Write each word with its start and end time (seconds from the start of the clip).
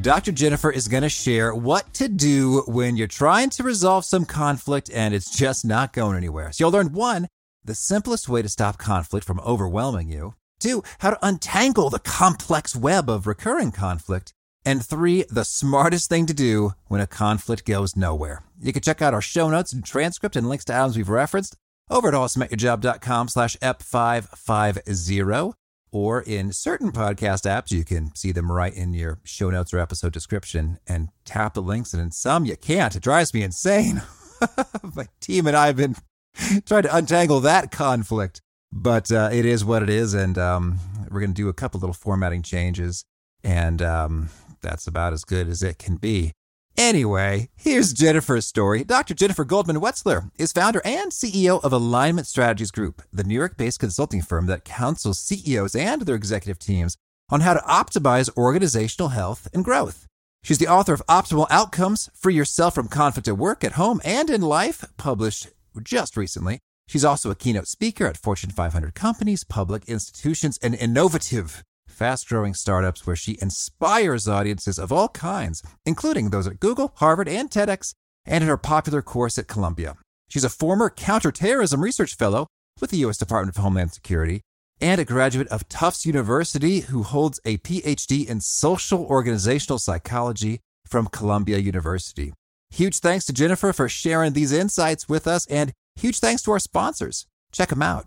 Dr. 0.00 0.30
Jennifer 0.30 0.70
is 0.70 0.86
going 0.86 1.02
to 1.02 1.08
share 1.08 1.52
what 1.52 1.92
to 1.94 2.08
do 2.08 2.62
when 2.68 2.96
you're 2.96 3.08
trying 3.08 3.50
to 3.50 3.64
resolve 3.64 4.04
some 4.04 4.24
conflict 4.24 4.88
and 4.94 5.12
it's 5.12 5.36
just 5.36 5.64
not 5.64 5.92
going 5.92 6.16
anywhere. 6.16 6.52
So 6.52 6.64
you'll 6.64 6.72
learn 6.72 6.92
one, 6.92 7.26
the 7.64 7.74
simplest 7.74 8.28
way 8.28 8.40
to 8.42 8.48
stop 8.48 8.78
conflict 8.78 9.26
from 9.26 9.40
overwhelming 9.40 10.08
you. 10.08 10.34
Two, 10.60 10.84
how 10.98 11.10
to 11.10 11.26
untangle 11.26 11.90
the 11.90 11.98
complex 11.98 12.76
web 12.76 13.10
of 13.10 13.26
recurring 13.26 13.72
conflict. 13.72 14.32
And 14.64 14.86
three, 14.86 15.24
the 15.30 15.44
smartest 15.44 16.08
thing 16.08 16.26
to 16.26 16.34
do 16.34 16.74
when 16.86 17.00
a 17.00 17.06
conflict 17.08 17.64
goes 17.64 17.96
nowhere. 17.96 18.44
You 18.60 18.72
can 18.72 18.82
check 18.82 19.02
out 19.02 19.14
our 19.14 19.20
show 19.20 19.50
notes 19.50 19.72
and 19.72 19.84
transcript 19.84 20.36
and 20.36 20.48
links 20.48 20.64
to 20.66 20.76
items 20.76 20.96
we've 20.96 21.08
referenced 21.08 21.56
over 21.90 22.06
at 22.06 22.14
awesomeatyourjob.com 22.14 23.28
slash 23.28 23.56
ep550 23.56 25.54
or 25.90 26.22
in 26.22 26.52
certain 26.52 26.92
podcast 26.92 27.48
apps, 27.48 27.70
you 27.70 27.84
can 27.84 28.14
see 28.14 28.32
them 28.32 28.50
right 28.50 28.74
in 28.74 28.94
your 28.94 29.18
show 29.24 29.50
notes 29.50 29.72
or 29.72 29.78
episode 29.78 30.12
description 30.12 30.78
and 30.86 31.08
tap 31.24 31.54
the 31.54 31.62
links. 31.62 31.92
And 31.92 32.02
in 32.02 32.10
some, 32.10 32.44
you 32.44 32.56
can't. 32.56 32.94
It 32.94 33.02
drives 33.02 33.32
me 33.32 33.42
insane. 33.42 34.02
My 34.94 35.06
team 35.20 35.46
and 35.46 35.56
I 35.56 35.66
have 35.66 35.76
been 35.76 35.96
trying 36.66 36.82
to 36.82 36.96
untangle 36.96 37.40
that 37.40 37.70
conflict, 37.70 38.40
but 38.72 39.10
uh, 39.10 39.30
it 39.32 39.44
is 39.44 39.64
what 39.64 39.82
it 39.82 39.90
is. 39.90 40.14
And 40.14 40.36
um, 40.38 40.78
we're 41.10 41.20
going 41.20 41.34
to 41.34 41.42
do 41.42 41.48
a 41.48 41.54
couple 41.54 41.80
little 41.80 41.94
formatting 41.94 42.42
changes. 42.42 43.04
And 43.42 43.80
um, 43.82 44.30
that's 44.60 44.86
about 44.86 45.12
as 45.12 45.24
good 45.24 45.48
as 45.48 45.62
it 45.62 45.78
can 45.78 45.96
be. 45.96 46.32
Anyway, 46.78 47.48
here's 47.56 47.92
Jennifer's 47.92 48.46
story. 48.46 48.84
Dr. 48.84 49.12
Jennifer 49.12 49.44
Goldman 49.44 49.80
Wetzler 49.80 50.30
is 50.38 50.52
founder 50.52 50.80
and 50.84 51.10
CEO 51.10 51.60
of 51.64 51.72
Alignment 51.72 52.28
Strategies 52.28 52.70
Group, 52.70 53.02
the 53.12 53.24
New 53.24 53.34
York 53.34 53.56
based 53.56 53.80
consulting 53.80 54.22
firm 54.22 54.46
that 54.46 54.64
counsels 54.64 55.18
CEOs 55.18 55.74
and 55.74 56.02
their 56.02 56.14
executive 56.14 56.60
teams 56.60 56.96
on 57.30 57.40
how 57.40 57.54
to 57.54 57.60
optimize 57.62 58.34
organizational 58.36 59.08
health 59.08 59.48
and 59.52 59.64
growth. 59.64 60.06
She's 60.44 60.58
the 60.58 60.68
author 60.68 60.94
of 60.94 61.02
Optimal 61.08 61.48
Outcomes 61.50 62.10
Free 62.14 62.34
Yourself 62.34 62.76
from 62.76 62.86
Conflict 62.86 63.26
at 63.26 63.36
Work, 63.36 63.64
at 63.64 63.72
Home, 63.72 64.00
and 64.04 64.30
in 64.30 64.40
Life, 64.40 64.84
published 64.96 65.48
just 65.82 66.16
recently. 66.16 66.60
She's 66.86 67.04
also 67.04 67.28
a 67.32 67.34
keynote 67.34 67.66
speaker 67.66 68.06
at 68.06 68.16
Fortune 68.16 68.50
500 68.50 68.94
companies, 68.94 69.42
public 69.42 69.88
institutions, 69.88 70.60
and 70.62 70.76
innovative 70.76 71.64
fast 71.98 72.28
growing 72.28 72.54
startups 72.54 73.06
where 73.06 73.16
she 73.16 73.36
inspires 73.42 74.28
audiences 74.28 74.78
of 74.78 74.92
all 74.92 75.08
kinds, 75.08 75.62
including 75.84 76.30
those 76.30 76.46
at 76.46 76.60
Google, 76.60 76.92
Harvard, 76.96 77.28
and 77.28 77.50
TEDx, 77.50 77.92
and 78.24 78.42
in 78.42 78.48
her 78.48 78.56
popular 78.56 79.02
course 79.02 79.36
at 79.36 79.48
Columbia. 79.48 79.96
She's 80.28 80.44
a 80.44 80.48
former 80.48 80.90
counterterrorism 80.90 81.80
research 81.80 82.16
fellow 82.16 82.46
with 82.80 82.90
the 82.90 82.98
U.S. 82.98 83.18
Department 83.18 83.56
of 83.56 83.62
Homeland 83.62 83.92
Security 83.92 84.42
and 84.80 85.00
a 85.00 85.04
graduate 85.04 85.48
of 85.48 85.68
Tufts 85.68 86.06
University 86.06 86.80
who 86.80 87.02
holds 87.02 87.40
a 87.44 87.58
PhD 87.58 88.28
in 88.28 88.40
social 88.40 89.04
organizational 89.04 89.78
psychology 89.78 90.60
from 90.86 91.08
Columbia 91.08 91.58
University. 91.58 92.32
Huge 92.70 92.98
thanks 93.00 93.24
to 93.26 93.32
Jennifer 93.32 93.72
for 93.72 93.88
sharing 93.88 94.34
these 94.34 94.52
insights 94.52 95.08
with 95.08 95.26
us, 95.26 95.46
and 95.46 95.72
huge 95.96 96.20
thanks 96.20 96.42
to 96.42 96.52
our 96.52 96.60
sponsors. 96.60 97.26
Check 97.50 97.70
them 97.70 97.82
out. 97.82 98.06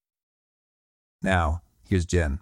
Now, 1.23 1.61
here's 1.83 2.05
Jen. 2.05 2.39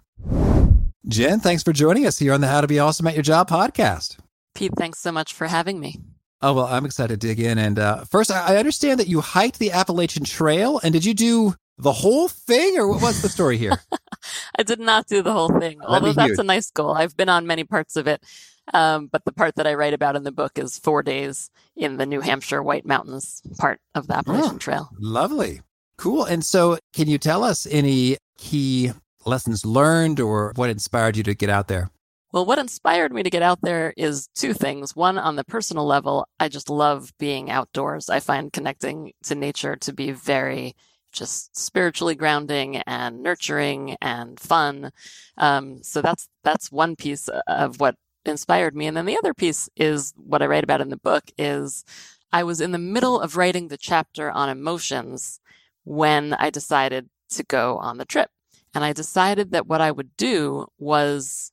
Jen, 1.06 1.40
thanks 1.40 1.62
for 1.62 1.72
joining 1.72 2.06
us 2.06 2.18
here 2.18 2.32
on 2.32 2.40
the 2.40 2.48
How 2.48 2.62
to 2.62 2.66
Be 2.66 2.78
Awesome 2.78 3.06
at 3.06 3.14
Your 3.14 3.22
Job 3.22 3.48
podcast. 3.48 4.18
Pete, 4.54 4.72
thanks 4.76 4.98
so 4.98 5.12
much 5.12 5.34
for 5.34 5.48
having 5.48 5.78
me. 5.80 6.00
Oh, 6.40 6.54
well, 6.54 6.64
I'm 6.64 6.86
excited 6.86 7.20
to 7.20 7.26
dig 7.26 7.40
in. 7.40 7.58
And 7.58 7.78
uh, 7.78 8.04
first, 8.04 8.30
I 8.30 8.56
understand 8.56 8.98
that 8.98 9.08
you 9.08 9.20
hiked 9.20 9.58
the 9.58 9.72
Appalachian 9.72 10.24
Trail. 10.24 10.80
And 10.82 10.94
did 10.94 11.04
you 11.04 11.12
do 11.12 11.54
the 11.76 11.92
whole 11.92 12.28
thing 12.28 12.78
or 12.78 12.96
what's 12.98 13.20
the 13.20 13.28
story 13.28 13.58
here? 13.58 13.78
I 14.58 14.62
did 14.62 14.80
not 14.80 15.06
do 15.06 15.22
the 15.22 15.32
whole 15.32 15.58
thing, 15.58 15.82
although 15.82 16.14
that's 16.14 16.38
a 16.38 16.44
nice 16.44 16.70
goal. 16.70 16.94
I've 16.94 17.16
been 17.16 17.28
on 17.28 17.46
many 17.46 17.64
parts 17.64 17.96
of 17.96 18.06
it. 18.06 18.24
Um, 18.72 19.08
but 19.08 19.24
the 19.24 19.32
part 19.32 19.56
that 19.56 19.66
I 19.66 19.74
write 19.74 19.94
about 19.94 20.16
in 20.16 20.22
the 20.22 20.32
book 20.32 20.58
is 20.58 20.78
four 20.78 21.02
days 21.02 21.50
in 21.76 21.98
the 21.98 22.06
New 22.06 22.20
Hampshire 22.20 22.62
White 22.62 22.86
Mountains 22.86 23.42
part 23.58 23.80
of 23.94 24.06
the 24.06 24.16
Appalachian 24.16 24.54
oh, 24.54 24.58
Trail. 24.58 24.90
Lovely. 24.98 25.60
Cool. 25.96 26.24
And 26.24 26.42
so, 26.42 26.78
can 26.94 27.08
you 27.08 27.18
tell 27.18 27.44
us 27.44 27.66
any 27.70 28.16
key 28.40 28.90
lessons 29.26 29.64
learned 29.64 30.18
or 30.18 30.52
what 30.56 30.70
inspired 30.70 31.16
you 31.16 31.22
to 31.22 31.34
get 31.34 31.50
out 31.50 31.68
there? 31.68 31.90
Well, 32.32 32.46
what 32.46 32.58
inspired 32.58 33.12
me 33.12 33.22
to 33.22 33.30
get 33.30 33.42
out 33.42 33.60
there 33.62 33.92
is 33.96 34.28
two 34.34 34.54
things. 34.54 34.94
One, 34.94 35.18
on 35.18 35.36
the 35.36 35.44
personal 35.44 35.84
level, 35.84 36.26
I 36.38 36.48
just 36.48 36.70
love 36.70 37.12
being 37.18 37.50
outdoors. 37.50 38.08
I 38.08 38.20
find 38.20 38.52
connecting 38.52 39.12
to 39.24 39.34
nature 39.34 39.76
to 39.76 39.92
be 39.92 40.12
very 40.12 40.74
just 41.12 41.56
spiritually 41.56 42.14
grounding 42.14 42.76
and 42.78 43.20
nurturing 43.20 43.96
and 44.00 44.38
fun. 44.38 44.92
Um, 45.36 45.82
so 45.82 46.00
that's 46.00 46.28
that's 46.44 46.70
one 46.70 46.94
piece 46.94 47.28
of 47.48 47.80
what 47.80 47.96
inspired 48.24 48.76
me. 48.76 48.86
And 48.86 48.96
then 48.96 49.06
the 49.06 49.18
other 49.18 49.34
piece 49.34 49.68
is 49.76 50.14
what 50.16 50.40
I 50.40 50.46
write 50.46 50.64
about 50.64 50.80
in 50.80 50.90
the 50.90 50.96
book 50.96 51.24
is 51.36 51.84
I 52.32 52.44
was 52.44 52.60
in 52.60 52.70
the 52.70 52.78
middle 52.78 53.20
of 53.20 53.36
writing 53.36 53.68
the 53.68 53.76
chapter 53.76 54.30
on 54.30 54.48
emotions 54.48 55.40
when 55.82 56.34
I 56.34 56.50
decided 56.50 57.08
to 57.30 57.42
go 57.42 57.78
on 57.78 57.98
the 57.98 58.04
trip. 58.04 58.30
And 58.74 58.84
I 58.84 58.92
decided 58.92 59.50
that 59.50 59.66
what 59.66 59.80
I 59.80 59.90
would 59.90 60.16
do 60.16 60.66
was 60.78 61.52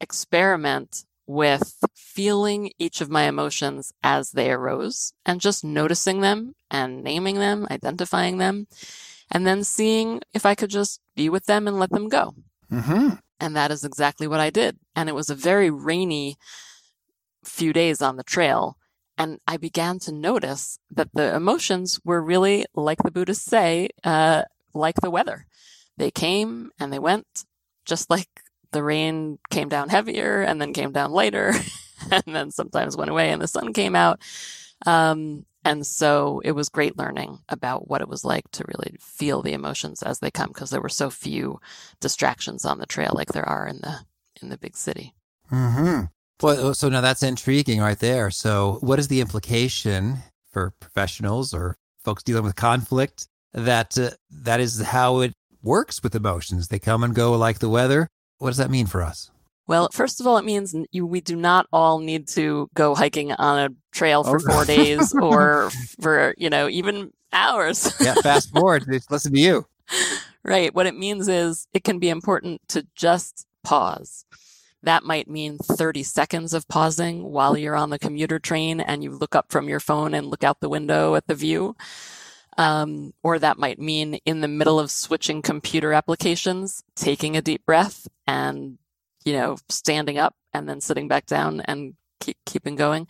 experiment 0.00 1.04
with 1.26 1.82
feeling 1.94 2.70
each 2.78 3.00
of 3.00 3.08
my 3.08 3.22
emotions 3.22 3.92
as 4.02 4.32
they 4.32 4.50
arose 4.50 5.14
and 5.24 5.40
just 5.40 5.64
noticing 5.64 6.20
them 6.20 6.54
and 6.70 7.02
naming 7.02 7.36
them, 7.36 7.66
identifying 7.70 8.38
them, 8.38 8.66
and 9.30 9.46
then 9.46 9.64
seeing 9.64 10.20
if 10.34 10.44
I 10.44 10.54
could 10.54 10.70
just 10.70 11.00
be 11.16 11.28
with 11.28 11.46
them 11.46 11.66
and 11.66 11.78
let 11.78 11.90
them 11.90 12.08
go. 12.08 12.34
Mm-hmm. 12.70 13.14
And 13.40 13.56
that 13.56 13.70
is 13.70 13.84
exactly 13.84 14.26
what 14.26 14.40
I 14.40 14.50
did. 14.50 14.78
And 14.94 15.08
it 15.08 15.14
was 15.14 15.30
a 15.30 15.34
very 15.34 15.70
rainy 15.70 16.36
few 17.42 17.72
days 17.72 18.02
on 18.02 18.16
the 18.16 18.22
trail. 18.22 18.76
And 19.16 19.38
I 19.46 19.56
began 19.56 19.98
to 20.00 20.12
notice 20.12 20.78
that 20.90 21.08
the 21.14 21.34
emotions 21.34 22.00
were 22.04 22.20
really, 22.20 22.66
like 22.74 22.98
the 23.02 23.10
Buddhists 23.10 23.44
say, 23.44 23.88
uh, 24.02 24.42
like 24.74 24.96
the 25.00 25.10
weather. 25.10 25.46
They 25.96 26.10
came 26.10 26.70
and 26.78 26.92
they 26.92 26.98
went, 26.98 27.26
just 27.84 28.10
like 28.10 28.28
the 28.72 28.82
rain 28.82 29.38
came 29.50 29.68
down 29.68 29.88
heavier 29.88 30.42
and 30.42 30.60
then 30.60 30.72
came 30.72 30.92
down 30.92 31.12
later, 31.12 31.52
and 32.10 32.24
then 32.26 32.50
sometimes 32.50 32.96
went 32.96 33.10
away 33.10 33.30
and 33.30 33.40
the 33.40 33.48
sun 33.48 33.72
came 33.72 33.94
out. 33.94 34.20
Um, 34.86 35.46
and 35.64 35.86
so 35.86 36.40
it 36.44 36.52
was 36.52 36.68
great 36.68 36.98
learning 36.98 37.38
about 37.48 37.88
what 37.88 38.02
it 38.02 38.08
was 38.08 38.24
like 38.24 38.50
to 38.52 38.64
really 38.66 38.96
feel 39.00 39.40
the 39.40 39.54
emotions 39.54 40.02
as 40.02 40.18
they 40.18 40.30
come 40.30 40.48
because 40.48 40.70
there 40.70 40.82
were 40.82 40.90
so 40.90 41.08
few 41.08 41.58
distractions 42.00 42.66
on 42.66 42.78
the 42.78 42.86
trail 42.86 43.12
like 43.14 43.32
there 43.32 43.48
are 43.48 43.66
in 43.66 43.78
the 43.78 44.00
in 44.42 44.50
the 44.50 44.58
big 44.58 44.76
city. 44.76 45.14
Hmm. 45.48 46.02
Well, 46.42 46.74
so 46.74 46.88
now 46.88 47.00
that's 47.00 47.22
intriguing 47.22 47.80
right 47.80 47.98
there. 47.98 48.30
So, 48.30 48.78
what 48.80 48.98
is 48.98 49.08
the 49.08 49.20
implication 49.20 50.18
for 50.50 50.72
professionals 50.80 51.54
or 51.54 51.78
folks 52.02 52.22
dealing 52.22 52.44
with 52.44 52.56
conflict 52.56 53.28
that 53.54 53.96
uh, 53.96 54.10
that 54.30 54.60
is 54.60 54.80
how 54.82 55.20
it 55.20 55.32
works 55.62 56.02
with 56.02 56.14
emotions. 56.14 56.68
They 56.68 56.78
come 56.78 57.02
and 57.02 57.14
go 57.14 57.32
like 57.32 57.60
the 57.60 57.68
weather. 57.68 58.08
What 58.38 58.50
does 58.50 58.58
that 58.58 58.70
mean 58.70 58.86
for 58.86 59.02
us? 59.02 59.30
Well, 59.66 59.88
first 59.92 60.20
of 60.20 60.26
all, 60.26 60.36
it 60.36 60.44
means 60.44 60.74
you, 60.92 61.06
we 61.06 61.22
do 61.22 61.36
not 61.36 61.66
all 61.72 61.98
need 61.98 62.28
to 62.28 62.68
go 62.74 62.94
hiking 62.94 63.32
on 63.32 63.58
a 63.58 63.74
trail 63.92 64.22
for 64.22 64.36
oh. 64.36 64.52
four 64.52 64.64
days 64.66 65.14
or 65.22 65.70
for, 66.00 66.34
you 66.36 66.50
know, 66.50 66.68
even 66.68 67.12
hours. 67.32 67.94
yeah, 68.00 68.14
fast 68.22 68.52
forward. 68.52 68.84
Listen 69.10 69.32
to 69.32 69.40
you. 69.40 69.66
Right. 70.46 70.74
What 70.74 70.84
it 70.84 70.94
means 70.94 71.26
is 71.26 71.66
it 71.72 71.84
can 71.84 71.98
be 71.98 72.10
important 72.10 72.60
to 72.68 72.86
just 72.94 73.46
pause. 73.62 74.26
That 74.82 75.02
might 75.02 75.26
mean 75.26 75.56
30 75.56 76.02
seconds 76.02 76.52
of 76.52 76.68
pausing 76.68 77.32
while 77.32 77.56
you're 77.56 77.74
on 77.74 77.88
the 77.88 77.98
commuter 77.98 78.38
train 78.38 78.78
and 78.78 79.02
you 79.02 79.10
look 79.10 79.34
up 79.34 79.50
from 79.50 79.70
your 79.70 79.80
phone 79.80 80.12
and 80.12 80.26
look 80.26 80.44
out 80.44 80.60
the 80.60 80.68
window 80.68 81.14
at 81.14 81.26
the 81.28 81.34
view. 81.34 81.76
Um, 82.56 83.14
or 83.22 83.38
that 83.40 83.58
might 83.58 83.80
mean 83.80 84.14
in 84.24 84.40
the 84.40 84.48
middle 84.48 84.78
of 84.78 84.90
switching 84.90 85.42
computer 85.42 85.92
applications, 85.92 86.84
taking 86.94 87.36
a 87.36 87.42
deep 87.42 87.66
breath 87.66 88.06
and, 88.28 88.78
you 89.24 89.32
know, 89.32 89.56
standing 89.68 90.18
up 90.18 90.36
and 90.52 90.68
then 90.68 90.80
sitting 90.80 91.08
back 91.08 91.26
down 91.26 91.62
and 91.62 91.94
keep 92.20 92.36
keeping 92.46 92.76
going. 92.76 93.08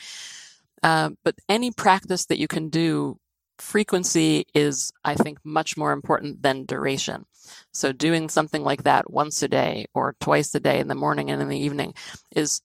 Uh, 0.82 1.11
but 1.25 1.35
any 1.49 1.70
practice 1.70 2.25
that 2.26 2.38
you 2.38 2.49
can 2.49 2.70
do 2.70 3.19
frequency 3.58 4.46
is, 4.55 4.93
I 5.05 5.14
think, 5.14 5.38
much 5.44 5.76
more 5.76 5.93
important 5.93 6.43
than 6.43 6.64
duration. 6.64 7.26
So 7.73 7.93
doing 7.93 8.31
something 8.31 8.62
like 8.62 8.85
that 8.85 9.11
once 9.11 9.43
a 9.43 9.49
day 9.49 9.87
or 9.93 10.17
twice 10.20 10.55
a 10.55 10.61
day 10.61 10.81
in 10.81 10.88
the 10.88 10.94
morning 10.94 11.31
and 11.31 11.43
in 11.43 11.49
the 11.49 11.58
evening 11.58 11.94
is 12.35 12.62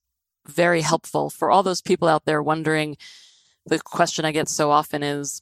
very 0.48 0.82
helpful 0.82 1.30
for 1.30 1.52
all 1.52 1.64
those 1.64 1.82
people 1.82 2.08
out 2.08 2.26
there 2.26 2.42
wondering. 2.42 2.98
The 3.66 3.80
question 3.80 4.24
I 4.24 4.32
get 4.32 4.48
so 4.48 4.72
often 4.72 5.04
is, 5.04 5.42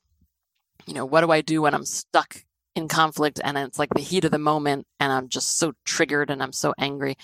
you 0.88 0.94
know, 0.94 1.06
what 1.06 1.22
do 1.22 1.31
I 1.31 1.42
do 1.42 1.62
when 1.62 1.74
I'm 1.74 1.86
stuck 1.86 2.44
in 2.75 2.88
conflict 2.88 3.39
and 3.44 3.57
it's 3.57 3.78
like 3.78 3.89
the 3.94 4.01
heat 4.01 4.25
of 4.25 4.31
the 4.31 4.38
moment 4.38 4.88
and 5.00 5.12
I'm 5.12 5.28
just 5.30 5.57
so 5.57 5.74
triggered 5.86 6.30
and 6.30 6.42
I'm 6.42 6.54
so 6.54 6.74
angry? 6.80 7.18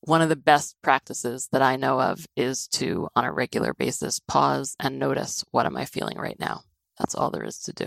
One 0.00 0.22
of 0.22 0.28
the 0.28 0.36
best 0.36 0.76
practices 0.82 1.48
that 1.52 1.62
I 1.62 1.76
know 1.76 2.00
of 2.00 2.26
is 2.36 2.68
to, 2.68 3.08
on 3.16 3.24
a 3.24 3.32
regular 3.32 3.74
basis, 3.74 4.20
pause 4.20 4.76
and 4.80 4.98
notice 4.98 5.44
what 5.50 5.66
am 5.66 5.76
I 5.76 5.84
feeling 5.84 6.18
right 6.18 6.38
now? 6.38 6.62
That's 6.98 7.14
all 7.14 7.30
there 7.30 7.44
is 7.44 7.58
to 7.60 7.72
do. 7.72 7.86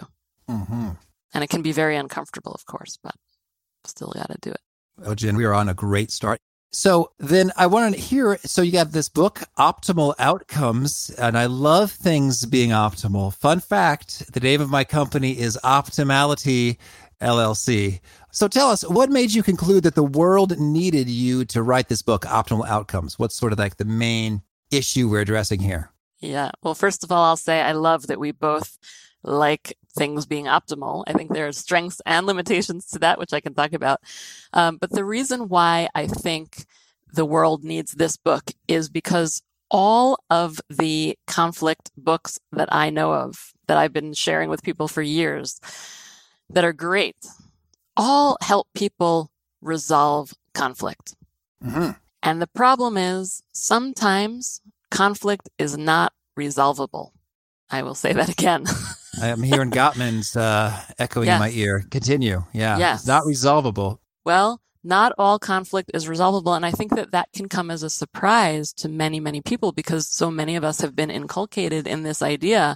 Mm-hmm. 0.49 0.89
And 1.33 1.43
it 1.43 1.49
can 1.49 1.61
be 1.61 1.71
very 1.71 1.95
uncomfortable, 1.95 2.53
of 2.53 2.65
course, 2.65 2.97
but 3.01 3.15
still 3.85 4.11
got 4.13 4.29
to 4.29 4.37
do 4.41 4.51
it. 4.51 4.59
Oh, 5.03 5.15
Jen, 5.15 5.35
we 5.35 5.45
are 5.45 5.53
on 5.53 5.69
a 5.69 5.73
great 5.73 6.11
start. 6.11 6.39
So 6.73 7.11
then 7.19 7.51
I 7.57 7.67
want 7.67 7.93
to 7.93 7.99
hear. 7.99 8.37
So 8.45 8.61
you 8.61 8.71
got 8.71 8.91
this 8.91 9.09
book, 9.09 9.41
Optimal 9.57 10.15
Outcomes, 10.17 11.09
and 11.17 11.37
I 11.37 11.47
love 11.47 11.91
things 11.91 12.45
being 12.45 12.69
optimal. 12.69 13.33
Fun 13.33 13.59
fact 13.59 14.31
the 14.31 14.39
name 14.39 14.61
of 14.61 14.69
my 14.69 14.85
company 14.85 15.37
is 15.37 15.59
Optimality 15.63 16.77
LLC. 17.21 17.99
So 18.31 18.47
tell 18.47 18.69
us, 18.69 18.87
what 18.87 19.09
made 19.09 19.33
you 19.33 19.43
conclude 19.43 19.83
that 19.83 19.95
the 19.95 20.03
world 20.03 20.57
needed 20.57 21.09
you 21.09 21.43
to 21.45 21.61
write 21.61 21.89
this 21.89 22.01
book, 22.01 22.23
Optimal 22.23 22.65
Outcomes? 22.65 23.19
What's 23.19 23.35
sort 23.35 23.51
of 23.51 23.59
like 23.59 23.75
the 23.75 23.85
main 23.85 24.41
issue 24.71 25.09
we're 25.09 25.21
addressing 25.21 25.59
here? 25.59 25.91
Yeah. 26.21 26.51
Well, 26.63 26.75
first 26.75 27.03
of 27.03 27.11
all, 27.11 27.23
I'll 27.25 27.37
say 27.37 27.61
I 27.61 27.73
love 27.73 28.07
that 28.07 28.19
we 28.19 28.31
both 28.31 28.77
like 29.23 29.77
things 29.91 30.25
being 30.25 30.45
optimal. 30.45 31.03
I 31.07 31.13
think 31.13 31.31
there 31.31 31.47
are 31.47 31.51
strengths 31.51 32.01
and 32.05 32.25
limitations 32.25 32.87
to 32.87 32.99
that, 32.99 33.19
which 33.19 33.33
I 33.33 33.39
can 33.39 33.53
talk 33.53 33.73
about. 33.73 33.99
Um, 34.53 34.77
but 34.77 34.91
the 34.91 35.05
reason 35.05 35.49
why 35.49 35.89
I 35.95 36.07
think 36.07 36.65
the 37.13 37.25
world 37.25 37.63
needs 37.63 37.93
this 37.93 38.17
book 38.17 38.51
is 38.67 38.89
because 38.89 39.41
all 39.69 40.19
of 40.29 40.59
the 40.69 41.17
conflict 41.27 41.91
books 41.95 42.39
that 42.51 42.73
I 42.73 42.89
know 42.89 43.13
of 43.13 43.53
that 43.67 43.77
I've 43.77 43.93
been 43.93 44.13
sharing 44.13 44.49
with 44.49 44.63
people 44.63 44.87
for 44.87 45.01
years 45.01 45.59
that 46.49 46.65
are 46.65 46.73
great 46.73 47.15
all 47.95 48.37
help 48.41 48.67
people 48.73 49.31
resolve 49.61 50.33
conflict. 50.53 51.15
Mm-hmm. 51.63 51.91
And 52.23 52.41
the 52.41 52.47
problem 52.47 52.97
is 52.97 53.43
sometimes 53.51 54.61
conflict 54.89 55.49
is 55.57 55.77
not 55.77 56.13
resolvable. 56.35 57.13
I 57.71 57.83
will 57.83 57.95
say 57.95 58.13
that 58.13 58.29
again. 58.29 58.65
I 59.21 59.27
am 59.27 59.41
hearing 59.41 59.71
Gottman's 59.81 60.35
uh, 60.35 60.77
echoing 60.99 61.27
yes. 61.27 61.35
in 61.35 61.39
my 61.39 61.49
ear. 61.51 61.85
Continue. 61.89 62.43
Yeah. 62.53 62.77
Yes. 62.77 63.07
not 63.07 63.25
resolvable. 63.25 63.99
Well, 64.25 64.61
not 64.83 65.13
all 65.17 65.39
conflict 65.39 65.91
is 65.93 66.07
resolvable. 66.07 66.53
And 66.53 66.65
I 66.65 66.71
think 66.71 66.95
that 66.95 67.11
that 67.11 67.31
can 67.33 67.47
come 67.47 67.69
as 67.69 67.83
a 67.83 67.89
surprise 67.89 68.73
to 68.73 68.89
many, 68.89 69.19
many 69.19 69.41
people 69.41 69.71
because 69.71 70.07
so 70.07 70.31
many 70.31 70.55
of 70.55 70.63
us 70.63 70.81
have 70.81 70.95
been 70.95 71.11
inculcated 71.11 71.87
in 71.87 72.03
this 72.03 72.21
idea 72.21 72.75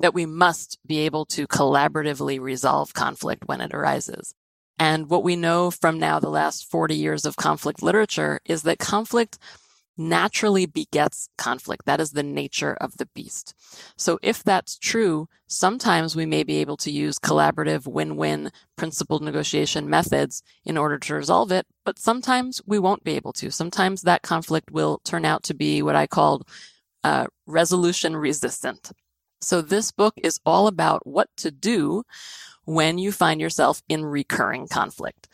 that 0.00 0.14
we 0.14 0.26
must 0.26 0.78
be 0.86 0.98
able 1.00 1.24
to 1.26 1.46
collaboratively 1.46 2.40
resolve 2.40 2.92
conflict 2.92 3.44
when 3.46 3.60
it 3.60 3.72
arises. 3.72 4.34
And 4.78 5.08
what 5.08 5.24
we 5.24 5.36
know 5.36 5.70
from 5.70 5.98
now 5.98 6.20
the 6.20 6.28
last 6.28 6.70
40 6.70 6.94
years 6.94 7.24
of 7.24 7.36
conflict 7.36 7.82
literature 7.82 8.40
is 8.44 8.62
that 8.62 8.78
conflict 8.78 9.38
naturally 9.96 10.66
begets 10.66 11.28
conflict. 11.38 11.86
That 11.86 12.00
is 12.00 12.12
the 12.12 12.22
nature 12.22 12.74
of 12.74 12.96
the 12.96 13.06
beast. 13.14 13.54
So 13.96 14.18
if 14.22 14.42
that's 14.42 14.78
true, 14.78 15.28
sometimes 15.46 16.14
we 16.14 16.26
may 16.26 16.42
be 16.42 16.56
able 16.56 16.76
to 16.78 16.90
use 16.90 17.18
collaborative 17.18 17.86
win-win 17.86 18.50
principled 18.76 19.22
negotiation 19.22 19.88
methods 19.88 20.42
in 20.64 20.76
order 20.76 20.98
to 20.98 21.14
resolve 21.14 21.50
it, 21.52 21.66
but 21.84 21.98
sometimes 21.98 22.60
we 22.66 22.78
won't 22.78 23.04
be 23.04 23.16
able 23.16 23.32
to. 23.34 23.50
Sometimes 23.50 24.02
that 24.02 24.22
conflict 24.22 24.70
will 24.70 25.00
turn 25.04 25.24
out 25.24 25.42
to 25.44 25.54
be 25.54 25.82
what 25.82 25.96
I 25.96 26.06
called 26.06 26.46
uh, 27.04 27.26
resolution 27.46 28.16
resistant. 28.16 28.92
So 29.40 29.62
this 29.62 29.92
book 29.92 30.14
is 30.16 30.40
all 30.44 30.66
about 30.66 31.06
what 31.06 31.28
to 31.38 31.50
do 31.50 32.02
when 32.64 32.98
you 32.98 33.12
find 33.12 33.40
yourself 33.40 33.80
in 33.88 34.04
recurring 34.04 34.66
conflict 34.66 35.28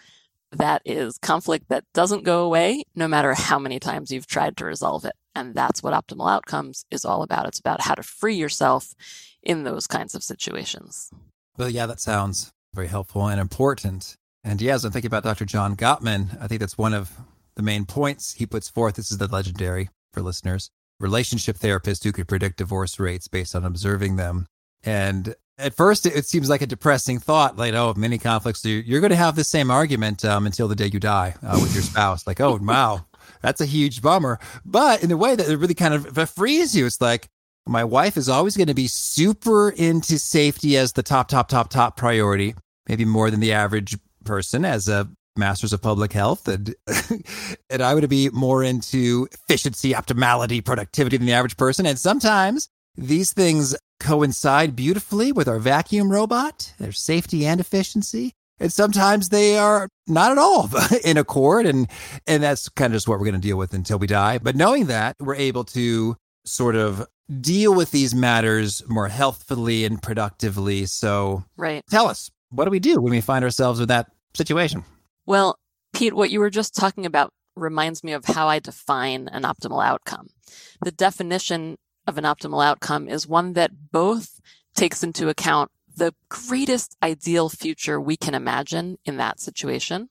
that 0.52 0.82
is 0.84 1.18
conflict 1.18 1.68
that 1.68 1.84
doesn't 1.94 2.24
go 2.24 2.44
away 2.44 2.84
no 2.94 3.08
matter 3.08 3.34
how 3.34 3.58
many 3.58 3.78
times 3.78 4.10
you've 4.10 4.26
tried 4.26 4.56
to 4.58 4.64
resolve 4.64 5.04
it. 5.04 5.14
And 5.34 5.54
that's 5.54 5.82
what 5.82 5.94
optimal 5.94 6.30
outcomes 6.30 6.84
is 6.90 7.04
all 7.04 7.22
about. 7.22 7.46
It's 7.46 7.58
about 7.58 7.82
how 7.82 7.94
to 7.94 8.02
free 8.02 8.34
yourself 8.34 8.94
in 9.42 9.64
those 9.64 9.86
kinds 9.86 10.14
of 10.14 10.22
situations. 10.22 11.10
Well, 11.56 11.70
yeah, 11.70 11.86
that 11.86 12.00
sounds 12.00 12.52
very 12.74 12.88
helpful 12.88 13.26
and 13.26 13.40
important. 13.40 14.16
And 14.44 14.60
yeah, 14.60 14.74
as 14.74 14.84
I'm 14.84 14.92
thinking 14.92 15.08
about 15.08 15.24
Dr. 15.24 15.44
John 15.44 15.76
Gottman, 15.76 16.40
I 16.40 16.48
think 16.48 16.60
that's 16.60 16.78
one 16.78 16.94
of 16.94 17.12
the 17.54 17.62
main 17.62 17.84
points 17.84 18.34
he 18.34 18.46
puts 18.46 18.68
forth. 18.68 18.96
This 18.96 19.10
is 19.10 19.18
the 19.18 19.28
legendary 19.28 19.88
for 20.12 20.22
listeners 20.22 20.70
relationship 21.00 21.56
therapist 21.56 22.04
who 22.04 22.12
could 22.12 22.28
predict 22.28 22.58
divorce 22.58 22.98
rates 23.00 23.26
based 23.26 23.56
on 23.56 23.64
observing 23.64 24.16
them. 24.16 24.46
And 24.84 25.34
at 25.58 25.74
first 25.74 26.06
it, 26.06 26.26
seems 26.26 26.48
like 26.48 26.62
a 26.62 26.66
depressing 26.66 27.18
thought 27.18 27.56
like 27.56 27.74
oh 27.74 27.94
many 27.96 28.18
conflicts 28.18 28.64
you're 28.64 29.00
going 29.00 29.10
to 29.10 29.16
have 29.16 29.36
the 29.36 29.44
same 29.44 29.70
argument 29.70 30.24
um, 30.24 30.46
until 30.46 30.68
the 30.68 30.76
day 30.76 30.86
you 30.86 31.00
die 31.00 31.34
uh, 31.42 31.58
with 31.60 31.74
your 31.74 31.82
spouse. 31.82 32.26
Like 32.26 32.40
oh 32.40 32.58
wow 32.60 33.04
that's 33.40 33.60
a 33.60 33.66
huge 33.66 34.02
bummer. 34.02 34.38
But 34.64 35.02
in 35.02 35.10
a 35.10 35.16
way 35.16 35.34
that 35.34 35.48
it 35.48 35.56
really 35.56 35.74
kind 35.74 35.94
of 35.94 36.30
frees 36.30 36.74
you 36.74 36.86
it's 36.86 37.00
like 37.00 37.28
my 37.66 37.84
wife 37.84 38.16
is 38.16 38.28
always 38.28 38.56
going 38.56 38.66
to 38.66 38.74
be 38.74 38.88
super 38.88 39.70
into 39.70 40.18
safety 40.18 40.76
as 40.76 40.92
the 40.92 41.02
top 41.02 41.28
top 41.28 41.48
top 41.48 41.70
top 41.70 41.96
priority 41.96 42.54
maybe 42.88 43.04
more 43.04 43.30
than 43.30 43.40
the 43.40 43.52
average 43.52 43.96
person 44.24 44.64
as 44.64 44.88
a 44.88 45.08
masters 45.36 45.72
of 45.72 45.80
public 45.80 46.12
health 46.12 46.46
and 46.48 46.74
and 47.70 47.82
I 47.82 47.94
would 47.94 48.08
be 48.08 48.28
more 48.30 48.62
into 48.62 49.28
efficiency 49.32 49.92
optimality 49.92 50.64
productivity 50.64 51.16
than 51.16 51.26
the 51.26 51.32
average 51.32 51.56
person. 51.56 51.86
And 51.86 51.98
sometimes 51.98 52.68
these 52.96 53.32
things 53.32 53.74
coincide 54.02 54.76
beautifully 54.76 55.32
with 55.32 55.48
our 55.48 55.58
vacuum 55.58 56.10
robot, 56.10 56.74
their 56.78 56.92
safety 56.92 57.46
and 57.46 57.60
efficiency. 57.60 58.32
And 58.58 58.72
sometimes 58.72 59.30
they 59.30 59.56
are 59.56 59.88
not 60.06 60.32
at 60.32 60.38
all 60.38 60.68
in 61.04 61.16
accord. 61.16 61.66
And, 61.66 61.88
and 62.26 62.42
that's 62.42 62.68
kind 62.68 62.92
of 62.92 62.96
just 62.96 63.08
what 63.08 63.18
we're 63.18 63.26
going 63.26 63.40
to 63.40 63.48
deal 63.48 63.56
with 63.56 63.72
until 63.72 63.98
we 63.98 64.06
die. 64.06 64.38
But 64.38 64.56
knowing 64.56 64.86
that, 64.86 65.16
we're 65.18 65.34
able 65.34 65.64
to 65.64 66.16
sort 66.44 66.76
of 66.76 67.06
deal 67.40 67.74
with 67.74 67.90
these 67.92 68.14
matters 68.14 68.82
more 68.88 69.08
healthfully 69.08 69.84
and 69.84 70.02
productively. 70.02 70.86
So, 70.86 71.44
right. 71.56 71.82
tell 71.90 72.08
us, 72.08 72.30
what 72.50 72.66
do 72.66 72.70
we 72.70 72.80
do 72.80 73.00
when 73.00 73.12
we 73.12 73.20
find 73.20 73.44
ourselves 73.44 73.80
in 73.80 73.88
that 73.88 74.10
situation? 74.34 74.84
Well, 75.26 75.56
Pete, 75.94 76.14
what 76.14 76.30
you 76.30 76.40
were 76.40 76.50
just 76.50 76.74
talking 76.74 77.06
about 77.06 77.30
reminds 77.56 78.02
me 78.02 78.12
of 78.12 78.24
how 78.24 78.48
I 78.48 78.58
define 78.58 79.28
an 79.28 79.42
optimal 79.42 79.84
outcome. 79.84 80.28
The 80.84 80.92
definition 80.92 81.76
of 82.06 82.18
an 82.18 82.24
optimal 82.24 82.64
outcome 82.64 83.08
is 83.08 83.26
one 83.26 83.52
that 83.54 83.90
both 83.92 84.40
takes 84.74 85.02
into 85.02 85.28
account 85.28 85.70
the 85.94 86.14
greatest 86.28 86.96
ideal 87.02 87.48
future 87.48 88.00
we 88.00 88.16
can 88.16 88.34
imagine 88.34 88.98
in 89.04 89.18
that 89.18 89.40
situation. 89.40 90.08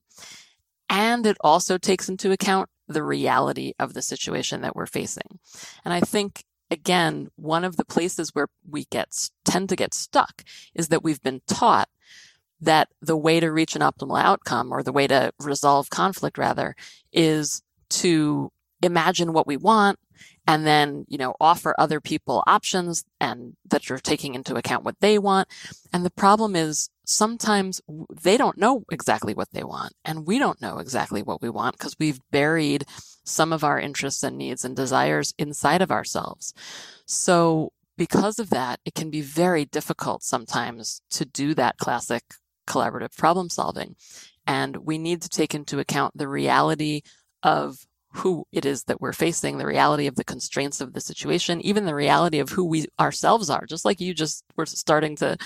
And 0.90 1.26
it 1.26 1.38
also 1.42 1.78
takes 1.78 2.10
into 2.10 2.32
account 2.32 2.70
the 2.88 3.04
reality 3.04 3.74
of 3.80 3.94
the 3.94 4.02
situation 4.02 4.62
that 4.62 4.76
we're 4.76 4.86
facing. 4.86 5.40
And 5.84 5.94
I 5.94 6.02
think 6.02 6.44
again, 6.70 7.30
one 7.36 7.64
of 7.64 7.78
the 7.78 7.86
places 7.86 8.34
where 8.34 8.48
we 8.68 8.86
get 8.86 9.10
tend 9.46 9.70
to 9.70 9.76
get 9.76 9.94
stuck 9.94 10.44
is 10.74 10.88
that 10.88 11.04
we've 11.04 11.22
been 11.22 11.42
taught 11.48 11.90
that 12.62 12.90
the 13.02 13.18
way 13.18 13.40
to 13.40 13.52
reach 13.52 13.76
an 13.76 13.82
optimal 13.82 14.22
outcome 14.22 14.72
or 14.72 14.84
the 14.84 14.94
way 14.94 15.08
to 15.08 15.32
resolve 15.40 15.90
conflict 15.90 16.38
rather 16.38 16.76
is 17.12 17.62
to 17.90 18.52
imagine 18.82 19.34
what 19.34 19.48
we 19.48 19.58
want 19.58 20.00
and 20.48 20.66
then, 20.66 21.06
you 21.08 21.18
know, 21.18 21.36
offer 21.40 21.76
other 21.78 22.02
people 22.02 22.44
options 22.48 23.04
and 23.20 23.56
that 23.70 23.90
you're 23.90 24.00
taking 24.00 24.36
into 24.36 24.56
account 24.56 24.84
what 24.84 25.00
they 25.00 25.18
want. 25.18 25.48
And 25.94 26.04
the 26.04 26.10
problem 26.12 26.56
is 26.56 26.90
sometimes 27.06 27.82
they 28.24 28.38
don't 28.38 28.58
know 28.58 28.84
exactly 28.92 29.34
what 29.34 29.52
they 29.52 29.64
want 29.64 29.94
and 30.04 30.26
we 30.26 30.40
don't 30.40 30.62
know 30.62 30.78
exactly 30.78 31.22
what 31.22 31.42
we 31.42 31.50
want 31.50 31.78
because 31.78 31.96
we've 32.00 32.20
buried 32.32 32.86
some 33.24 33.54
of 33.54 33.64
our 33.64 33.80
interests 33.80 34.24
and 34.24 34.38
needs 34.38 34.66
and 34.66 34.76
desires 34.76 35.34
inside 35.38 35.82
of 35.82 35.92
ourselves. 35.92 36.54
So 37.06 37.72
because 37.98 38.40
of 38.40 38.50
that, 38.50 38.80
it 38.84 38.96
can 38.96 39.10
be 39.10 39.22
very 39.22 39.66
difficult 39.66 40.24
sometimes 40.24 41.02
to 41.12 41.26
do 41.26 41.54
that 41.54 41.78
classic 41.78 42.24
collaborative 42.68 43.16
problem 43.16 43.50
solving. 43.50 43.96
And 44.48 44.78
we 44.78 44.98
need 44.98 45.22
to 45.22 45.30
take 45.30 45.54
into 45.54 45.80
account 45.80 46.18
the 46.18 46.28
reality 46.28 47.02
of 47.44 47.86
who 48.14 48.46
it 48.52 48.66
is 48.66 48.84
that 48.84 49.00
we're 49.00 49.14
facing, 49.14 49.58
the 49.58 49.66
reality 49.66 50.08
of 50.08 50.16
the 50.16 50.24
constraints 50.24 50.82
of 50.82 50.94
the 50.94 51.02
situation, 51.02 51.62
even 51.62 51.86
the 51.86 51.96
reality 51.96 52.40
of 52.40 52.50
who 52.50 52.66
we 52.66 52.86
ourselves 53.00 53.50
are, 53.50 53.66
just 53.66 53.86
like 53.86 54.02
you 54.02 54.14
just 54.14 54.44
were 54.56 54.66
starting 54.66 55.16
to 55.18 55.38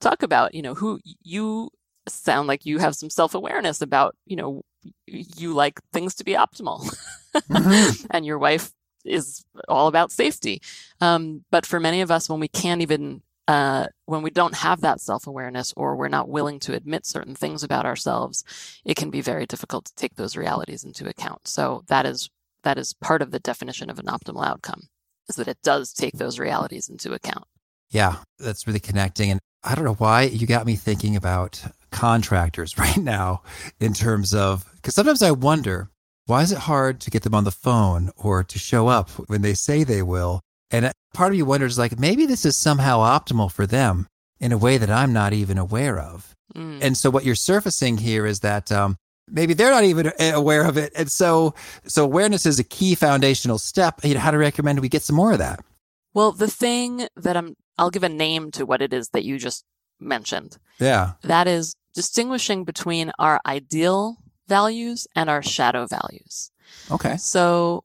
talk 0.00 0.22
about, 0.22 0.54
you 0.54 0.62
know, 0.62 0.74
who 0.74 1.00
you 1.22 1.70
sound 2.08 2.46
like 2.46 2.66
you 2.66 2.78
have 2.78 2.94
some 2.94 3.10
self 3.10 3.34
awareness 3.34 3.80
about, 3.80 4.14
you 4.26 4.36
know, 4.36 4.62
you 5.06 5.54
like 5.54 5.80
things 5.92 6.14
to 6.16 6.24
be 6.24 6.32
optimal. 6.32 6.94
Mm-hmm. 7.34 8.06
and 8.10 8.24
your 8.24 8.38
wife 8.38 8.72
is 9.04 9.44
all 9.68 9.88
about 9.88 10.12
safety. 10.12 10.62
Um, 11.00 11.44
but 11.50 11.66
for 11.66 11.80
many 11.80 12.00
of 12.00 12.10
us, 12.10 12.28
when 12.28 12.40
we 12.40 12.48
can't 12.48 12.80
even 12.80 13.22
uh, 13.46 13.86
when 14.06 14.22
we 14.22 14.30
don't 14.30 14.54
have 14.54 14.80
that 14.80 15.00
self 15.00 15.26
awareness 15.26 15.72
or 15.76 15.96
we're 15.96 16.08
not 16.08 16.28
willing 16.28 16.58
to 16.60 16.74
admit 16.74 17.06
certain 17.06 17.34
things 17.34 17.62
about 17.62 17.84
ourselves, 17.84 18.44
it 18.84 18.96
can 18.96 19.10
be 19.10 19.20
very 19.20 19.46
difficult 19.46 19.86
to 19.86 19.94
take 19.94 20.16
those 20.16 20.36
realities 20.36 20.84
into 20.84 21.08
account. 21.08 21.46
So 21.46 21.84
that 21.88 22.06
is 22.06 22.30
that 22.62 22.78
is 22.78 22.94
part 22.94 23.22
of 23.22 23.30
the 23.30 23.40
definition 23.40 23.90
of 23.90 23.98
an 23.98 24.06
optimal 24.06 24.46
outcome 24.46 24.88
is 25.28 25.36
that 25.36 25.48
it 25.48 25.58
does 25.62 25.92
take 25.92 26.14
those 26.14 26.38
realities 26.38 26.88
into 26.88 27.12
account. 27.12 27.44
Yeah, 27.90 28.16
that's 28.38 28.66
really 28.66 28.80
connecting. 28.80 29.30
And 29.30 29.40
I 29.62 29.74
don't 29.74 29.84
know 29.84 29.94
why 29.94 30.22
you 30.22 30.46
got 30.46 30.66
me 30.66 30.76
thinking 30.76 31.16
about 31.16 31.62
contractors 31.90 32.76
right 32.78 32.96
now 32.96 33.42
in 33.78 33.92
terms 33.92 34.34
of 34.34 34.70
because 34.76 34.94
sometimes 34.94 35.22
I 35.22 35.30
wonder 35.30 35.90
why 36.26 36.42
is 36.42 36.52
it 36.52 36.58
hard 36.58 37.00
to 37.02 37.10
get 37.10 37.22
them 37.22 37.34
on 37.34 37.44
the 37.44 37.50
phone 37.50 38.10
or 38.16 38.42
to 38.42 38.58
show 38.58 38.88
up 38.88 39.10
when 39.28 39.42
they 39.42 39.54
say 39.54 39.84
they 39.84 40.02
will? 40.02 40.40
And 40.74 40.92
part 41.12 41.30
of 41.30 41.38
you 41.38 41.44
wonders, 41.44 41.78
like, 41.78 42.00
maybe 42.00 42.26
this 42.26 42.44
is 42.44 42.56
somehow 42.56 42.98
optimal 42.98 43.50
for 43.50 43.64
them 43.64 44.08
in 44.40 44.50
a 44.50 44.58
way 44.58 44.76
that 44.76 44.90
I'm 44.90 45.12
not 45.12 45.32
even 45.32 45.56
aware 45.56 46.00
of. 46.00 46.34
Mm. 46.52 46.80
And 46.82 46.96
so 46.96 47.10
what 47.10 47.24
you're 47.24 47.36
surfacing 47.36 47.98
here 47.98 48.26
is 48.26 48.40
that 48.40 48.72
um, 48.72 48.96
maybe 49.30 49.54
they're 49.54 49.70
not 49.70 49.84
even 49.84 50.12
aware 50.18 50.66
of 50.66 50.76
it. 50.76 50.92
And 50.96 51.08
so, 51.10 51.54
so 51.86 52.02
awareness 52.04 52.44
is 52.44 52.58
a 52.58 52.64
key 52.64 52.96
foundational 52.96 53.58
step. 53.58 54.00
You 54.02 54.14
know, 54.14 54.20
how 54.20 54.32
to 54.32 54.38
recommend 54.38 54.80
we 54.80 54.88
get 54.88 55.02
some 55.02 55.14
more 55.14 55.32
of 55.32 55.38
that? 55.38 55.64
Well, 56.12 56.32
the 56.32 56.50
thing 56.50 57.06
that 57.16 57.36
I'm, 57.36 57.54
I'll 57.78 57.90
give 57.90 58.02
a 58.02 58.08
name 58.08 58.50
to 58.52 58.66
what 58.66 58.82
it 58.82 58.92
is 58.92 59.10
that 59.10 59.24
you 59.24 59.38
just 59.38 59.64
mentioned. 60.00 60.58
Yeah. 60.80 61.12
That 61.22 61.46
is 61.46 61.76
distinguishing 61.94 62.64
between 62.64 63.12
our 63.20 63.40
ideal 63.46 64.16
values 64.48 65.06
and 65.14 65.30
our 65.30 65.42
shadow 65.42 65.86
values. 65.86 66.50
Okay. 66.90 67.16
So 67.16 67.84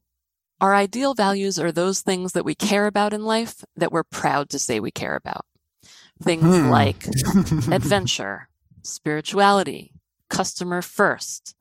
our 0.60 0.74
ideal 0.74 1.14
values 1.14 1.58
are 1.58 1.72
those 1.72 2.00
things 2.00 2.32
that 2.32 2.44
we 2.44 2.54
care 2.54 2.86
about 2.86 3.12
in 3.12 3.24
life 3.24 3.64
that 3.76 3.92
we're 3.92 4.04
proud 4.04 4.50
to 4.50 4.58
say 4.58 4.78
we 4.78 4.90
care 4.90 5.16
about. 5.16 5.46
Things 6.22 6.42
hmm. 6.42 6.68
like 6.68 7.06
adventure, 7.70 8.48
spirituality, 8.82 9.92
customer 10.28 10.82
first, 10.82 11.54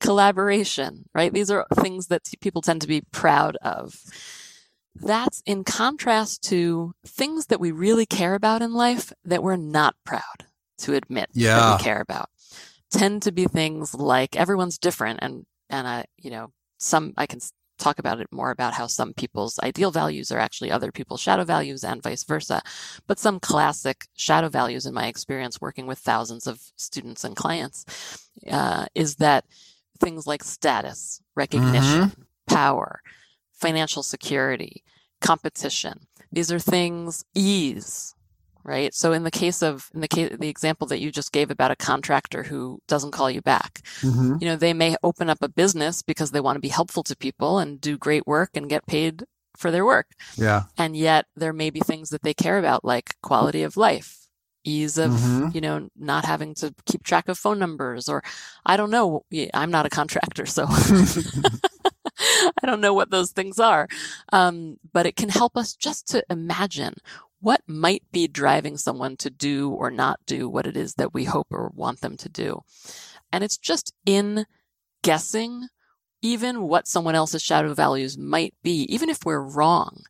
collaboration, 0.00 1.04
right? 1.14 1.32
These 1.32 1.50
are 1.50 1.66
things 1.74 2.08
that 2.08 2.22
people 2.40 2.62
tend 2.62 2.82
to 2.82 2.88
be 2.88 3.02
proud 3.12 3.56
of. 3.56 3.98
That's 4.94 5.42
in 5.46 5.64
contrast 5.64 6.42
to 6.44 6.92
things 7.06 7.46
that 7.46 7.60
we 7.60 7.70
really 7.70 8.06
care 8.06 8.34
about 8.34 8.60
in 8.60 8.74
life 8.74 9.12
that 9.24 9.42
we're 9.42 9.56
not 9.56 9.94
proud 10.04 10.46
to 10.78 10.94
admit 10.94 11.30
yeah. 11.32 11.56
that 11.56 11.78
we 11.78 11.84
care 11.84 12.00
about. 12.00 12.28
Tend 12.90 13.22
to 13.22 13.32
be 13.32 13.46
things 13.46 13.94
like 13.94 14.36
everyone's 14.36 14.78
different 14.78 15.20
and 15.22 15.46
and 15.68 15.86
I, 15.86 16.06
you 16.18 16.30
know, 16.30 16.50
some 16.78 17.14
I 17.16 17.26
can 17.26 17.40
talk 17.80 17.98
about 17.98 18.20
it 18.20 18.28
more 18.30 18.50
about 18.50 18.74
how 18.74 18.86
some 18.86 19.12
people's 19.14 19.58
ideal 19.60 19.90
values 19.90 20.30
are 20.30 20.38
actually 20.38 20.70
other 20.70 20.92
people's 20.92 21.20
shadow 21.20 21.44
values 21.44 21.82
and 21.82 22.02
vice 22.02 22.24
versa. 22.24 22.62
But 23.06 23.18
some 23.18 23.40
classic 23.40 24.06
shadow 24.14 24.48
values 24.48 24.86
in 24.86 24.94
my 24.94 25.06
experience 25.06 25.60
working 25.60 25.86
with 25.86 25.98
thousands 25.98 26.46
of 26.46 26.60
students 26.76 27.24
and 27.24 27.34
clients 27.34 28.28
uh, 28.50 28.86
is 28.94 29.16
that 29.16 29.44
things 29.98 30.26
like 30.26 30.44
status, 30.44 31.20
recognition, 31.34 32.10
mm-hmm. 32.10 32.22
power, 32.54 33.00
financial 33.52 34.02
security, 34.02 34.84
competition. 35.20 36.06
These 36.32 36.52
are 36.52 36.58
things, 36.58 37.24
ease, 37.34 38.14
right? 38.64 38.94
So 38.94 39.12
in 39.12 39.24
the 39.24 39.30
case 39.30 39.62
of 39.62 39.90
in 39.94 40.00
the 40.00 40.08
case 40.08 40.36
the 40.38 40.48
example 40.48 40.86
that 40.88 41.00
you 41.00 41.10
just 41.10 41.32
gave 41.32 41.50
about 41.50 41.70
a 41.70 41.76
contractor 41.76 42.42
who 42.42 42.80
doesn't 42.88 43.12
call 43.12 43.30
you 43.30 43.42
back, 43.42 43.80
mm-hmm. 44.00 44.36
you 44.40 44.48
know, 44.48 44.56
they 44.56 44.72
may 44.72 44.96
open 45.02 45.30
up 45.30 45.38
a 45.42 45.48
business 45.48 46.02
because 46.02 46.30
they 46.30 46.40
want 46.40 46.56
to 46.56 46.60
be 46.60 46.68
helpful 46.68 47.02
to 47.04 47.16
people 47.16 47.58
and 47.58 47.80
do 47.80 47.98
great 47.98 48.26
work 48.26 48.50
and 48.54 48.68
get 48.68 48.86
paid 48.86 49.24
for 49.56 49.70
their 49.70 49.84
work. 49.84 50.08
Yeah. 50.36 50.64
And 50.78 50.96
yet 50.96 51.26
there 51.36 51.52
may 51.52 51.70
be 51.70 51.80
things 51.80 52.10
that 52.10 52.22
they 52.22 52.34
care 52.34 52.58
about 52.58 52.84
like 52.84 53.14
quality 53.22 53.62
of 53.62 53.76
life, 53.76 54.26
ease 54.64 54.98
of, 54.98 55.12
mm-hmm. 55.12 55.48
you 55.52 55.60
know, 55.60 55.88
not 55.96 56.24
having 56.24 56.54
to 56.56 56.74
keep 56.86 57.04
track 57.04 57.28
of 57.28 57.38
phone 57.38 57.58
numbers 57.58 58.08
or 58.08 58.22
I 58.64 58.76
don't 58.76 58.90
know, 58.90 59.24
I'm 59.54 59.70
not 59.70 59.86
a 59.86 59.90
contractor, 59.90 60.46
so 60.46 60.66
I 62.62 62.66
don't 62.66 62.80
know 62.80 62.94
what 62.94 63.10
those 63.10 63.32
things 63.32 63.58
are. 63.58 63.88
Um, 64.32 64.78
but 64.92 65.06
it 65.06 65.16
can 65.16 65.28
help 65.28 65.56
us 65.56 65.74
just 65.74 66.08
to 66.08 66.24
imagine 66.30 66.94
what 67.40 67.62
might 67.66 68.02
be 68.12 68.28
driving 68.28 68.76
someone 68.76 69.16
to 69.16 69.30
do 69.30 69.70
or 69.70 69.90
not 69.90 70.20
do 70.26 70.48
what 70.48 70.66
it 70.66 70.76
is 70.76 70.94
that 70.94 71.14
we 71.14 71.24
hope 71.24 71.48
or 71.50 71.70
want 71.74 72.00
them 72.00 72.16
to 72.18 72.28
do. 72.28 72.60
And 73.32 73.42
it's 73.42 73.56
just 73.56 73.92
in 74.04 74.46
guessing 75.02 75.68
even 76.22 76.62
what 76.62 76.86
someone 76.86 77.14
else's 77.14 77.42
shadow 77.42 77.72
values 77.72 78.18
might 78.18 78.54
be, 78.62 78.82
even 78.92 79.08
if 79.08 79.24
we're 79.24 79.40
wrong. 79.40 80.02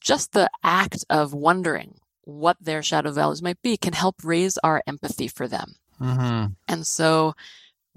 Just 0.00 0.32
the 0.32 0.48
act 0.62 1.04
of 1.10 1.34
wondering 1.34 1.98
what 2.22 2.56
their 2.60 2.82
shadow 2.82 3.10
values 3.10 3.42
might 3.42 3.60
be 3.62 3.76
can 3.76 3.92
help 3.92 4.16
raise 4.22 4.56
our 4.58 4.82
empathy 4.86 5.26
for 5.26 5.48
them. 5.48 5.74
Mm-hmm. 6.00 6.52
And 6.68 6.86
so 6.86 7.34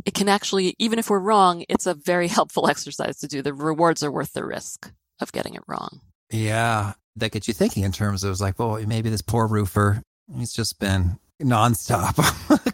it 0.05 0.15
can 0.15 0.27
actually, 0.27 0.75
even 0.79 0.97
if 0.97 1.11
we're 1.11 1.19
wrong, 1.19 1.63
it's 1.69 1.85
a 1.85 1.93
very 1.93 2.27
helpful 2.29 2.67
exercise 2.67 3.17
to 3.19 3.27
do. 3.27 3.43
The 3.43 3.53
rewards 3.53 4.03
are 4.03 4.11
worth 4.11 4.33
the 4.33 4.45
risk 4.45 4.91
of 5.19 5.31
getting 5.31 5.53
it 5.53 5.63
wrong. 5.67 6.01
Yeah 6.31 6.93
that 7.15 7.31
gets 7.31 7.47
you 7.47 7.53
thinking 7.53 7.83
in 7.83 7.91
terms 7.91 8.23
of 8.23 8.39
like, 8.39 8.57
well, 8.57 8.81
maybe 8.85 9.09
this 9.09 9.21
poor 9.21 9.47
roofer, 9.47 10.01
he's 10.37 10.53
just 10.53 10.79
been 10.79 11.19
nonstop 11.41 12.17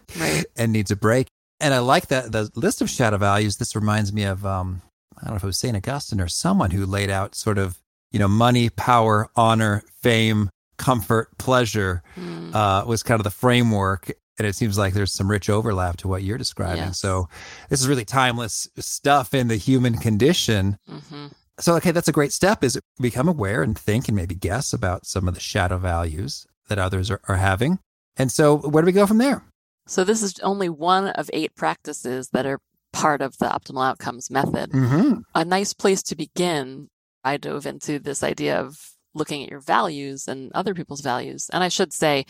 right. 0.20 0.46
and 0.56 0.72
needs 0.72 0.92
a 0.92 0.96
break. 0.96 1.28
And 1.60 1.74
I 1.74 1.80
like 1.80 2.08
that 2.08 2.32
the 2.32 2.50
list 2.56 2.82
of 2.82 2.90
shadow 2.90 3.18
values. 3.18 3.58
This 3.58 3.76
reminds 3.76 4.14
me 4.14 4.24
of 4.24 4.46
um, 4.46 4.82
I 5.18 5.26
don't 5.26 5.32
know 5.32 5.38
if 5.38 5.44
it 5.44 5.48
was 5.48 5.58
Saint 5.58 5.76
Augustine 5.76 6.22
or 6.22 6.28
someone 6.28 6.72
who 6.72 6.86
laid 6.86 7.10
out 7.10 7.34
sort 7.34 7.58
of 7.58 7.82
you 8.12 8.20
know 8.20 8.28
money, 8.28 8.70
power, 8.70 9.30
honor, 9.36 9.84
fame, 10.02 10.50
comfort, 10.78 11.36
pleasure 11.38 12.04
mm. 12.16 12.54
uh, 12.54 12.86
was 12.86 13.04
kind 13.04 13.20
of 13.20 13.24
the 13.24 13.32
framework. 13.32 14.12
And 14.40 14.48
it 14.48 14.56
seems 14.56 14.78
like 14.78 14.94
there's 14.94 15.14
some 15.14 15.32
rich 15.32 15.50
overlap 15.50 15.98
to 15.98 16.08
what 16.08 16.22
you're 16.22 16.38
describing. 16.38 16.84
Yes. 16.84 17.00
So 17.00 17.28
this 17.70 17.82
is 17.82 17.88
really 17.88 18.06
timeless 18.06 18.70
stuff 18.78 19.34
in 19.34 19.48
the 19.48 19.56
human 19.56 19.98
condition. 19.98 20.78
Mm-hmm. 20.88 21.28
So, 21.60 21.76
okay, 21.76 21.92
that's 21.92 22.08
a 22.08 22.14
great 22.14 22.34
step 22.34 22.64
is 22.64 22.80
become 23.00 23.28
aware 23.28 23.64
and 23.64 23.78
think 23.78 24.08
and 24.08 24.16
maybe 24.16 24.36
guess 24.36 24.74
about 24.74 25.06
some 25.08 25.28
of 25.28 25.34
the 25.34 25.40
shadow 25.40 25.78
values 25.78 26.46
that 26.68 26.78
others 26.78 27.10
are, 27.10 27.22
are 27.28 27.38
having. 27.38 27.80
And 28.16 28.32
so, 28.32 28.58
where 28.58 28.82
do 28.84 28.86
we 28.86 28.92
go 28.92 29.08
from 29.08 29.18
there? 29.18 29.44
So, 29.88 30.04
this 30.04 30.22
is 30.22 30.40
only 30.42 30.70
one 30.70 31.08
of 31.08 31.30
eight 31.34 31.56
practices 31.56 32.30
that 32.30 32.46
are 32.46 32.60
part 32.94 33.22
of 33.22 33.38
the 33.38 33.48
optimal 33.48 33.88
outcomes 33.88 34.30
method. 34.30 34.72
Mm-hmm. 34.72 35.22
A 35.34 35.46
nice 35.46 35.74
place 35.74 36.04
to 36.04 36.16
begin, 36.16 36.90
I 37.24 37.38
dove 37.38 37.66
into 37.66 38.00
this 38.00 38.24
idea 38.24 38.60
of 38.60 38.78
looking 39.14 39.44
at 39.44 39.50
your 39.50 39.60
values 39.60 40.28
and 40.28 40.52
other 40.54 40.76
people's 40.76 41.02
values. 41.02 41.50
And 41.52 41.64
I 41.64 41.70
should 41.70 41.92
say, 41.92 42.26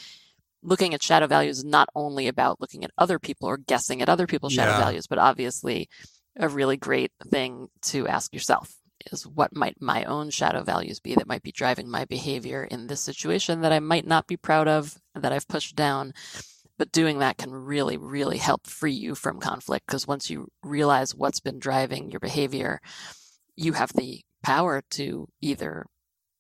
looking 0.64 0.94
at 0.94 1.04
shadow 1.04 1.28
values 1.28 1.60
is 1.60 1.66
not 1.66 1.90
only 1.96 2.28
about 2.28 2.62
looking 2.62 2.84
at 2.84 2.92
other 2.98 3.20
people 3.20 3.50
or 3.50 3.58
guessing 3.58 4.02
at 4.02 4.10
other 4.10 4.28
people's 4.28 4.54
shadow 4.54 4.72
yeah. 4.72 4.80
values, 4.80 5.08
but 5.08 5.18
obviously 5.18 5.90
a 6.38 6.48
really 6.48 6.78
great 6.78 7.12
thing 7.30 7.68
to 7.82 8.08
ask 8.08 8.34
yourself 8.34 8.74
is 9.12 9.26
what 9.26 9.56
might 9.56 9.82
my 9.82 10.04
own 10.04 10.30
shadow 10.30 10.64
values 10.64 11.00
be 11.00 11.16
that 11.16 11.28
might 11.28 11.44
be 11.44 11.52
driving 11.52 11.90
my 11.90 12.06
behavior 12.06 12.64
in 12.64 12.88
this 12.88 13.02
situation 13.02 13.62
that 13.62 13.72
I 13.72 13.80
might 13.80 14.06
not 14.06 14.28
be 14.28 14.38
proud 14.38 14.68
of, 14.68 14.98
that 15.16 15.32
I've 15.32 15.48
pushed 15.48 15.76
down. 15.76 16.14
But 16.78 16.92
doing 16.92 17.20
that 17.20 17.38
can 17.38 17.52
really, 17.52 17.98
really 17.98 18.38
help 18.38 18.68
free 18.68 18.94
you 18.94 19.16
from 19.16 19.40
conflict 19.40 19.88
because 19.88 20.08
once 20.08 20.30
you 20.30 20.50
realize 20.62 21.16
what's 21.16 21.40
been 21.40 21.58
driving 21.58 22.12
your 22.12 22.20
behavior, 22.20 22.82
you 23.56 23.74
have 23.74 23.94
the 23.94 24.22
power 24.44 24.84
to 24.92 25.28
either 25.42 25.88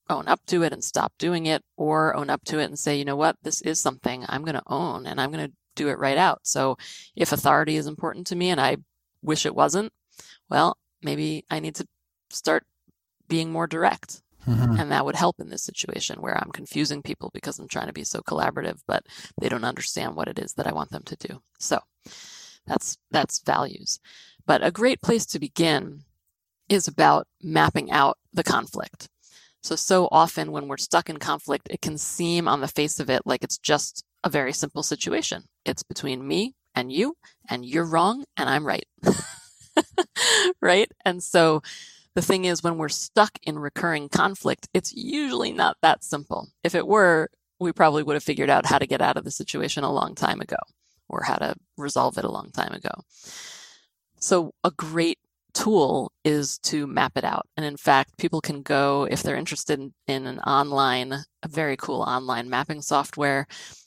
own 0.10 0.28
up 0.28 0.40
to 0.48 0.64
it 0.64 0.74
and 0.74 0.84
stop 0.84 1.14
doing 1.18 1.46
it 1.46 1.64
or 1.76 2.16
own 2.16 2.30
up 2.30 2.44
to 2.46 2.60
it 2.60 2.66
and 2.66 2.78
say, 2.78 2.98
you 2.98 3.06
know 3.06 3.16
what, 3.16 3.36
this 3.42 3.62
is 3.62 3.80
something 3.80 4.26
I'm 4.30 4.44
going 4.44 4.56
to 4.56 4.64
own 4.68 5.06
and 5.06 5.20
I'm 5.20 5.32
going 5.32 5.48
to 5.48 5.54
do 5.76 5.90
it 5.90 6.00
right 6.00 6.18
out. 6.18 6.42
So 6.44 6.78
if 7.16 7.32
authority 7.32 7.76
is 7.76 7.88
important 7.88 8.28
to 8.28 8.36
me 8.36 8.50
and 8.50 8.62
I 8.62 8.78
wish 9.22 9.46
it 9.46 9.56
wasn't, 9.56 9.92
well, 10.50 10.78
maybe 11.02 11.46
I 11.50 11.60
need 11.60 11.76
to 11.76 11.88
start 12.30 12.66
being 13.28 13.52
more 13.52 13.68
direct. 13.68 14.22
Mm-hmm. 14.48 14.80
And 14.80 14.92
that 14.92 15.04
would 15.04 15.16
help 15.16 15.40
in 15.40 15.50
this 15.50 15.64
situation 15.64 16.22
where 16.22 16.38
I'm 16.38 16.52
confusing 16.52 17.02
people 17.02 17.30
because 17.34 17.60
I'm 17.60 17.68
trying 17.68 17.88
to 17.88 17.94
be 17.94 18.06
so 18.06 18.22
collaborative, 18.22 18.80
but 18.88 19.06
they 19.42 19.50
don't 19.50 19.66
understand 19.66 20.16
what 20.16 20.30
it 20.30 20.40
is 20.40 20.54
that 20.54 20.68
I 20.68 20.72
want 20.72 20.92
them 20.92 21.04
to 21.04 21.16
do. 21.18 21.42
So 21.60 21.80
that's, 22.66 22.98
that's 23.12 23.40
values. 23.40 24.00
But 24.46 24.66
a 24.66 24.72
great 24.72 25.02
place 25.02 25.26
to 25.28 25.40
begin 25.40 26.04
is 26.70 26.88
about 26.88 27.28
mapping 27.42 27.92
out 27.92 28.18
the 28.34 28.44
conflict. 28.44 29.10
So, 29.62 29.76
so 29.76 30.08
often 30.12 30.52
when 30.54 30.70
we're 30.70 30.78
stuck 30.78 31.10
in 31.10 31.18
conflict, 31.18 31.68
it 31.70 31.82
can 31.82 31.98
seem 31.98 32.48
on 32.48 32.62
the 32.62 32.68
face 32.70 33.02
of 33.02 33.10
it 33.10 33.24
like 33.26 33.44
it's 33.44 33.58
just 33.58 34.06
a 34.24 34.30
very 34.30 34.54
simple 34.54 34.84
situation. 34.84 35.44
It's 35.66 35.84
between 35.84 36.26
me 36.26 36.56
and 36.74 36.92
you, 36.92 37.18
and 37.50 37.66
you're 37.66 37.86
wrong 37.86 38.24
and 38.38 38.50
I'm 38.50 38.66
right. 38.66 38.88
right? 40.62 40.90
And 41.04 41.22
so 41.22 41.62
the 42.18 42.24
thing 42.24 42.46
is, 42.46 42.64
when 42.64 42.80
we're 42.80 42.90
stuck 42.90 43.38
in 43.44 43.60
recurring 43.60 44.10
conflict, 44.10 44.68
it's 44.74 44.92
usually 44.92 45.54
not 45.54 45.78
that 45.84 46.04
simple. 46.04 46.48
If 46.64 46.74
it 46.74 46.88
were, 46.88 47.30
we 47.60 47.72
probably 47.72 48.02
would 48.02 48.16
have 48.16 48.24
figured 48.24 48.50
out 48.50 48.66
how 48.66 48.80
to 48.80 48.88
get 48.88 49.04
out 49.04 49.18
of 49.18 49.24
the 49.24 49.30
situation 49.30 49.84
a 49.84 49.94
long 49.94 50.16
time 50.16 50.42
ago 50.42 50.58
or 51.08 51.22
how 51.22 51.36
to 51.36 51.54
resolve 51.78 52.18
it 52.18 52.26
a 52.26 52.32
long 52.32 52.50
time 52.50 52.74
ago. 52.74 52.90
So 54.20 54.52
a 54.64 54.72
great 54.72 55.20
tool 55.54 56.12
is 56.24 56.58
to 56.64 56.88
map 56.88 57.12
it 57.18 57.24
out. 57.24 57.46
And 57.56 57.64
in 57.64 57.78
fact, 57.78 58.18
people 58.18 58.42
can 58.42 58.64
go, 58.64 59.08
if 59.12 59.22
they're 59.22 59.36
interested 59.36 59.80
in, 59.80 59.94
in 60.08 60.26
an 60.26 60.40
online, 60.40 61.14
a 61.14 61.48
very 61.48 61.78
cool 61.78 62.02
online 62.02 62.50
mapping 62.50 62.82
software, 62.82 63.46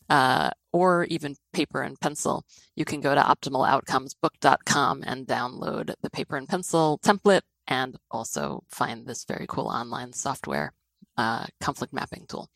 uh, 0.08 0.50
or 0.72 1.02
even 1.06 1.34
paper 1.52 1.82
and 1.82 2.00
pencil, 2.00 2.44
you 2.76 2.84
can 2.84 3.00
go 3.00 3.12
to 3.12 3.20
optimaloutcomesbook.com 3.20 5.02
and 5.04 5.26
download 5.26 5.92
the 6.00 6.10
paper 6.10 6.36
and 6.36 6.48
pencil 6.48 7.00
template 7.04 7.42
and 7.70 7.96
also 8.10 8.64
find 8.68 9.06
this 9.06 9.24
very 9.24 9.46
cool 9.48 9.68
online 9.68 10.12
software 10.12 10.74
uh, 11.16 11.46
conflict 11.60 11.92
mapping 11.92 12.26
tool. 12.28 12.50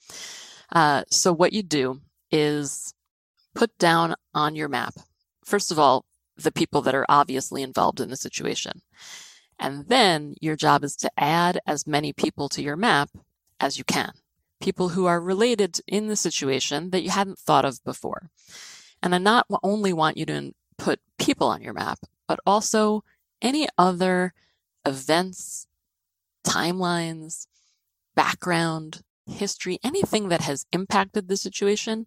Uh, 0.72 1.04
so, 1.10 1.32
what 1.32 1.52
you 1.52 1.62
do 1.62 2.00
is 2.30 2.92
put 3.54 3.76
down 3.78 4.16
on 4.34 4.56
your 4.56 4.68
map, 4.68 4.94
first 5.44 5.70
of 5.70 5.78
all, 5.78 6.04
the 6.36 6.52
people 6.52 6.82
that 6.82 6.94
are 6.94 7.06
obviously 7.08 7.62
involved 7.62 8.00
in 8.00 8.10
the 8.10 8.16
situation. 8.16 8.82
And 9.58 9.86
then 9.88 10.34
your 10.40 10.56
job 10.56 10.82
is 10.82 10.96
to 10.96 11.10
add 11.16 11.60
as 11.64 11.86
many 11.86 12.12
people 12.12 12.48
to 12.50 12.62
your 12.62 12.76
map 12.76 13.10
as 13.60 13.78
you 13.78 13.84
can. 13.84 14.12
People 14.60 14.90
who 14.90 15.06
are 15.06 15.20
related 15.20 15.80
in 15.86 16.08
the 16.08 16.16
situation 16.16 16.90
that 16.90 17.02
you 17.02 17.10
hadn't 17.10 17.38
thought 17.38 17.64
of 17.64 17.82
before. 17.84 18.30
And 19.00 19.14
I 19.14 19.18
not 19.18 19.46
only 19.62 19.92
want 19.92 20.16
you 20.16 20.26
to 20.26 20.52
put 20.76 21.00
people 21.18 21.46
on 21.46 21.62
your 21.62 21.72
map, 21.72 22.00
but 22.26 22.40
also 22.44 23.04
any 23.40 23.68
other 23.78 24.32
events, 24.84 25.66
timelines, 26.46 27.46
background, 28.14 29.02
history, 29.26 29.78
anything 29.82 30.28
that 30.28 30.42
has 30.42 30.66
impacted 30.72 31.28
the 31.28 31.36
situation, 31.36 32.06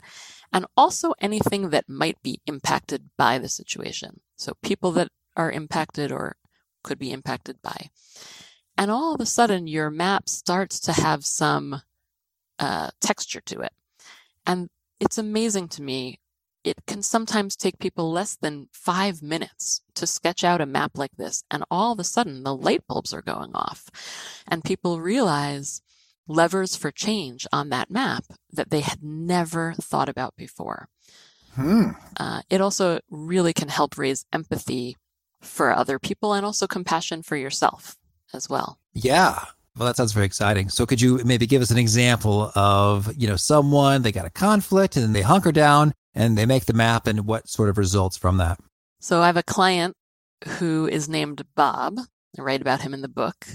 and 0.53 0.65
also 0.75 1.13
anything 1.19 1.69
that 1.69 1.89
might 1.89 2.21
be 2.23 2.39
impacted 2.45 3.09
by 3.17 3.37
the 3.37 3.49
situation. 3.49 4.21
So 4.35 4.53
people 4.61 4.91
that 4.93 5.09
are 5.35 5.51
impacted 5.51 6.11
or 6.11 6.35
could 6.83 6.99
be 6.99 7.11
impacted 7.11 7.61
by. 7.61 7.89
And 8.77 8.91
all 8.91 9.15
of 9.15 9.21
a 9.21 9.25
sudden, 9.25 9.67
your 9.67 9.89
map 9.89 10.29
starts 10.29 10.79
to 10.81 10.93
have 10.93 11.25
some 11.25 11.81
uh, 12.59 12.91
texture 13.01 13.41
to 13.41 13.61
it. 13.61 13.73
And 14.45 14.69
it's 14.99 15.17
amazing 15.17 15.67
to 15.69 15.81
me 15.81 16.19
it 16.63 16.85
can 16.85 17.01
sometimes 17.01 17.55
take 17.55 17.79
people 17.79 18.11
less 18.11 18.35
than 18.35 18.67
five 18.71 19.21
minutes 19.21 19.81
to 19.95 20.07
sketch 20.07 20.43
out 20.43 20.61
a 20.61 20.65
map 20.65 20.91
like 20.95 21.15
this. 21.17 21.43
And 21.49 21.63
all 21.71 21.93
of 21.93 21.99
a 21.99 22.03
sudden, 22.03 22.43
the 22.43 22.55
light 22.55 22.85
bulbs 22.87 23.13
are 23.13 23.21
going 23.21 23.51
off. 23.53 23.89
And 24.47 24.63
people 24.63 24.99
realize 24.99 25.81
levers 26.27 26.75
for 26.75 26.91
change 26.91 27.47
on 27.53 27.69
that 27.69 27.89
map 27.89 28.25
that 28.51 28.69
they 28.69 28.81
had 28.81 29.01
never 29.01 29.73
thought 29.73 30.09
about 30.09 30.35
before. 30.35 30.89
Hmm. 31.53 31.91
Uh, 32.17 32.41
it 32.49 32.61
also 32.61 32.99
really 33.09 33.53
can 33.53 33.69
help 33.69 33.97
raise 33.97 34.25
empathy 34.31 34.97
for 35.41 35.71
other 35.71 35.99
people 35.99 36.33
and 36.33 36.45
also 36.45 36.67
compassion 36.67 37.23
for 37.23 37.35
yourself 37.35 37.97
as 38.33 38.49
well. 38.49 38.77
Yeah. 38.93 39.39
Well, 39.77 39.85
that 39.85 39.95
sounds 39.95 40.11
very 40.11 40.25
exciting. 40.25 40.69
So 40.69 40.85
could 40.85 40.99
you 40.99 41.21
maybe 41.23 41.45
give 41.45 41.61
us 41.61 41.71
an 41.71 41.77
example 41.77 42.51
of, 42.55 43.11
you 43.15 43.27
know, 43.27 43.35
someone, 43.35 44.01
they 44.01 44.11
got 44.11 44.25
a 44.25 44.31
conflict 44.31 44.95
and 44.95 45.05
then 45.05 45.13
they 45.13 45.21
hunker 45.21 45.51
down 45.51 45.93
and 46.17 46.35
they 46.35 46.47
make 46.47 46.65
the 46.65 46.73
map 46.73 47.05
and 47.05 47.27
what 47.27 47.47
sort 47.47 47.69
of 47.69 47.77
results 47.77 48.17
from 48.17 48.37
that? 48.37 48.59
So 48.99 49.21
I 49.21 49.27
have 49.27 49.37
a 49.37 49.43
client 49.43 49.95
who 50.57 50.87
is 50.87 51.07
named 51.07 51.43
Bob. 51.55 51.99
I 52.37 52.41
write 52.41 52.61
about 52.61 52.81
him 52.81 52.93
in 52.93 53.01
the 53.01 53.07
book. 53.07 53.45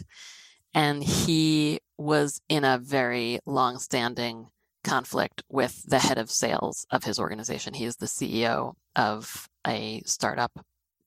And 0.73 1.03
he 1.03 1.81
was 1.99 2.41
in 2.49 2.65
a 2.65 2.79
very 2.79 3.41
long 3.45 3.79
standing 3.79 4.47
conflict 4.85 5.43
with 5.49 5.83
the 5.87 5.99
head 5.99 6.19
of 6.19 6.31
sales 6.31 6.87
of 6.91 7.05
his 7.05 7.19
organization. 7.19 7.75
He 7.75 7.85
is 7.85 7.97
the 7.97 8.07
CEO 8.07 8.75
of 8.95 9.49
a 9.67 10.03
startup 10.07 10.53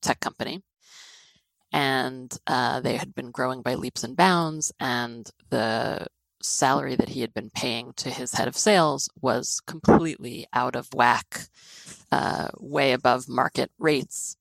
tech 0.01 0.19
company. 0.19 0.61
And 1.71 2.37
uh, 2.47 2.81
they 2.81 2.97
had 2.97 3.15
been 3.15 3.31
growing 3.31 3.61
by 3.61 3.75
leaps 3.75 4.03
and 4.03 4.15
bounds, 4.15 4.71
and 4.79 5.29
the 5.49 6.07
salary 6.47 6.95
that 6.95 7.09
he 7.09 7.21
had 7.21 7.33
been 7.33 7.49
paying 7.49 7.93
to 7.97 8.09
his 8.09 8.33
head 8.33 8.47
of 8.47 8.57
sales 8.57 9.09
was 9.21 9.61
completely 9.65 10.47
out 10.53 10.75
of 10.75 10.93
whack, 10.93 11.47
uh, 12.11 12.49
way 12.59 12.93
above 12.93 13.29
market 13.29 13.71
rates. 13.77 14.37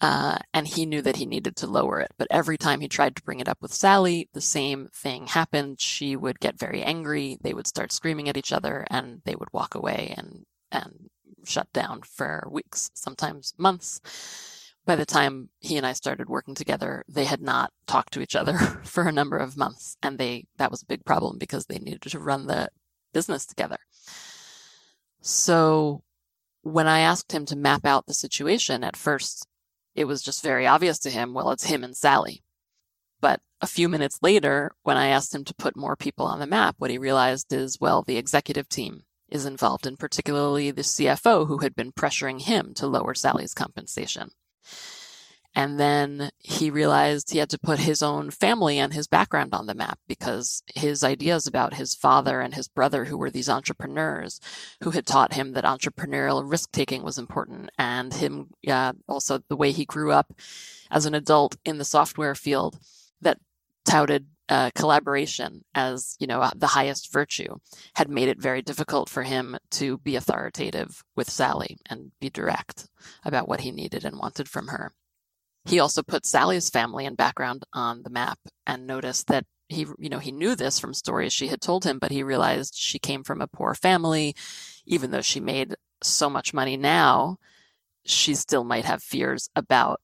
Uh, 0.00 0.38
and 0.52 0.66
he 0.66 0.84
knew 0.84 1.00
that 1.00 1.16
he 1.16 1.26
needed 1.26 1.54
to 1.56 1.66
lower 1.66 2.00
it. 2.00 2.10
But 2.18 2.26
every 2.30 2.58
time 2.58 2.80
he 2.80 2.88
tried 2.88 3.14
to 3.16 3.22
bring 3.22 3.38
it 3.38 3.48
up 3.48 3.58
with 3.62 3.72
Sally, 3.72 4.28
the 4.32 4.40
same 4.40 4.88
thing 4.92 5.28
happened. 5.28 5.80
She 5.80 6.16
would 6.16 6.40
get 6.40 6.58
very 6.58 6.82
angry. 6.82 7.38
They 7.40 7.54
would 7.54 7.68
start 7.68 7.92
screaming 7.92 8.28
at 8.28 8.36
each 8.36 8.52
other 8.52 8.84
and 8.90 9.22
they 9.24 9.36
would 9.36 9.52
walk 9.52 9.76
away 9.76 10.14
and, 10.16 10.44
and 10.72 11.08
shut 11.44 11.72
down 11.72 12.02
for 12.02 12.48
weeks, 12.50 12.90
sometimes 12.94 13.54
months 13.58 14.00
by 14.84 14.96
the 14.96 15.06
time 15.06 15.50
he 15.60 15.76
and 15.76 15.86
I 15.86 15.92
started 15.92 16.28
working 16.28 16.54
together, 16.54 17.04
they 17.08 17.24
had 17.24 17.40
not 17.40 17.72
talked 17.86 18.12
to 18.14 18.20
each 18.20 18.34
other 18.34 18.58
for 18.84 19.04
a 19.04 19.12
number 19.12 19.36
of 19.36 19.56
months. 19.56 19.96
And 20.02 20.18
they, 20.18 20.46
that 20.56 20.70
was 20.70 20.82
a 20.82 20.86
big 20.86 21.04
problem 21.04 21.38
because 21.38 21.66
they 21.66 21.78
needed 21.78 22.02
to 22.02 22.18
run 22.18 22.46
the 22.46 22.68
business 23.12 23.46
together. 23.46 23.78
So 25.20 26.02
when 26.62 26.88
I 26.88 27.00
asked 27.00 27.32
him 27.32 27.46
to 27.46 27.56
map 27.56 27.84
out 27.84 28.06
the 28.06 28.14
situation 28.14 28.82
at 28.82 28.96
first, 28.96 29.46
it 29.94 30.06
was 30.06 30.22
just 30.22 30.42
very 30.42 30.66
obvious 30.66 30.98
to 31.00 31.10
him, 31.10 31.34
well, 31.34 31.50
it's 31.50 31.64
him 31.64 31.84
and 31.84 31.96
Sally. 31.96 32.42
But 33.20 33.40
a 33.60 33.66
few 33.68 33.88
minutes 33.88 34.18
later, 34.20 34.72
when 34.82 34.96
I 34.96 35.08
asked 35.08 35.34
him 35.34 35.44
to 35.44 35.54
put 35.54 35.76
more 35.76 35.94
people 35.94 36.26
on 36.26 36.40
the 36.40 36.46
map, 36.46 36.76
what 36.78 36.90
he 36.90 36.98
realized 36.98 37.52
is, 37.52 37.78
well, 37.80 38.02
the 38.02 38.16
executive 38.16 38.68
team 38.68 39.04
is 39.28 39.46
involved, 39.46 39.86
and 39.86 39.98
particularly 39.98 40.70
the 40.70 40.82
CFO 40.82 41.46
who 41.46 41.58
had 41.58 41.74
been 41.76 41.92
pressuring 41.92 42.42
him 42.42 42.74
to 42.74 42.86
lower 42.86 43.14
Sally's 43.14 43.54
compensation. 43.54 44.30
And 45.54 45.78
then 45.78 46.30
he 46.38 46.70
realized 46.70 47.30
he 47.30 47.38
had 47.38 47.50
to 47.50 47.58
put 47.58 47.80
his 47.80 48.02
own 48.02 48.30
family 48.30 48.78
and 48.78 48.94
his 48.94 49.06
background 49.06 49.52
on 49.52 49.66
the 49.66 49.74
map 49.74 49.98
because 50.08 50.62
his 50.74 51.04
ideas 51.04 51.46
about 51.46 51.74
his 51.74 51.94
father 51.94 52.40
and 52.40 52.54
his 52.54 52.68
brother, 52.68 53.04
who 53.04 53.18
were 53.18 53.30
these 53.30 53.50
entrepreneurs, 53.50 54.40
who 54.82 54.92
had 54.92 55.06
taught 55.06 55.34
him 55.34 55.52
that 55.52 55.64
entrepreneurial 55.64 56.42
risk 56.50 56.72
taking 56.72 57.02
was 57.02 57.18
important, 57.18 57.70
and 57.78 58.14
him 58.14 58.48
uh, 58.66 58.94
also 59.06 59.42
the 59.48 59.56
way 59.56 59.72
he 59.72 59.84
grew 59.84 60.10
up 60.10 60.32
as 60.90 61.04
an 61.04 61.14
adult 61.14 61.56
in 61.66 61.76
the 61.76 61.84
software 61.84 62.34
field 62.34 62.78
that 63.20 63.38
touted 63.84 64.28
uh, 64.52 64.70
collaboration 64.74 65.64
as 65.74 66.14
you 66.20 66.26
know 66.26 66.46
the 66.54 66.66
highest 66.66 67.10
virtue 67.10 67.56
had 67.94 68.10
made 68.10 68.28
it 68.28 68.38
very 68.38 68.60
difficult 68.60 69.08
for 69.08 69.22
him 69.22 69.56
to 69.70 69.96
be 69.98 70.14
authoritative 70.14 71.02
with 71.16 71.30
Sally 71.30 71.78
and 71.88 72.12
be 72.20 72.28
direct 72.28 72.86
about 73.24 73.48
what 73.48 73.62
he 73.62 73.70
needed 73.70 74.04
and 74.04 74.18
wanted 74.18 74.50
from 74.50 74.68
her. 74.68 74.92
He 75.64 75.80
also 75.80 76.02
put 76.02 76.26
Sally's 76.26 76.68
family 76.68 77.06
and 77.06 77.16
background 77.16 77.64
on 77.72 78.02
the 78.02 78.10
map 78.10 78.38
and 78.66 78.86
noticed 78.86 79.28
that 79.28 79.46
he, 79.70 79.86
you 79.98 80.10
know, 80.10 80.18
he 80.18 80.32
knew 80.32 80.54
this 80.54 80.78
from 80.78 80.92
stories 80.92 81.32
she 81.32 81.48
had 81.48 81.62
told 81.62 81.86
him, 81.86 81.98
but 81.98 82.10
he 82.10 82.22
realized 82.22 82.74
she 82.76 82.98
came 82.98 83.24
from 83.24 83.40
a 83.40 83.46
poor 83.46 83.74
family. 83.74 84.36
Even 84.84 85.12
though 85.12 85.22
she 85.22 85.40
made 85.40 85.76
so 86.02 86.28
much 86.28 86.52
money 86.52 86.76
now, 86.76 87.38
she 88.04 88.34
still 88.34 88.64
might 88.64 88.84
have 88.84 89.02
fears 89.02 89.48
about, 89.56 89.98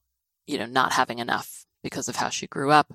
you 0.47 0.57
know, 0.57 0.65
not 0.65 0.93
having 0.93 1.19
enough 1.19 1.65
because 1.83 2.09
of 2.09 2.15
how 2.15 2.29
she 2.29 2.47
grew 2.47 2.71
up. 2.71 2.91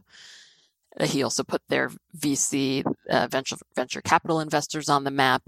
He 1.03 1.23
also 1.23 1.43
put 1.43 1.63
their 1.69 1.91
VC 2.17 2.85
uh, 3.11 3.27
venture 3.31 3.57
venture 3.75 4.01
capital 4.01 4.41
investors 4.41 4.89
on 4.89 5.05
the 5.05 5.11
map 5.11 5.43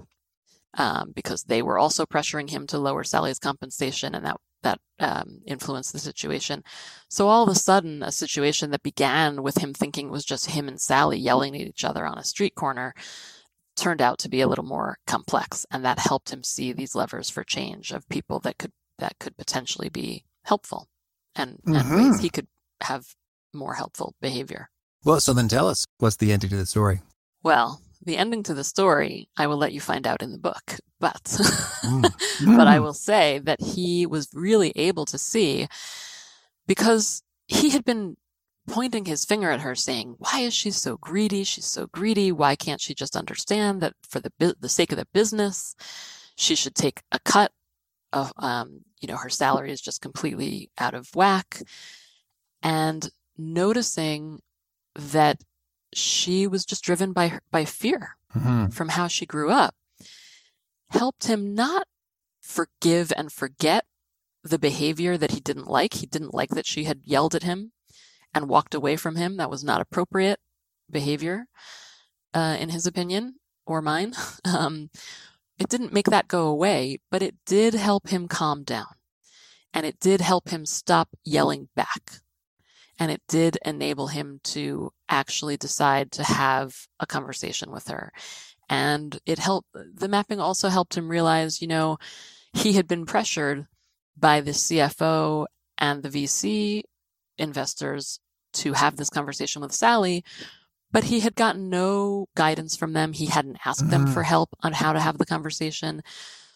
um, 0.77 1.13
because 1.15 1.45
they 1.45 1.63
were 1.63 1.79
also 1.79 2.05
pressuring 2.05 2.51
him 2.51 2.67
to 2.69 2.79
lower 2.79 3.05
Sally's 3.05 3.39
compensation, 3.39 4.15
and 4.15 4.27
that 4.27 4.37
that 4.63 4.81
um, 4.99 5.41
influenced 5.47 5.93
the 5.93 5.99
situation. 5.99 6.65
So 7.09 7.29
all 7.29 7.45
of 7.45 7.49
a 7.49 7.55
sudden, 7.55 8.03
a 8.03 8.11
situation 8.11 8.71
that 8.71 8.83
began 8.83 9.43
with 9.43 9.59
him 9.59 9.73
thinking 9.73 10.11
was 10.11 10.25
just 10.25 10.51
him 10.51 10.67
and 10.67 10.81
Sally 10.81 11.19
yelling 11.19 11.55
at 11.55 11.61
each 11.61 11.85
other 11.85 12.05
on 12.05 12.19
a 12.19 12.25
street 12.25 12.55
corner 12.55 12.95
turned 13.77 14.01
out 14.01 14.19
to 14.19 14.29
be 14.29 14.41
a 14.41 14.49
little 14.49 14.65
more 14.65 14.99
complex, 15.07 15.67
and 15.71 15.85
that 15.85 15.99
helped 15.99 16.33
him 16.33 16.43
see 16.43 16.73
these 16.73 16.95
levers 16.95 17.31
for 17.31 17.45
change 17.45 17.93
of 17.93 18.09
people 18.09 18.41
that 18.41 18.59
could 18.59 18.73
that 18.99 19.19
could 19.21 19.37
potentially 19.37 19.91
be 19.91 20.25
helpful, 20.45 20.89
and, 21.35 21.59
mm-hmm. 21.67 21.75
and 21.75 21.91
ways 21.91 22.21
he 22.21 22.31
could 22.31 22.49
have 22.83 23.15
more 23.53 23.75
helpful 23.75 24.15
behavior. 24.21 24.71
Well, 25.07 25.21
so 25.21 25.33
then 25.33 25.47
tell 25.47 25.69
us 25.69 25.87
what's 25.99 26.16
the 26.16 26.33
ending 26.33 26.51
to 26.51 26.57
the 26.57 26.66
story? 26.66 27.01
Well, 27.45 27.81
the 28.05 28.16
ending 28.16 28.42
to 28.42 28.55
the 28.55 28.64
story, 28.64 29.29
I 29.37 29.47
will 29.47 29.57
let 29.57 29.73
you 29.73 29.81
find 29.81 30.05
out 30.05 30.21
in 30.21 30.33
the 30.33 30.38
book. 30.38 30.79
But, 30.99 31.23
mm. 31.23 32.03
but 32.57 32.66
I 32.66 32.81
will 32.81 32.92
say 32.92 33.38
that 33.45 33.61
he 33.61 34.05
was 34.05 34.29
really 34.35 34.73
able 34.75 35.05
to 35.05 35.16
see 35.16 35.69
because 36.66 37.23
he 37.47 37.71
had 37.71 37.85
been 37.85 38.16
pointing 38.66 39.05
his 39.05 39.25
finger 39.25 39.49
at 39.49 39.61
her 39.61 39.77
saying, 39.77 40.16
why 40.19 40.40
is 40.40 40.53
she 40.53 40.73
so 40.73 40.97
greedy? 40.97 41.45
She's 41.45 41.66
so 41.66 41.87
greedy. 41.87 42.33
Why 42.33 42.57
can't 42.57 42.81
she 42.81 42.92
just 42.92 43.14
understand 43.14 43.81
that 43.83 43.92
for 44.03 44.19
the, 44.19 44.57
the 44.59 44.69
sake 44.69 44.90
of 44.90 44.99
the 44.99 45.07
business, 45.14 45.77
she 46.35 46.57
should 46.57 46.75
take 46.75 47.03
a 47.12 47.21
cut 47.21 47.53
of, 48.12 48.33
um, 48.38 48.81
you 49.01 49.07
know, 49.07 49.19
her 49.19 49.31
salary 49.31 49.71
is 49.71 49.81
just 49.81 50.01
completely 50.01 50.69
out 50.79 50.95
of 50.95 51.14
whack. 51.14 51.62
And 52.61 53.09
noticing 53.38 54.40
that 54.97 55.43
she 55.93 56.47
was 56.47 56.65
just 56.65 56.85
driven 56.85 57.13
by, 57.13 57.39
by 57.51 57.65
fear 57.65 58.17
mm-hmm. 58.35 58.69
from 58.69 58.91
how 58.91 59.09
she 59.09 59.27
grew 59.27 59.51
up 59.51 59.75
helped 60.91 61.27
him 61.27 61.55
not 61.55 61.87
forgive 62.41 63.13
and 63.17 63.33
forget 63.33 63.85
the 64.43 64.59
behavior 64.59 65.17
that 65.17 65.33
he 65.33 65.41
didn't 65.41 65.67
like. 65.67 65.95
He 65.95 66.07
didn't 66.07 66.35
like 66.35 66.51
that 66.51 66.67
she 66.67 66.85
had 66.85 67.01
yelled 67.05 67.35
at 67.35 67.43
him 67.43 67.73
and 68.33 68.49
walked 68.49 68.75
away 68.75 68.97
from 68.97 69.17
him. 69.17 69.37
That 69.37 69.51
was 69.51 69.65
not 69.65 69.81
appropriate 69.81 70.41
behavior, 70.91 71.47
uh, 72.33 72.57
in 72.59 72.69
his 72.69 72.87
opinion 72.87 73.37
or 73.67 73.83
mine. 73.83 74.15
Um, 74.45 74.91
it 75.59 75.69
didn't 75.69 75.93
make 75.93 76.07
that 76.07 76.29
go 76.29 76.47
away, 76.47 76.99
but 77.11 77.23
it 77.23 77.35
did 77.47 77.75
help 77.75 78.09
him 78.09 78.29
calm 78.29 78.63
down 78.63 78.95
and 79.73 79.87
it 79.87 79.99
did 79.99 80.21
help 80.21 80.51
him 80.51 80.67
stop 80.67 81.09
yelling 81.25 81.69
back. 81.75 82.21
And 82.99 83.11
it 83.11 83.23
did 83.29 83.59
enable 83.65 84.07
him 84.07 84.41
to 84.45 84.91
actually 85.09 85.57
decide 85.57 86.13
to 86.13 86.25
have 86.25 86.87
a 86.99 87.07
conversation 87.07 87.71
with 87.71 87.89
her. 87.89 88.13
And 88.69 89.19
it 89.27 89.39
helped, 89.39 89.69
the 89.75 90.09
mapping 90.09 90.41
also 90.41 90.69
helped 90.69 90.97
him 90.97 91.09
realize, 91.09 91.61
you 91.61 91.69
know, 91.69 91.99
he 92.53 92.73
had 92.73 92.89
been 92.89 93.07
pressured 93.07 93.67
by 94.17 94.41
the 94.41 94.53
CFO 94.53 95.47
and 95.79 96.03
the 96.03 96.09
VC 96.09 96.83
investors 97.39 98.19
to 98.55 98.73
have 98.73 98.97
this 98.97 99.11
conversation 99.11 99.61
with 99.61 99.73
Sally, 99.73 100.25
but 100.91 101.05
he 101.05 101.21
had 101.21 101.35
gotten 101.35 101.69
no 101.69 102.27
guidance 102.35 102.77
from 102.77 102.95
them. 102.95 103.13
He 103.13 103.27
hadn't 103.27 103.59
asked 103.65 103.83
mm-hmm. 103.83 103.91
them 103.91 104.07
for 104.07 104.23
help 104.23 104.51
on 104.63 104.73
how 104.73 104.93
to 104.93 105.01
have 105.01 105.19
the 105.19 105.27
conversation. 105.27 106.03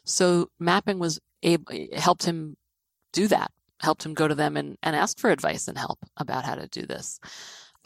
So 0.04 0.48
mapping 0.58 0.98
was 0.98 1.20
able, 1.42 1.66
helped 1.94 2.24
him 2.24 2.56
do 3.12 3.28
that, 3.28 3.50
helped 3.80 4.04
him 4.04 4.14
go 4.14 4.28
to 4.28 4.34
them 4.34 4.56
and, 4.56 4.76
and 4.82 4.94
ask 4.94 5.18
for 5.18 5.30
advice 5.30 5.68
and 5.68 5.78
help 5.78 5.98
about 6.16 6.44
how 6.44 6.54
to 6.54 6.68
do 6.68 6.86
this. 6.86 7.18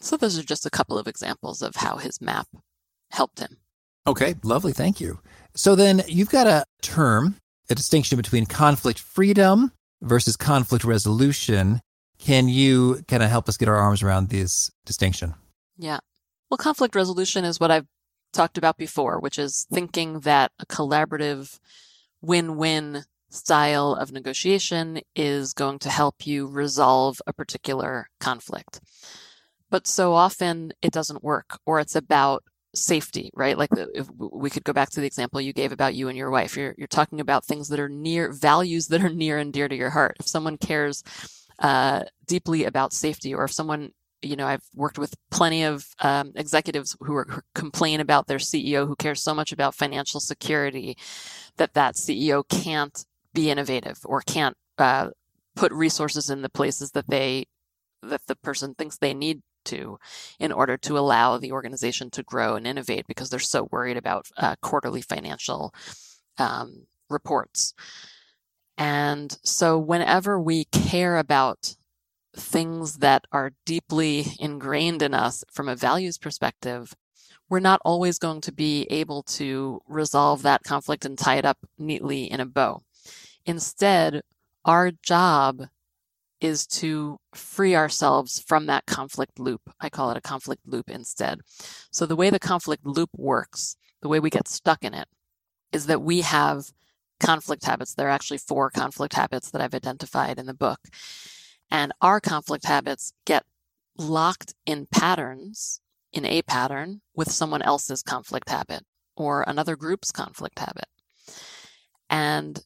So 0.00 0.16
those 0.16 0.38
are 0.38 0.42
just 0.42 0.66
a 0.66 0.70
couple 0.70 0.98
of 0.98 1.08
examples 1.08 1.62
of 1.62 1.76
how 1.76 1.96
his 1.96 2.20
map 2.20 2.48
helped 3.10 3.40
him. 3.40 3.58
Okay, 4.06 4.34
lovely. 4.42 4.72
Thank 4.72 5.00
you. 5.00 5.20
So 5.54 5.74
then 5.74 6.02
you've 6.08 6.30
got 6.30 6.46
a 6.46 6.64
term, 6.82 7.36
a 7.70 7.74
distinction 7.74 8.16
between 8.16 8.44
conflict 8.46 8.98
freedom 8.98 9.72
versus 10.02 10.36
conflict 10.36 10.84
resolution. 10.84 11.80
Can 12.18 12.48
you 12.48 13.02
kind 13.08 13.22
of 13.22 13.30
help 13.30 13.48
us 13.48 13.56
get 13.56 13.68
our 13.68 13.76
arms 13.76 14.02
around 14.02 14.28
this 14.28 14.70
distinction? 14.84 15.34
Yeah. 15.78 16.00
Well, 16.50 16.58
conflict 16.58 16.94
resolution 16.94 17.44
is 17.44 17.58
what 17.58 17.70
I've 17.70 17.86
talked 18.32 18.58
about 18.58 18.76
before, 18.76 19.20
which 19.20 19.38
is 19.38 19.66
thinking 19.72 20.20
that 20.20 20.52
a 20.58 20.66
collaborative 20.66 21.58
win 22.20 22.56
win 22.56 23.04
style 23.34 23.94
of 23.94 24.12
negotiation 24.12 25.00
is 25.14 25.52
going 25.52 25.78
to 25.80 25.90
help 25.90 26.26
you 26.26 26.46
resolve 26.46 27.20
a 27.26 27.32
particular 27.32 28.08
conflict. 28.20 28.80
But 29.70 29.86
so 29.86 30.14
often 30.14 30.72
it 30.82 30.92
doesn't 30.92 31.24
work, 31.24 31.58
or 31.66 31.80
it's 31.80 31.96
about 31.96 32.44
safety, 32.74 33.30
right? 33.34 33.56
Like 33.58 33.70
if 33.72 34.08
we 34.16 34.50
could 34.50 34.64
go 34.64 34.72
back 34.72 34.90
to 34.90 35.00
the 35.00 35.06
example 35.06 35.40
you 35.40 35.52
gave 35.52 35.72
about 35.72 35.94
you 35.94 36.08
and 36.08 36.18
your 36.18 36.30
wife. 36.30 36.56
You're 36.56 36.74
you're 36.76 36.86
talking 36.86 37.20
about 37.20 37.44
things 37.44 37.68
that 37.68 37.80
are 37.80 37.88
near 37.88 38.32
values 38.32 38.88
that 38.88 39.02
are 39.02 39.10
near 39.10 39.38
and 39.38 39.52
dear 39.52 39.68
to 39.68 39.76
your 39.76 39.90
heart. 39.90 40.16
If 40.20 40.28
someone 40.28 40.58
cares 40.58 41.02
uh, 41.58 42.04
deeply 42.26 42.64
about 42.64 42.92
safety, 42.92 43.34
or 43.34 43.44
if 43.44 43.52
someone 43.52 43.90
you 44.24 44.36
know, 44.36 44.46
I've 44.46 44.64
worked 44.74 44.98
with 44.98 45.14
plenty 45.30 45.64
of 45.64 45.86
um, 46.00 46.32
executives 46.34 46.96
who, 47.00 47.14
are, 47.14 47.26
who 47.28 47.40
complain 47.54 48.00
about 48.00 48.26
their 48.26 48.38
CEO 48.38 48.86
who 48.86 48.96
cares 48.96 49.22
so 49.22 49.34
much 49.34 49.52
about 49.52 49.74
financial 49.74 50.18
security 50.18 50.96
that 51.58 51.74
that 51.74 51.94
CEO 51.94 52.48
can't 52.48 53.04
be 53.34 53.50
innovative 53.50 54.00
or 54.04 54.20
can't 54.22 54.56
uh, 54.78 55.10
put 55.56 55.72
resources 55.72 56.30
in 56.30 56.42
the 56.42 56.48
places 56.48 56.92
that 56.92 57.08
they 57.08 57.46
that 58.02 58.26
the 58.26 58.36
person 58.36 58.74
thinks 58.74 58.98
they 58.98 59.14
need 59.14 59.40
to 59.64 59.98
in 60.38 60.52
order 60.52 60.76
to 60.76 60.98
allow 60.98 61.38
the 61.38 61.52
organization 61.52 62.10
to 62.10 62.22
grow 62.22 62.54
and 62.54 62.66
innovate 62.66 63.06
because 63.06 63.30
they're 63.30 63.38
so 63.38 63.68
worried 63.70 63.96
about 63.96 64.26
uh, 64.36 64.54
quarterly 64.60 65.00
financial 65.00 65.74
um, 66.38 66.86
reports. 67.08 67.74
And 68.76 69.36
so, 69.42 69.78
whenever 69.78 70.38
we 70.40 70.64
care 70.66 71.16
about 71.16 71.76
things 72.36 72.98
that 72.98 73.24
are 73.30 73.52
deeply 73.64 74.26
ingrained 74.40 75.02
in 75.02 75.14
us 75.14 75.44
from 75.52 75.68
a 75.68 75.76
values 75.76 76.18
perspective, 76.18 76.94
we're 77.48 77.60
not 77.60 77.80
always 77.84 78.18
going 78.18 78.40
to 78.40 78.52
be 78.52 78.86
able 78.90 79.22
to 79.22 79.80
resolve 79.86 80.42
that 80.42 80.64
conflict 80.64 81.04
and 81.04 81.16
tie 81.16 81.36
it 81.36 81.44
up 81.44 81.58
neatly 81.78 82.24
in 82.24 82.40
a 82.40 82.46
bow. 82.46 82.82
Instead, 83.46 84.22
our 84.64 84.90
job 84.90 85.68
is 86.40 86.66
to 86.66 87.18
free 87.34 87.74
ourselves 87.74 88.42
from 88.46 88.66
that 88.66 88.86
conflict 88.86 89.38
loop. 89.38 89.62
I 89.80 89.88
call 89.88 90.10
it 90.10 90.16
a 90.16 90.22
conflict 90.22 90.62
loop 90.66 90.90
instead. 90.90 91.40
So 91.90 92.06
the 92.06 92.16
way 92.16 92.30
the 92.30 92.38
conflict 92.38 92.86
loop 92.86 93.10
works, 93.16 93.76
the 94.02 94.08
way 94.08 94.20
we 94.20 94.30
get 94.30 94.48
stuck 94.48 94.84
in 94.84 94.94
it, 94.94 95.08
is 95.72 95.86
that 95.86 96.02
we 96.02 96.20
have 96.20 96.66
conflict 97.20 97.64
habits. 97.64 97.94
There 97.94 98.08
are 98.08 98.10
actually 98.10 98.38
four 98.38 98.70
conflict 98.70 99.14
habits 99.14 99.50
that 99.50 99.60
I've 99.60 99.74
identified 99.74 100.38
in 100.38 100.46
the 100.46 100.54
book. 100.54 100.80
And 101.70 101.92
our 102.00 102.20
conflict 102.20 102.66
habits 102.66 103.12
get 103.24 103.44
locked 103.96 104.54
in 104.66 104.86
patterns, 104.86 105.80
in 106.12 106.24
a 106.24 106.42
pattern, 106.42 107.00
with 107.14 107.30
someone 107.30 107.62
else's 107.62 108.02
conflict 108.02 108.48
habit 108.48 108.84
or 109.16 109.44
another 109.46 109.76
group's 109.76 110.12
conflict 110.12 110.58
habit. 110.58 110.86
And 112.10 112.62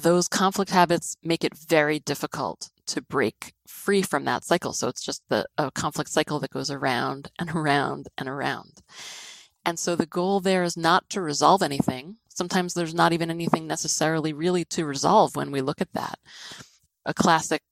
those 0.00 0.28
conflict 0.28 0.70
habits 0.70 1.16
make 1.22 1.44
it 1.44 1.56
very 1.56 1.98
difficult 1.98 2.70
to 2.86 3.02
break 3.02 3.54
free 3.66 4.02
from 4.02 4.24
that 4.24 4.44
cycle. 4.44 4.72
So 4.72 4.88
it's 4.88 5.02
just 5.02 5.22
the 5.28 5.46
a 5.58 5.70
conflict 5.70 6.10
cycle 6.10 6.40
that 6.40 6.50
goes 6.50 6.70
around 6.70 7.30
and 7.38 7.50
around 7.50 8.08
and 8.16 8.28
around. 8.28 8.82
And 9.64 9.78
so 9.78 9.94
the 9.94 10.06
goal 10.06 10.40
there 10.40 10.62
is 10.62 10.76
not 10.76 11.08
to 11.10 11.20
resolve 11.20 11.62
anything. 11.62 12.16
Sometimes 12.28 12.74
there's 12.74 12.94
not 12.94 13.12
even 13.12 13.30
anything 13.30 13.66
necessarily 13.66 14.32
really 14.32 14.64
to 14.66 14.84
resolve 14.84 15.36
when 15.36 15.50
we 15.50 15.60
look 15.60 15.80
at 15.80 15.92
that. 15.92 16.18
A 17.04 17.14
classic 17.14 17.62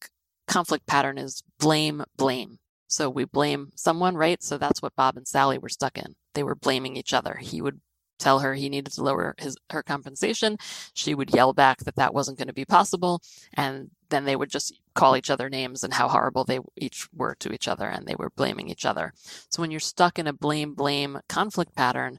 conflict 0.46 0.86
pattern 0.86 1.18
is 1.18 1.42
blame, 1.58 2.04
blame. 2.16 2.58
So 2.86 3.08
we 3.08 3.24
blame 3.24 3.70
someone, 3.76 4.16
right? 4.16 4.42
So 4.42 4.58
that's 4.58 4.82
what 4.82 4.96
Bob 4.96 5.16
and 5.16 5.26
Sally 5.26 5.58
were 5.58 5.68
stuck 5.68 5.96
in. 5.96 6.14
They 6.34 6.42
were 6.42 6.56
blaming 6.56 6.96
each 6.96 7.14
other. 7.14 7.36
He 7.40 7.62
would 7.62 7.80
tell 8.20 8.40
her 8.40 8.54
he 8.54 8.68
needed 8.68 8.92
to 8.92 9.02
lower 9.02 9.34
his 9.38 9.56
her 9.70 9.82
compensation. 9.82 10.56
She 10.94 11.14
would 11.14 11.34
yell 11.34 11.52
back 11.52 11.78
that 11.80 11.96
that 11.96 12.14
wasn't 12.14 12.38
going 12.38 12.48
to 12.48 12.54
be 12.54 12.64
possible, 12.64 13.22
and 13.54 13.90
then 14.10 14.24
they 14.24 14.36
would 14.36 14.50
just 14.50 14.78
call 14.94 15.16
each 15.16 15.30
other 15.30 15.48
names 15.48 15.82
and 15.82 15.94
how 15.94 16.08
horrible 16.08 16.44
they 16.44 16.60
each 16.76 17.08
were 17.12 17.34
to 17.36 17.52
each 17.52 17.68
other, 17.68 17.86
and 17.86 18.06
they 18.06 18.16
were 18.16 18.30
blaming 18.30 18.68
each 18.68 18.84
other. 18.84 19.12
So 19.50 19.62
when 19.62 19.70
you're 19.70 19.80
stuck 19.80 20.18
in 20.18 20.26
a 20.26 20.32
blame 20.32 20.74
blame 20.74 21.20
conflict 21.28 21.74
pattern, 21.74 22.18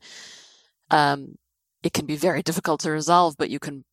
um, 0.90 1.38
it 1.84 1.94
can 1.94 2.06
be 2.06 2.16
very 2.16 2.42
difficult 2.50 2.82
to 2.82 2.92
resolve, 2.92 3.36
but 3.38 3.50
you 3.50 3.60
can 3.60 3.86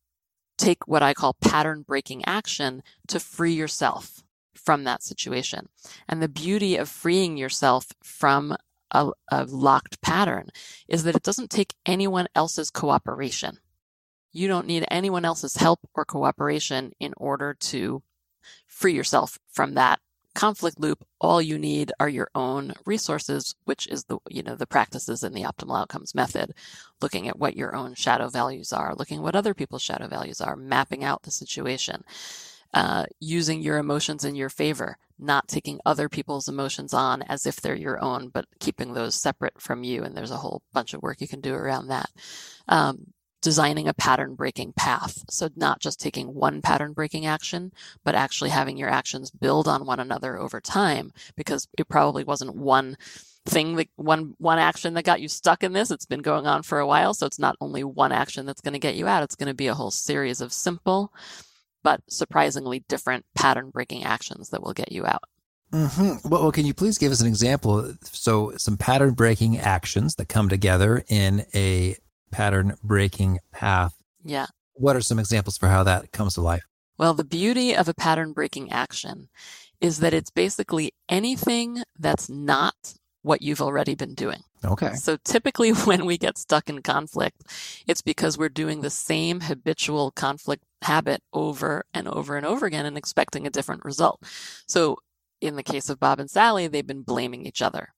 take 0.57 0.87
what 0.87 1.01
I 1.01 1.13
call 1.13 1.35
pattern 1.41 1.83
breaking 1.87 2.25
action 2.25 2.83
to 3.07 3.19
free 3.19 3.53
yourself 3.53 4.23
from 4.53 4.83
that 4.83 5.01
situation. 5.01 5.69
And 6.07 6.21
the 6.21 6.27
beauty 6.27 6.75
of 6.75 6.89
freeing 6.89 7.37
yourself 7.37 7.87
from 8.03 8.55
a, 8.91 9.09
a 9.31 9.45
locked 9.45 10.01
pattern 10.01 10.49
is 10.87 11.03
that 11.03 11.15
it 11.15 11.23
doesn't 11.23 11.49
take 11.49 11.73
anyone 11.85 12.27
else's 12.35 12.69
cooperation. 12.69 13.59
You 14.31 14.47
don't 14.47 14.67
need 14.67 14.85
anyone 14.91 15.25
else's 15.25 15.55
help 15.55 15.79
or 15.95 16.05
cooperation 16.05 16.91
in 16.99 17.13
order 17.17 17.55
to 17.61 18.03
free 18.67 18.93
yourself 18.93 19.39
from 19.51 19.73
that 19.73 19.99
conflict 20.35 20.79
loop. 20.79 21.03
All 21.19 21.41
you 21.41 21.57
need 21.57 21.91
are 21.99 22.09
your 22.09 22.29
own 22.35 22.73
resources, 22.85 23.55
which 23.65 23.87
is 23.87 24.05
the, 24.05 24.19
you 24.29 24.43
know, 24.43 24.55
the 24.55 24.67
practices 24.67 25.23
in 25.23 25.33
the 25.33 25.41
optimal 25.41 25.79
outcomes 25.79 26.15
method, 26.15 26.53
looking 27.01 27.27
at 27.27 27.39
what 27.39 27.57
your 27.57 27.75
own 27.75 27.95
shadow 27.95 28.29
values 28.29 28.71
are, 28.71 28.95
looking 28.95 29.17
at 29.17 29.23
what 29.23 29.35
other 29.35 29.53
people's 29.53 29.81
shadow 29.81 30.07
values 30.07 30.39
are, 30.39 30.55
mapping 30.55 31.03
out 31.03 31.23
the 31.23 31.31
situation, 31.31 32.03
uh, 32.73 33.05
using 33.19 33.61
your 33.61 33.77
emotions 33.77 34.23
in 34.23 34.35
your 34.35 34.49
favor, 34.49 34.97
not 35.17 35.47
taking 35.47 35.79
other 35.85 36.07
people's 36.07 36.47
emotions 36.47 36.93
on 36.93 37.21
as 37.23 37.45
if 37.45 37.57
they're 37.57 37.75
your 37.75 38.01
own, 38.03 38.29
but 38.29 38.45
keeping 38.59 38.93
those 38.93 39.15
separate 39.15 39.61
from 39.61 39.83
you. 39.83 40.03
And 40.03 40.15
there's 40.15 40.31
a 40.31 40.37
whole 40.37 40.61
bunch 40.73 40.93
of 40.93 41.01
work 41.01 41.21
you 41.21 41.27
can 41.27 41.41
do 41.41 41.53
around 41.53 41.87
that. 41.87 42.09
Um, 42.67 43.13
designing 43.41 43.87
a 43.87 43.93
pattern 43.93 44.35
breaking 44.35 44.73
path. 44.73 45.23
So 45.29 45.49
not 45.55 45.79
just 45.79 45.99
taking 45.99 46.33
one 46.33 46.61
pattern 46.61 46.93
breaking 46.93 47.25
action, 47.25 47.71
but 48.03 48.15
actually 48.15 48.49
having 48.49 48.77
your 48.77 48.89
actions 48.89 49.31
build 49.31 49.67
on 49.67 49.85
one 49.85 49.99
another 49.99 50.37
over 50.37 50.59
time 50.59 51.11
because 51.35 51.67
it 51.77 51.87
probably 51.87 52.23
wasn't 52.23 52.55
one 52.55 52.97
thing 53.45 53.77
that 53.77 53.87
one 53.95 54.35
one 54.37 54.59
action 54.59 54.93
that 54.93 55.05
got 55.05 55.21
you 55.21 55.27
stuck 55.27 55.63
in 55.63 55.73
this 55.73 55.89
it's 55.89 56.05
been 56.05 56.21
going 56.21 56.45
on 56.45 56.61
for 56.61 56.77
a 56.79 56.85
while 56.85 57.13
so 57.13 57.25
it's 57.25 57.39
not 57.39 57.55
only 57.61 57.83
one 57.83 58.11
action 58.11 58.45
that's 58.45 58.61
going 58.61 58.73
to 58.73 58.79
get 58.79 58.95
you 58.95 59.07
out 59.07 59.23
it's 59.23 59.35
going 59.35 59.47
to 59.47 59.55
be 59.55 59.67
a 59.67 59.73
whole 59.73 59.89
series 59.89 60.41
of 60.41 60.53
simple 60.53 61.11
but 61.83 62.01
surprisingly 62.09 62.83
different 62.87 63.25
pattern 63.35 63.69
breaking 63.69 64.03
actions 64.03 64.49
that 64.49 64.61
will 64.61 64.73
get 64.73 64.91
you 64.91 65.05
out 65.05 65.23
Mm-hmm. 65.71 66.27
Well, 66.27 66.41
well, 66.41 66.51
can 66.51 66.65
you 66.65 66.73
please 66.73 66.97
give 66.97 67.11
us 67.11 67.21
an 67.21 67.27
example? 67.27 67.93
So, 68.03 68.53
some 68.57 68.77
pattern 68.77 69.13
breaking 69.13 69.59
actions 69.59 70.15
that 70.15 70.27
come 70.27 70.49
together 70.49 71.03
in 71.07 71.45
a 71.53 71.95
pattern 72.31 72.75
breaking 72.83 73.39
path. 73.51 73.93
Yeah. 74.23 74.47
What 74.73 74.95
are 74.95 75.01
some 75.01 75.19
examples 75.19 75.57
for 75.57 75.67
how 75.67 75.83
that 75.83 76.11
comes 76.11 76.33
to 76.35 76.41
life? 76.41 76.63
Well, 76.97 77.13
the 77.13 77.23
beauty 77.23 77.75
of 77.75 77.87
a 77.87 77.93
pattern 77.93 78.33
breaking 78.33 78.71
action 78.71 79.29
is 79.79 79.99
that 79.99 80.13
it's 80.13 80.31
basically 80.31 80.91
anything 81.07 81.83
that's 81.97 82.29
not 82.29 82.95
what 83.29 83.43
you've 83.43 83.61
already 83.61 83.93
been 83.93 84.15
doing. 84.15 84.41
Okay. 84.65 84.95
So 84.95 85.15
typically 85.23 85.69
when 85.89 86.07
we 86.07 86.17
get 86.17 86.39
stuck 86.39 86.67
in 86.67 86.81
conflict, 86.81 87.43
it's 87.87 88.01
because 88.01 88.39
we're 88.39 88.49
doing 88.49 88.81
the 88.81 88.89
same 88.89 89.41
habitual 89.41 90.09
conflict 90.09 90.63
habit 90.81 91.21
over 91.31 91.85
and 91.93 92.07
over 92.07 92.37
and 92.37 92.45
over 92.45 92.65
again 92.65 92.87
and 92.87 92.97
expecting 92.97 93.45
a 93.45 93.51
different 93.51 93.85
result. 93.85 94.19
So 94.67 94.97
in 95.41 95.55
the 95.55 95.63
case 95.63 95.89
of 95.89 95.99
Bob 95.99 96.19
and 96.19 96.29
Sally, 96.29 96.67
they've 96.67 96.85
been 96.85 97.03
blaming 97.03 97.45
each 97.45 97.61
other. 97.61 97.89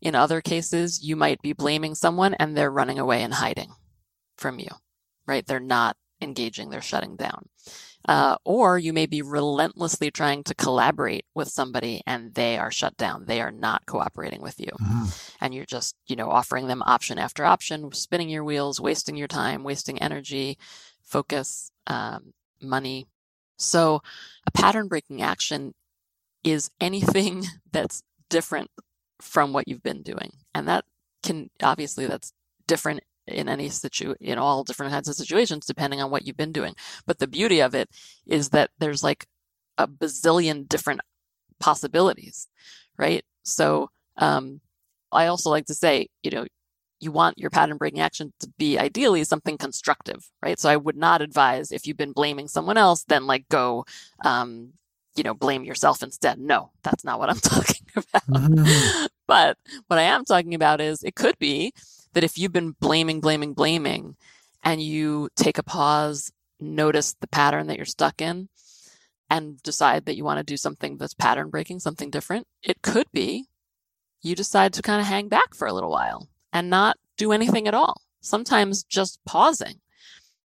In 0.00 0.14
other 0.14 0.40
cases, 0.40 1.02
you 1.02 1.16
might 1.16 1.42
be 1.42 1.52
blaming 1.52 1.96
someone 1.96 2.34
and 2.34 2.56
they're 2.56 2.70
running 2.70 3.00
away 3.00 3.24
and 3.24 3.34
hiding 3.34 3.72
from 4.36 4.60
you, 4.60 4.70
right? 5.26 5.44
They're 5.44 5.58
not 5.58 5.96
engaging, 6.20 6.70
they're 6.70 6.80
shutting 6.80 7.16
down. 7.16 7.48
Uh, 8.06 8.36
or 8.44 8.78
you 8.78 8.92
may 8.92 9.06
be 9.06 9.20
relentlessly 9.20 10.10
trying 10.10 10.42
to 10.42 10.54
collaborate 10.54 11.26
with 11.34 11.48
somebody 11.48 12.02
and 12.06 12.34
they 12.34 12.56
are 12.56 12.70
shut 12.70 12.96
down. 12.96 13.24
They 13.26 13.40
are 13.40 13.50
not 13.50 13.84
cooperating 13.86 14.40
with 14.40 14.58
you. 14.58 14.70
Mm-hmm. 14.80 15.04
And 15.40 15.54
you're 15.54 15.66
just, 15.66 15.94
you 16.06 16.16
know, 16.16 16.30
offering 16.30 16.68
them 16.68 16.82
option 16.86 17.18
after 17.18 17.44
option, 17.44 17.92
spinning 17.92 18.30
your 18.30 18.44
wheels, 18.44 18.80
wasting 18.80 19.16
your 19.16 19.28
time, 19.28 19.62
wasting 19.62 20.00
energy, 20.00 20.56
focus, 21.02 21.70
um, 21.86 22.32
money. 22.62 23.06
So 23.56 24.00
a 24.46 24.50
pattern 24.52 24.88
breaking 24.88 25.20
action 25.20 25.74
is 26.44 26.70
anything 26.80 27.44
that's 27.72 28.02
different 28.28 28.70
from 29.20 29.52
what 29.52 29.68
you've 29.68 29.82
been 29.82 30.02
doing. 30.02 30.32
And 30.54 30.68
that 30.68 30.84
can 31.22 31.50
obviously 31.62 32.06
that's 32.06 32.32
different 32.66 33.02
in 33.28 33.48
any 33.48 33.68
situ 33.68 34.14
in 34.20 34.38
all 34.38 34.64
different 34.64 34.92
kinds 34.92 35.08
of 35.08 35.14
situations 35.14 35.66
depending 35.66 36.00
on 36.00 36.10
what 36.10 36.26
you've 36.26 36.36
been 36.36 36.52
doing. 36.52 36.74
But 37.06 37.18
the 37.18 37.26
beauty 37.26 37.60
of 37.60 37.74
it 37.74 37.88
is 38.26 38.50
that 38.50 38.70
there's 38.78 39.02
like 39.02 39.26
a 39.76 39.86
bazillion 39.86 40.68
different 40.68 41.00
possibilities, 41.60 42.48
right? 42.96 43.24
So 43.44 43.90
um, 44.16 44.60
I 45.12 45.26
also 45.26 45.50
like 45.50 45.66
to 45.66 45.74
say, 45.74 46.08
you 46.22 46.30
know, 46.30 46.46
you 47.00 47.12
want 47.12 47.38
your 47.38 47.50
pattern 47.50 47.76
breaking 47.76 48.00
action 48.00 48.32
to 48.40 48.50
be 48.58 48.78
ideally 48.78 49.22
something 49.24 49.56
constructive, 49.56 50.28
right? 50.42 50.58
So 50.58 50.68
I 50.68 50.76
would 50.76 50.96
not 50.96 51.22
advise 51.22 51.70
if 51.70 51.86
you've 51.86 51.96
been 51.96 52.12
blaming 52.12 52.48
someone 52.48 52.76
else, 52.76 53.04
then 53.04 53.26
like 53.26 53.48
go, 53.48 53.84
um, 54.24 54.72
you 55.16 55.22
know, 55.22 55.34
blame 55.34 55.64
yourself 55.64 56.02
instead. 56.02 56.38
No, 56.38 56.70
that's 56.82 57.04
not 57.04 57.18
what 57.18 57.30
I'm 57.30 57.36
talking 57.40 57.86
about. 57.96 58.26
Mm-hmm. 58.28 59.06
but 59.26 59.58
what 59.86 59.98
I 59.98 60.02
am 60.02 60.24
talking 60.24 60.54
about 60.54 60.80
is 60.80 61.02
it 61.02 61.14
could 61.14 61.38
be 61.38 61.72
that 62.18 62.24
if 62.24 62.36
you've 62.36 62.52
been 62.52 62.72
blaming, 62.80 63.20
blaming, 63.20 63.54
blaming, 63.54 64.16
and 64.64 64.82
you 64.82 65.28
take 65.36 65.56
a 65.56 65.62
pause, 65.62 66.32
notice 66.58 67.14
the 67.20 67.28
pattern 67.28 67.68
that 67.68 67.76
you're 67.76 67.86
stuck 67.86 68.20
in, 68.20 68.48
and 69.30 69.62
decide 69.62 70.04
that 70.04 70.16
you 70.16 70.24
want 70.24 70.38
to 70.38 70.42
do 70.42 70.56
something 70.56 70.96
that's 70.96 71.14
pattern 71.14 71.48
breaking, 71.48 71.78
something 71.78 72.10
different, 72.10 72.48
it 72.60 72.82
could 72.82 73.06
be 73.12 73.44
you 74.20 74.34
decide 74.34 74.72
to 74.72 74.82
kind 74.82 75.00
of 75.00 75.06
hang 75.06 75.28
back 75.28 75.54
for 75.54 75.68
a 75.68 75.72
little 75.72 75.92
while 75.92 76.28
and 76.52 76.68
not 76.68 76.96
do 77.16 77.30
anything 77.30 77.68
at 77.68 77.74
all. 77.74 78.02
Sometimes 78.20 78.82
just 78.82 79.20
pausing 79.24 79.76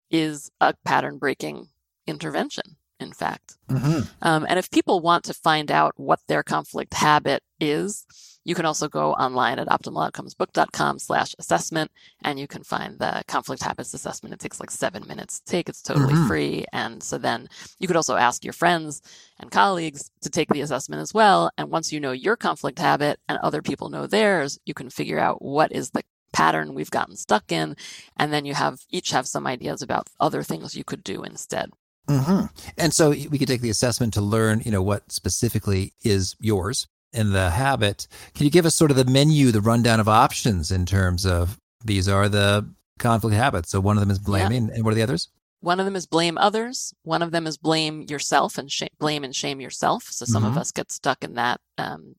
is 0.09 0.49
a 0.59 0.73
pattern 0.83 1.19
breaking 1.19 1.67
intervention 2.07 2.77
in 2.99 3.13
fact. 3.13 3.57
Mm-hmm. 3.69 4.09
Um, 4.23 4.43
and 4.49 4.57
if 4.57 4.71
people 4.71 5.01
want 5.01 5.23
to 5.25 5.35
find 5.35 5.69
out 5.69 5.93
what 5.97 6.19
their 6.27 6.41
conflict 6.41 6.95
habit 6.95 7.43
is, 7.59 8.07
you 8.45 8.55
can 8.55 8.65
also 8.65 8.87
go 8.87 9.13
online 9.13 9.59
at 9.59 9.67
optimaloutcomesbook.com 9.67 10.99
slash 10.99 11.35
assessment 11.39 11.91
and 12.23 12.39
you 12.39 12.47
can 12.47 12.63
find 12.63 12.97
the 12.99 13.23
conflict 13.27 13.61
habits 13.63 13.93
assessment. 13.93 14.33
It 14.33 14.39
takes 14.39 14.59
like 14.59 14.71
seven 14.71 15.05
minutes 15.07 15.39
to 15.39 15.45
take. 15.51 15.69
It's 15.69 15.81
totally 15.81 16.13
mm-hmm. 16.13 16.27
free. 16.27 16.65
And 16.71 17.03
so 17.03 17.17
then 17.17 17.49
you 17.79 17.87
could 17.87 17.95
also 17.95 18.15
ask 18.15 18.43
your 18.43 18.53
friends 18.53 19.01
and 19.39 19.51
colleagues 19.51 20.09
to 20.21 20.29
take 20.29 20.49
the 20.49 20.61
assessment 20.61 21.01
as 21.01 21.13
well. 21.13 21.51
And 21.57 21.69
once 21.69 21.91
you 21.91 21.99
know 21.99 22.11
your 22.11 22.35
conflict 22.35 22.79
habit 22.79 23.19
and 23.27 23.37
other 23.39 23.61
people 23.61 23.89
know 23.89 24.07
theirs, 24.07 24.59
you 24.65 24.73
can 24.73 24.89
figure 24.89 25.19
out 25.19 25.41
what 25.41 25.71
is 25.71 25.91
the 25.91 26.03
pattern 26.31 26.73
we've 26.73 26.91
gotten 26.91 27.15
stuck 27.15 27.51
in. 27.51 27.75
And 28.17 28.31
then 28.31 28.45
you 28.45 28.53
have 28.53 28.79
each 28.89 29.11
have 29.11 29.27
some 29.27 29.47
ideas 29.47 29.81
about 29.81 30.07
other 30.19 30.43
things 30.43 30.75
you 30.75 30.83
could 30.83 31.03
do 31.03 31.23
instead. 31.23 31.71
Mm-hmm. 32.07 32.45
And 32.77 32.93
so 32.93 33.09
we 33.09 33.37
could 33.37 33.47
take 33.47 33.61
the 33.61 33.69
assessment 33.69 34.13
to 34.15 34.21
learn, 34.21 34.61
you 34.65 34.71
know, 34.71 34.81
what 34.81 35.11
specifically 35.11 35.93
is 36.03 36.35
yours 36.39 36.87
in 37.13 37.31
the 37.31 37.49
habit. 37.49 38.07
Can 38.35 38.45
you 38.45 38.51
give 38.51 38.65
us 38.65 38.75
sort 38.75 38.91
of 38.91 38.97
the 38.97 39.05
menu, 39.05 39.51
the 39.51 39.61
rundown 39.61 39.99
of 39.99 40.07
options 40.07 40.71
in 40.71 40.85
terms 40.85 41.25
of 41.25 41.59
these 41.83 42.07
are 42.07 42.29
the 42.29 42.69
conflict 42.99 43.35
habits? 43.35 43.69
So 43.69 43.79
one 43.79 43.97
of 43.97 44.01
them 44.01 44.11
is 44.11 44.19
blaming, 44.19 44.67
yeah. 44.67 44.75
and 44.75 44.85
what 44.85 44.91
are 44.91 44.95
the 44.95 45.03
others? 45.03 45.29
One 45.61 45.79
of 45.79 45.85
them 45.85 45.95
is 45.95 46.05
blame 46.05 46.37
others. 46.37 46.93
One 47.03 47.21
of 47.21 47.31
them 47.31 47.45
is 47.45 47.57
blame 47.57 48.03
yourself 48.03 48.57
and 48.57 48.71
sh- 48.71 48.83
blame 48.97 49.23
and 49.23 49.35
shame 49.35 49.59
yourself. 49.59 50.03
So 50.03 50.25
some 50.25 50.43
mm-hmm. 50.43 50.51
of 50.53 50.57
us 50.57 50.71
get 50.71 50.91
stuck 50.91 51.23
in 51.23 51.33
that, 51.33 51.59
um, 51.77 52.15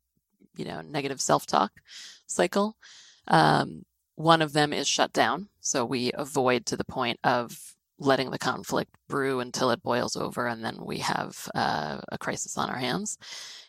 you 0.56 0.64
know, 0.66 0.82
negative 0.82 1.20
self-talk 1.20 1.72
cycle. 2.26 2.76
Um, 3.28 3.86
one 4.16 4.42
of 4.42 4.52
them 4.52 4.72
is 4.74 4.86
shut 4.86 5.12
down. 5.14 5.48
So 5.60 5.86
we 5.86 6.12
avoid 6.12 6.66
to 6.66 6.76
the 6.76 6.84
point 6.84 7.18
of 7.24 7.76
letting 8.00 8.30
the 8.30 8.38
conflict 8.38 8.90
brew 9.08 9.40
until 9.40 9.70
it 9.70 9.82
boils 9.82 10.16
over, 10.16 10.46
and 10.46 10.64
then 10.64 10.78
we 10.82 10.98
have 10.98 11.48
uh, 11.54 12.00
a 12.10 12.18
crisis 12.18 12.56
on 12.58 12.70
our 12.70 12.78
hands. 12.78 13.18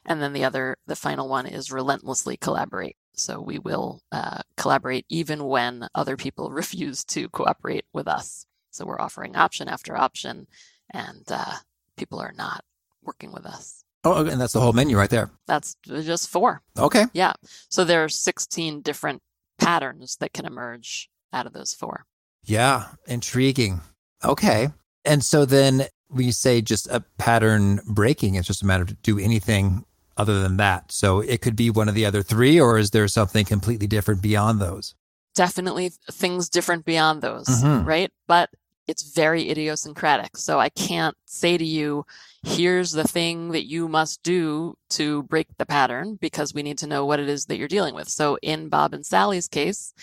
And 0.05 0.21
then 0.21 0.33
the 0.33 0.45
other, 0.45 0.77
the 0.87 0.95
final 0.95 1.29
one 1.29 1.45
is 1.45 1.71
relentlessly 1.71 2.37
collaborate. 2.37 2.95
So 3.13 3.39
we 3.39 3.59
will 3.59 4.01
uh, 4.11 4.39
collaborate 4.57 5.05
even 5.09 5.43
when 5.43 5.87
other 5.93 6.17
people 6.17 6.49
refuse 6.51 7.03
to 7.05 7.29
cooperate 7.29 7.85
with 7.93 8.07
us. 8.07 8.45
So 8.71 8.85
we're 8.85 9.01
offering 9.01 9.35
option 9.35 9.67
after 9.67 9.97
option, 9.97 10.47
and 10.89 11.23
uh, 11.29 11.57
people 11.97 12.19
are 12.19 12.33
not 12.35 12.63
working 13.03 13.33
with 13.33 13.45
us. 13.45 13.83
Oh, 14.03 14.25
and 14.25 14.41
that's 14.41 14.53
the 14.53 14.61
whole 14.61 14.73
menu 14.73 14.97
right 14.97 15.09
there. 15.09 15.29
That's 15.45 15.75
just 15.85 16.29
four. 16.29 16.61
Okay. 16.77 17.05
Yeah. 17.13 17.33
So 17.69 17.83
there 17.83 18.03
are 18.03 18.09
16 18.09 18.81
different 18.81 19.21
patterns 19.59 20.15
that 20.19 20.33
can 20.33 20.45
emerge 20.45 21.09
out 21.31 21.45
of 21.45 21.53
those 21.53 21.73
four. 21.73 22.05
Yeah. 22.43 22.87
Intriguing. 23.07 23.81
Okay. 24.23 24.69
And 25.05 25.23
so 25.23 25.45
then 25.45 25.87
we 26.09 26.31
say 26.31 26.61
just 26.61 26.87
a 26.87 27.03
pattern 27.17 27.79
breaking, 27.87 28.35
it's 28.35 28.47
just 28.47 28.61
a 28.61 28.65
matter 28.65 28.83
of 28.83 29.01
do 29.01 29.17
anything 29.17 29.85
other 30.17 30.41
than 30.41 30.57
that. 30.57 30.91
So 30.91 31.21
it 31.21 31.41
could 31.41 31.55
be 31.55 31.69
one 31.69 31.89
of 31.89 31.95
the 31.95 32.05
other 32.05 32.21
three, 32.21 32.59
or 32.59 32.77
is 32.77 32.91
there 32.91 33.07
something 33.07 33.45
completely 33.45 33.87
different 33.87 34.21
beyond 34.21 34.59
those? 34.59 34.93
Definitely 35.33 35.91
things 36.11 36.49
different 36.49 36.85
beyond 36.85 37.21
those, 37.21 37.47
mm-hmm. 37.47 37.87
right? 37.87 38.11
But 38.27 38.49
it's 38.87 39.13
very 39.13 39.49
idiosyncratic. 39.49 40.35
So 40.35 40.59
I 40.59 40.69
can't 40.69 41.15
say 41.25 41.57
to 41.57 41.63
you, 41.63 42.05
here's 42.43 42.91
the 42.91 43.07
thing 43.07 43.51
that 43.51 43.65
you 43.65 43.87
must 43.87 44.21
do 44.21 44.75
to 44.89 45.23
break 45.23 45.47
the 45.57 45.65
pattern 45.65 46.17
because 46.19 46.53
we 46.53 46.63
need 46.63 46.77
to 46.79 46.87
know 46.87 47.05
what 47.05 47.19
it 47.19 47.29
is 47.29 47.45
that 47.45 47.57
you're 47.57 47.67
dealing 47.69 47.95
with. 47.95 48.09
So 48.09 48.37
in 48.41 48.67
Bob 48.67 48.93
and 48.93 49.05
Sally's 49.05 49.47
case, 49.47 49.93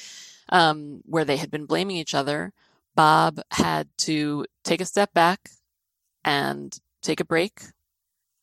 um, 0.48 1.02
where 1.04 1.24
they 1.24 1.36
had 1.36 1.50
been 1.50 1.66
blaming 1.66 1.96
each 1.96 2.14
other, 2.14 2.52
Bob 2.98 3.40
had 3.52 3.86
to 3.96 4.44
take 4.64 4.80
a 4.80 4.84
step 4.84 5.14
back 5.14 5.50
and 6.24 6.80
take 7.00 7.20
a 7.20 7.24
break. 7.24 7.60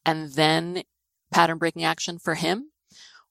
And 0.06 0.32
then 0.32 0.84
pattern 1.30 1.58
breaking 1.58 1.84
action 1.84 2.20
for 2.20 2.36
him 2.36 2.72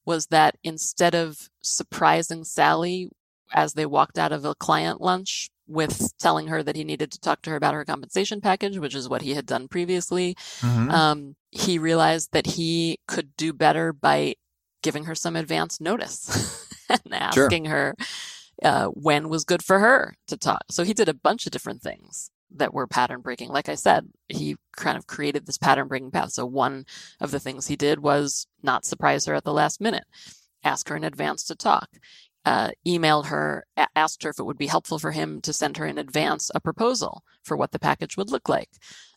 was 0.04 0.26
that 0.26 0.56
instead 0.62 1.14
of 1.14 1.48
surprising 1.62 2.44
Sally 2.44 3.08
as 3.54 3.72
they 3.72 3.86
walked 3.86 4.18
out 4.18 4.32
of 4.32 4.44
a 4.44 4.54
client 4.54 5.00
lunch 5.00 5.48
with 5.66 6.12
telling 6.18 6.48
her 6.48 6.62
that 6.62 6.76
he 6.76 6.84
needed 6.84 7.10
to 7.12 7.20
talk 7.20 7.40
to 7.40 7.50
her 7.50 7.56
about 7.56 7.72
her 7.72 7.86
compensation 7.86 8.42
package, 8.42 8.76
which 8.76 8.94
is 8.94 9.08
what 9.08 9.22
he 9.22 9.32
had 9.32 9.46
done 9.46 9.66
previously, 9.66 10.34
mm-hmm. 10.60 10.90
um, 10.90 11.36
he 11.50 11.78
realized 11.78 12.32
that 12.32 12.44
he 12.44 12.98
could 13.08 13.34
do 13.38 13.54
better 13.54 13.94
by 13.94 14.34
giving 14.82 15.04
her 15.04 15.14
some 15.14 15.36
advance 15.36 15.80
notice 15.80 16.68
and 16.90 17.14
asking 17.14 17.64
sure. 17.64 17.72
her 17.72 17.94
uh, 18.64 18.86
when 18.88 19.28
was 19.28 19.44
good 19.44 19.62
for 19.62 19.78
her 19.78 20.14
to 20.26 20.36
talk. 20.36 20.62
So 20.70 20.84
he 20.84 20.94
did 20.94 21.08
a 21.08 21.14
bunch 21.14 21.46
of 21.46 21.52
different 21.52 21.82
things 21.82 22.30
that 22.56 22.72
were 22.72 22.86
pattern 22.86 23.20
breaking. 23.20 23.50
Like 23.50 23.68
I 23.68 23.74
said, 23.74 24.08
he 24.28 24.56
kind 24.76 24.96
of 24.96 25.06
created 25.06 25.46
this 25.46 25.58
pattern 25.58 25.88
breaking 25.88 26.12
path. 26.12 26.32
So 26.32 26.46
one 26.46 26.86
of 27.20 27.30
the 27.30 27.40
things 27.40 27.66
he 27.66 27.76
did 27.76 28.00
was 28.00 28.46
not 28.62 28.84
surprise 28.84 29.26
her 29.26 29.34
at 29.34 29.44
the 29.44 29.52
last 29.52 29.80
minute, 29.80 30.04
ask 30.64 30.88
her 30.88 30.96
in 30.96 31.04
advance 31.04 31.44
to 31.44 31.54
talk, 31.54 31.88
uh, 32.46 32.70
emailed 32.86 33.26
her, 33.26 33.66
a- 33.76 33.88
asked 33.96 34.22
her 34.22 34.30
if 34.30 34.38
it 34.38 34.44
would 34.44 34.58
be 34.58 34.66
helpful 34.66 34.98
for 34.98 35.12
him 35.12 35.40
to 35.42 35.52
send 35.52 35.76
her 35.76 35.86
in 35.86 35.98
advance 35.98 36.50
a 36.54 36.60
proposal 36.60 37.22
for 37.42 37.56
what 37.56 37.72
the 37.72 37.78
package 37.78 38.16
would 38.16 38.30
look 38.30 38.48
like. 38.48 38.70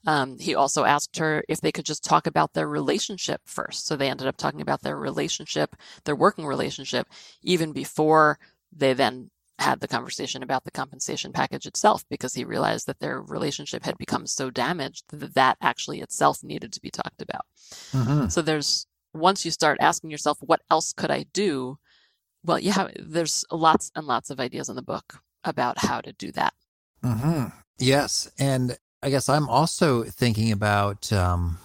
Um, 0.06 0.40
he 0.40 0.56
also 0.56 0.84
asked 0.84 1.18
her 1.18 1.44
if 1.48 1.62
they 1.62 1.72
could 1.72 1.86
just 1.86 2.04
talk 2.04 2.28
about 2.28 2.54
their 2.54 2.68
relationship 2.68 3.42
first. 3.46 3.86
So 3.86 3.96
they 3.96 4.10
ended 4.10 4.28
up 4.28 4.38
talking 4.38 4.62
about 4.62 4.82
their 4.82 4.98
relationship, 4.98 5.76
their 6.06 6.16
working 6.16 6.46
relationship, 6.46 7.08
even 7.44 7.72
before 7.72 8.40
they 8.76 8.94
then 8.94 9.30
had 9.60 9.80
the 9.80 9.88
conversation 9.88 10.44
about 10.44 10.64
the 10.64 10.72
compensation 10.72 11.32
package 11.34 11.66
itself 11.66 12.04
because 12.10 12.34
he 12.34 12.44
realized 12.44 12.86
that 12.88 13.00
their 13.00 13.22
relationship 13.22 13.84
had 13.84 13.98
become 13.98 14.28
so 14.28 14.50
damaged 14.50 15.04
that 15.10 15.34
that 15.34 15.58
actually 15.62 16.00
itself 16.00 16.44
needed 16.44 16.72
to 16.74 16.82
be 16.82 16.92
talked 16.92 17.22
about. 17.22 17.46
Mm-hmm. 17.92 18.28
So 18.28 18.42
there's 18.42 18.86
once 19.14 19.46
you 19.46 19.52
start 19.52 19.78
asking 19.82 20.12
yourself, 20.12 20.38
what 20.42 20.62
else 20.70 20.94
could 20.94 21.10
I 21.10 21.26
do? 21.34 21.78
Well, 22.44 22.60
yeah, 22.60 22.90
there's 23.00 23.44
lots 23.52 23.92
and 23.96 24.06
lots 24.06 24.30
of 24.30 24.40
ideas 24.40 24.70
in 24.70 24.76
the 24.76 24.82
book 24.82 25.22
about 25.44 25.80
how 25.80 26.02
to 26.02 26.14
do 26.14 26.32
that. 26.34 26.54
Mm-hmm. 27.04 27.46
Yes. 27.80 28.32
And 28.38 28.78
I 29.02 29.10
guess 29.10 29.30
I'm 29.30 29.50
also 29.50 30.04
thinking 30.04 30.52
about, 30.52 31.12
um, 31.12 31.58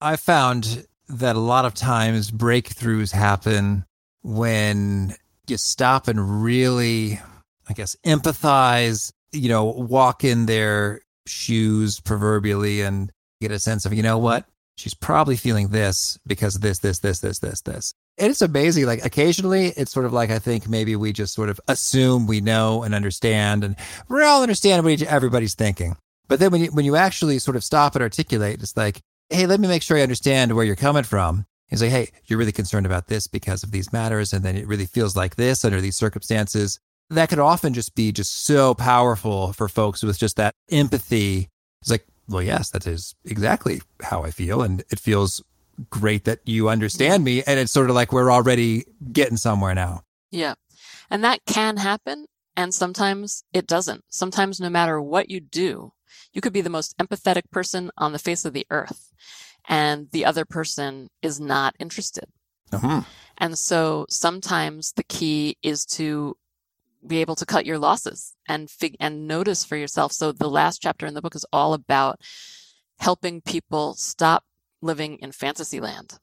I 0.00 0.16
found 0.16 0.86
that 1.08 1.36
a 1.36 1.40
lot 1.40 1.64
of 1.64 1.74
times 1.74 2.30
breakthroughs 2.30 3.12
happen 3.12 3.84
when 4.22 5.14
you 5.46 5.56
stop 5.56 6.08
and 6.08 6.42
really 6.42 7.20
I 7.68 7.72
guess, 7.72 7.96
empathize, 8.04 9.12
you 9.32 9.48
know, 9.48 9.64
walk 9.64 10.24
in 10.24 10.46
their 10.46 11.00
shoes 11.26 12.00
proverbially 12.00 12.82
and 12.82 13.10
get 13.40 13.50
a 13.50 13.58
sense 13.58 13.84
of, 13.84 13.92
you 13.92 14.02
know 14.02 14.18
what? 14.18 14.46
She's 14.76 14.94
probably 14.94 15.36
feeling 15.36 15.68
this 15.68 16.18
because 16.26 16.54
of 16.54 16.60
this, 16.60 16.78
this, 16.80 16.98
this, 16.98 17.20
this, 17.20 17.38
this, 17.38 17.60
this. 17.62 17.94
And 18.18 18.30
it's 18.30 18.42
amazing. 18.42 18.86
Like 18.86 19.04
occasionally 19.04 19.68
it's 19.76 19.92
sort 19.92 20.06
of 20.06 20.12
like, 20.12 20.30
I 20.30 20.38
think 20.38 20.68
maybe 20.68 20.96
we 20.96 21.12
just 21.12 21.34
sort 21.34 21.48
of 21.48 21.60
assume 21.68 22.26
we 22.26 22.40
know 22.40 22.82
and 22.82 22.94
understand 22.94 23.64
and 23.64 23.76
we 24.08 24.22
all 24.22 24.42
understand 24.42 24.84
what 24.84 25.02
everybody's 25.02 25.54
thinking. 25.54 25.96
But 26.28 26.40
then 26.40 26.50
when 26.50 26.62
you, 26.62 26.72
when 26.72 26.84
you 26.84 26.96
actually 26.96 27.38
sort 27.38 27.56
of 27.56 27.64
stop 27.64 27.94
and 27.94 28.02
articulate, 28.02 28.62
it's 28.62 28.76
like, 28.76 29.00
Hey, 29.28 29.46
let 29.46 29.60
me 29.60 29.68
make 29.68 29.82
sure 29.82 29.98
I 29.98 30.02
understand 30.02 30.54
where 30.54 30.64
you're 30.64 30.76
coming 30.76 31.02
from. 31.02 31.46
He's 31.68 31.82
like, 31.82 31.90
Hey, 31.90 32.10
you're 32.26 32.38
really 32.38 32.52
concerned 32.52 32.86
about 32.86 33.08
this 33.08 33.26
because 33.26 33.62
of 33.62 33.70
these 33.70 33.92
matters. 33.92 34.32
And 34.32 34.44
then 34.44 34.56
it 34.56 34.66
really 34.66 34.86
feels 34.86 35.16
like 35.16 35.36
this 35.36 35.64
under 35.64 35.80
these 35.80 35.96
circumstances 35.96 36.80
that 37.10 37.28
could 37.28 37.38
often 37.38 37.74
just 37.74 37.94
be 37.94 38.12
just 38.12 38.44
so 38.44 38.74
powerful 38.74 39.52
for 39.52 39.68
folks 39.68 40.02
with 40.02 40.18
just 40.18 40.36
that 40.36 40.54
empathy. 40.70 41.48
It's 41.80 41.90
like, 41.90 42.06
well, 42.28 42.42
yes, 42.42 42.70
that 42.70 42.86
is 42.86 43.14
exactly 43.24 43.80
how 44.02 44.24
I 44.24 44.30
feel. 44.30 44.62
And 44.62 44.82
it 44.90 44.98
feels 44.98 45.42
great 45.90 46.24
that 46.24 46.40
you 46.44 46.68
understand 46.68 47.22
me. 47.22 47.42
And 47.44 47.60
it's 47.60 47.72
sort 47.72 47.90
of 47.90 47.96
like 47.96 48.12
we're 48.12 48.32
already 48.32 48.84
getting 49.12 49.36
somewhere 49.36 49.74
now. 49.74 50.02
Yeah. 50.30 50.54
And 51.10 51.22
that 51.22 51.44
can 51.46 51.76
happen. 51.76 52.26
And 52.56 52.74
sometimes 52.74 53.44
it 53.52 53.66
doesn't. 53.66 54.04
Sometimes 54.08 54.58
no 54.58 54.70
matter 54.70 55.00
what 55.00 55.30
you 55.30 55.40
do, 55.40 55.92
you 56.32 56.40
could 56.40 56.52
be 56.52 56.62
the 56.62 56.70
most 56.70 56.96
empathetic 56.98 57.50
person 57.50 57.90
on 57.96 58.12
the 58.12 58.18
face 58.18 58.44
of 58.44 58.52
the 58.52 58.66
earth 58.70 59.12
and 59.68 60.10
the 60.10 60.24
other 60.24 60.44
person 60.44 61.08
is 61.22 61.40
not 61.40 61.74
interested. 61.78 62.24
Uh-huh. 62.72 63.02
And 63.38 63.58
so 63.58 64.06
sometimes 64.08 64.92
the 64.92 65.04
key 65.04 65.56
is 65.62 65.84
to 65.86 66.36
be 67.06 67.20
able 67.20 67.36
to 67.36 67.46
cut 67.46 67.66
your 67.66 67.78
losses 67.78 68.34
and 68.48 68.70
fig- 68.70 68.96
and 69.00 69.26
notice 69.26 69.64
for 69.64 69.76
yourself. 69.76 70.12
So 70.12 70.32
the 70.32 70.50
last 70.50 70.82
chapter 70.82 71.06
in 71.06 71.14
the 71.14 71.22
book 71.22 71.34
is 71.34 71.46
all 71.52 71.74
about 71.74 72.20
helping 72.98 73.40
people 73.40 73.94
stop 73.94 74.44
living 74.82 75.18
in 75.18 75.32
fantasy 75.32 75.80
land. 75.80 76.18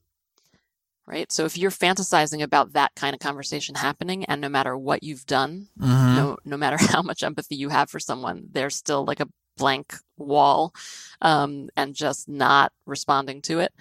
Right. 1.06 1.30
So 1.30 1.44
if 1.44 1.58
you're 1.58 1.70
fantasizing 1.70 2.42
about 2.42 2.72
that 2.72 2.94
kind 2.96 3.12
of 3.12 3.20
conversation 3.20 3.74
happening 3.74 4.24
and 4.24 4.40
no 4.40 4.48
matter 4.48 4.74
what 4.74 5.02
you've 5.02 5.26
done, 5.26 5.68
mm-hmm. 5.78 6.16
no, 6.16 6.38
no 6.46 6.56
matter 6.56 6.76
how 6.80 7.02
much 7.02 7.22
empathy 7.22 7.56
you 7.56 7.68
have 7.68 7.90
for 7.90 8.00
someone, 8.00 8.48
there's 8.50 8.74
still 8.74 9.04
like 9.04 9.20
a 9.20 9.28
blank 9.56 9.94
wall, 10.16 10.74
um, 11.20 11.68
and 11.76 11.94
just 11.94 12.28
not 12.28 12.72
responding 12.86 13.42
to 13.42 13.60
it. 13.60 13.72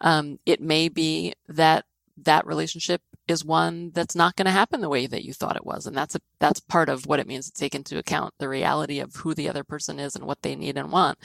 Um, 0.00 0.38
it 0.44 0.60
may 0.60 0.88
be 0.88 1.34
that 1.48 1.84
that 2.18 2.46
relationship 2.46 3.02
is 3.26 3.44
one 3.44 3.90
that's 3.94 4.14
not 4.14 4.36
going 4.36 4.46
to 4.46 4.50
happen 4.50 4.80
the 4.80 4.88
way 4.88 5.06
that 5.06 5.24
you 5.24 5.32
thought 5.32 5.56
it 5.56 5.64
was 5.64 5.86
and 5.86 5.96
that's 5.96 6.14
a 6.14 6.20
that's 6.38 6.60
part 6.60 6.88
of 6.88 7.06
what 7.06 7.20
it 7.20 7.26
means 7.26 7.46
to 7.46 7.58
take 7.58 7.74
into 7.74 7.98
account 7.98 8.34
the 8.38 8.48
reality 8.48 9.00
of 9.00 9.14
who 9.16 9.34
the 9.34 9.48
other 9.48 9.64
person 9.64 9.98
is 9.98 10.14
and 10.14 10.24
what 10.24 10.42
they 10.42 10.54
need 10.54 10.76
and 10.76 10.92
want 10.92 11.18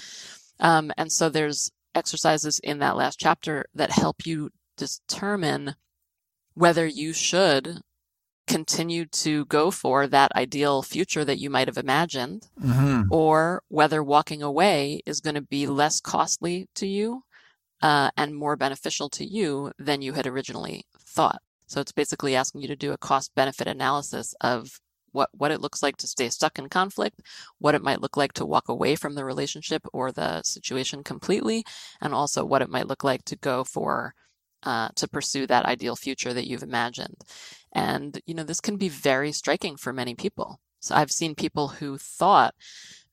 um, 0.60 0.92
and 0.98 1.12
so 1.12 1.30
there's 1.30 1.72
exercises 1.96 2.60
in 2.60 2.80
that 2.80 2.96
last 2.96 3.20
chapter 3.20 3.66
that 3.74 3.92
help 3.92 4.26
you 4.26 4.50
determine 4.78 5.76
whether 6.54 6.86
you 6.86 7.14
should 7.14 7.82
continue 8.48 9.06
to 9.06 9.46
go 9.46 9.70
for 9.70 10.08
that 10.08 10.32
ideal 10.36 10.82
future 10.82 11.24
that 11.24 11.38
you 11.38 11.50
might 11.50 11.68
have 11.68 11.78
imagined 11.78 12.48
mm-hmm. 12.60 13.04
or 13.12 13.62
whether 13.68 14.04
walking 14.04 14.42
away 14.42 15.02
is 15.06 15.22
going 15.22 15.36
to 15.36 15.42
be 15.42 15.68
less 15.68 16.00
costly 16.00 16.68
to 16.74 16.88
you 16.88 17.22
uh, 17.82 18.10
and 18.18 18.36
more 18.36 18.56
beneficial 18.56 19.08
to 19.08 19.24
you 19.24 19.72
than 19.78 20.02
you 20.02 20.14
had 20.14 20.26
originally 20.26 20.84
thought 21.00 21.42
so 21.70 21.80
it's 21.80 21.92
basically 21.92 22.36
asking 22.36 22.62
you 22.62 22.68
to 22.68 22.76
do 22.76 22.92
a 22.92 22.98
cost 22.98 23.34
benefit 23.36 23.68
analysis 23.68 24.34
of 24.42 24.82
what, 25.12 25.30
what 25.34 25.52
it 25.52 25.62
looks 25.62 25.84
like 25.84 25.98
to 25.98 26.08
stay 26.08 26.30
stuck 26.30 26.58
in 26.58 26.68
conflict, 26.68 27.22
what 27.60 27.76
it 27.76 27.84
might 27.84 28.02
look 28.02 28.18
like 28.18 28.34
to 28.34 28.46
walk 28.46 28.70
away 28.70 28.96
from 28.96 29.14
the 29.14 29.24
relationship 29.24 29.86
or 29.94 30.12
the 30.12 30.42
situation 30.42 31.04
completely, 31.04 31.64
and 32.02 32.14
also 32.14 32.44
what 32.44 32.64
it 32.64 32.70
might 32.70 32.88
look 32.88 33.04
like 33.04 33.24
to 33.26 33.36
go 33.36 33.64
for 33.64 34.16
uh, 34.64 34.90
to 34.96 35.08
pursue 35.08 35.46
that 35.46 35.66
ideal 35.66 35.96
future 35.96 36.34
that 36.34 36.48
you've 36.48 36.64
imagined. 36.64 37.16
And, 37.74 38.20
you 38.26 38.34
know, 38.34 38.44
this 38.44 38.60
can 38.60 38.78
be 38.78 38.90
very 38.90 39.32
striking 39.32 39.78
for 39.78 39.94
many 39.94 40.16
people. 40.16 40.60
So 40.80 40.96
I've 40.96 41.12
seen 41.12 41.36
people 41.36 41.68
who 41.68 41.98
thought 41.98 42.56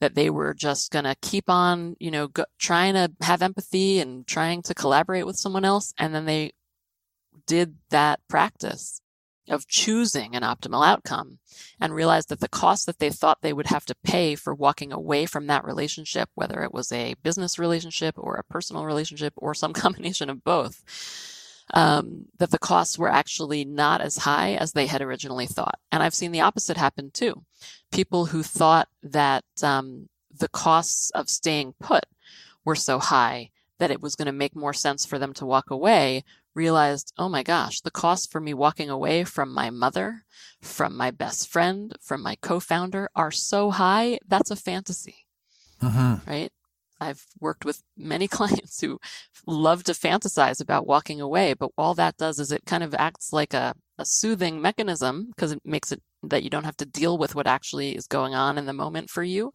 that 0.01 0.15
they 0.15 0.31
were 0.31 0.55
just 0.55 0.91
going 0.91 1.05
to 1.05 1.15
keep 1.21 1.51
on, 1.51 1.95
you 2.01 2.11
know, 2.11 2.29
go, 2.29 2.45
trying 2.59 2.95
to 2.95 3.13
have 3.21 3.43
empathy 3.43 4.01
and 4.01 4.27
trying 4.27 4.63
to 4.63 4.75
collaborate 4.75 5.27
with 5.27 5.37
someone 5.37 5.65
else. 5.65 5.93
And 5.99 6.15
then 6.15 6.25
they 6.25 6.53
did 7.47 7.77
that 7.91 8.21
practice 8.29 9.01
of 9.49 9.67
choosing 9.69 10.35
an 10.35 10.43
optimal 10.43 10.87
outcome 10.87 11.39
and 11.81 11.95
realized 11.95 12.29
that 12.29 12.41
the 12.41 12.49
cost 12.49 12.87
that 12.87 12.99
they 12.99 13.11
thought 13.11 13.43
they 13.43 13.53
would 13.53 13.69
have 13.69 13.85
to 13.87 13.95
pay 14.03 14.35
for 14.35 14.55
walking 14.55 14.93
away 14.93 15.27
from 15.27 15.47
that 15.47 15.65
relationship, 15.65 16.29
whether 16.35 16.63
it 16.63 16.73
was 16.73 16.91
a 16.91 17.15
business 17.23 17.59
relationship 17.59 18.15
or 18.19 18.35
a 18.35 18.53
personal 18.53 18.85
relationship 18.85 19.33
or 19.37 19.55
some 19.55 19.73
combination 19.85 20.29
of 20.29 20.43
both, 20.43 20.83
um, 21.75 22.27
that 22.39 22.51
the 22.51 22.59
costs 22.59 22.99
were 22.99 23.11
actually 23.11 23.65
not 23.65 24.01
as 24.01 24.19
high 24.19 24.55
as 24.55 24.73
they 24.73 24.87
had 24.87 25.03
originally 25.03 25.47
thought. 25.47 25.79
And 25.91 26.03
I've 26.03 26.15
seen 26.15 26.33
the 26.33 26.41
opposite 26.41 26.77
happen 26.77 27.11
too. 27.11 27.45
People 27.93 28.27
who 28.27 28.43
thought 28.43 28.89
that 29.03 29.45
um, 29.63 30.09
the 30.37 30.49
costs 30.49 31.11
of 31.11 31.29
staying 31.29 31.75
put 31.81 32.07
were 32.65 32.77
so 32.77 32.99
high 32.99 33.51
that 33.79 33.91
it 33.91 34.01
was 34.01 34.17
going 34.17 34.27
to 34.27 34.33
make 34.33 34.57
more 34.57 34.73
sense 34.73 35.05
for 35.05 35.19
them 35.19 35.33
to 35.35 35.47
walk 35.47 35.71
away 35.71 36.25
realized, 36.57 37.13
oh 37.19 37.29
my 37.29 37.43
gosh, 37.43 37.81
the 37.83 37.91
cost 37.91 38.33
for 38.33 38.41
me 38.41 38.55
walking 38.55 38.91
away 38.91 39.23
from 39.23 39.53
my 39.53 39.71
mother, 39.71 40.25
from 40.63 40.97
my 40.97 41.11
best 41.11 41.49
friend, 41.49 41.95
from 42.03 42.23
my 42.23 42.37
co-founder 42.41 43.11
are 43.15 43.31
so 43.31 43.71
high. 43.71 44.19
That's 44.27 44.51
a 44.51 44.57
fantasy, 44.57 45.27
mm-hmm. 45.81 46.29
right? 46.29 46.51
I've 46.99 47.27
worked 47.39 47.65
with 47.65 47.83
many 47.97 48.27
clients 48.39 48.81
who 48.81 48.99
love 49.47 49.85
to 49.85 49.93
fantasize 49.93 50.61
about 50.61 50.87
walking 50.87 51.21
away, 51.21 51.55
but 51.55 51.71
all 51.77 51.95
that 51.95 52.17
does 52.17 52.41
is 52.41 52.51
it 52.51 52.65
kind 52.65 52.83
of 52.83 52.95
acts 52.95 53.33
like 53.33 53.53
a, 53.53 53.75
a 53.99 54.07
soothing 54.07 54.61
mechanism 54.61 55.27
because 55.29 55.53
it 55.53 55.61
makes 55.65 55.93
it 55.93 56.03
that 56.23 56.43
you 56.43 56.51
don't 56.51 56.65
have 56.65 56.77
to 56.79 56.87
deal 56.87 57.19
with 57.19 57.35
what 57.35 57.47
actually 57.47 57.95
is 57.95 58.07
going 58.07 58.35
on 58.35 58.59
in 58.59 58.67
the 58.67 58.73
moment 58.73 59.11
for 59.11 59.23
you. 59.23 59.53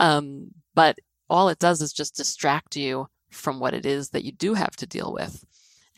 Um, 0.00 0.48
but 0.74 0.96
all 1.28 1.48
it 1.50 1.58
does 1.58 1.80
is 1.82 1.92
just 1.92 2.16
distract 2.16 2.74
you 2.74 3.06
from 3.30 3.60
what 3.60 3.74
it 3.74 3.86
is 3.86 4.10
that 4.10 4.24
you 4.24 4.32
do 4.32 4.54
have 4.54 4.74
to 4.76 4.86
deal 4.86 5.12
with. 5.12 5.44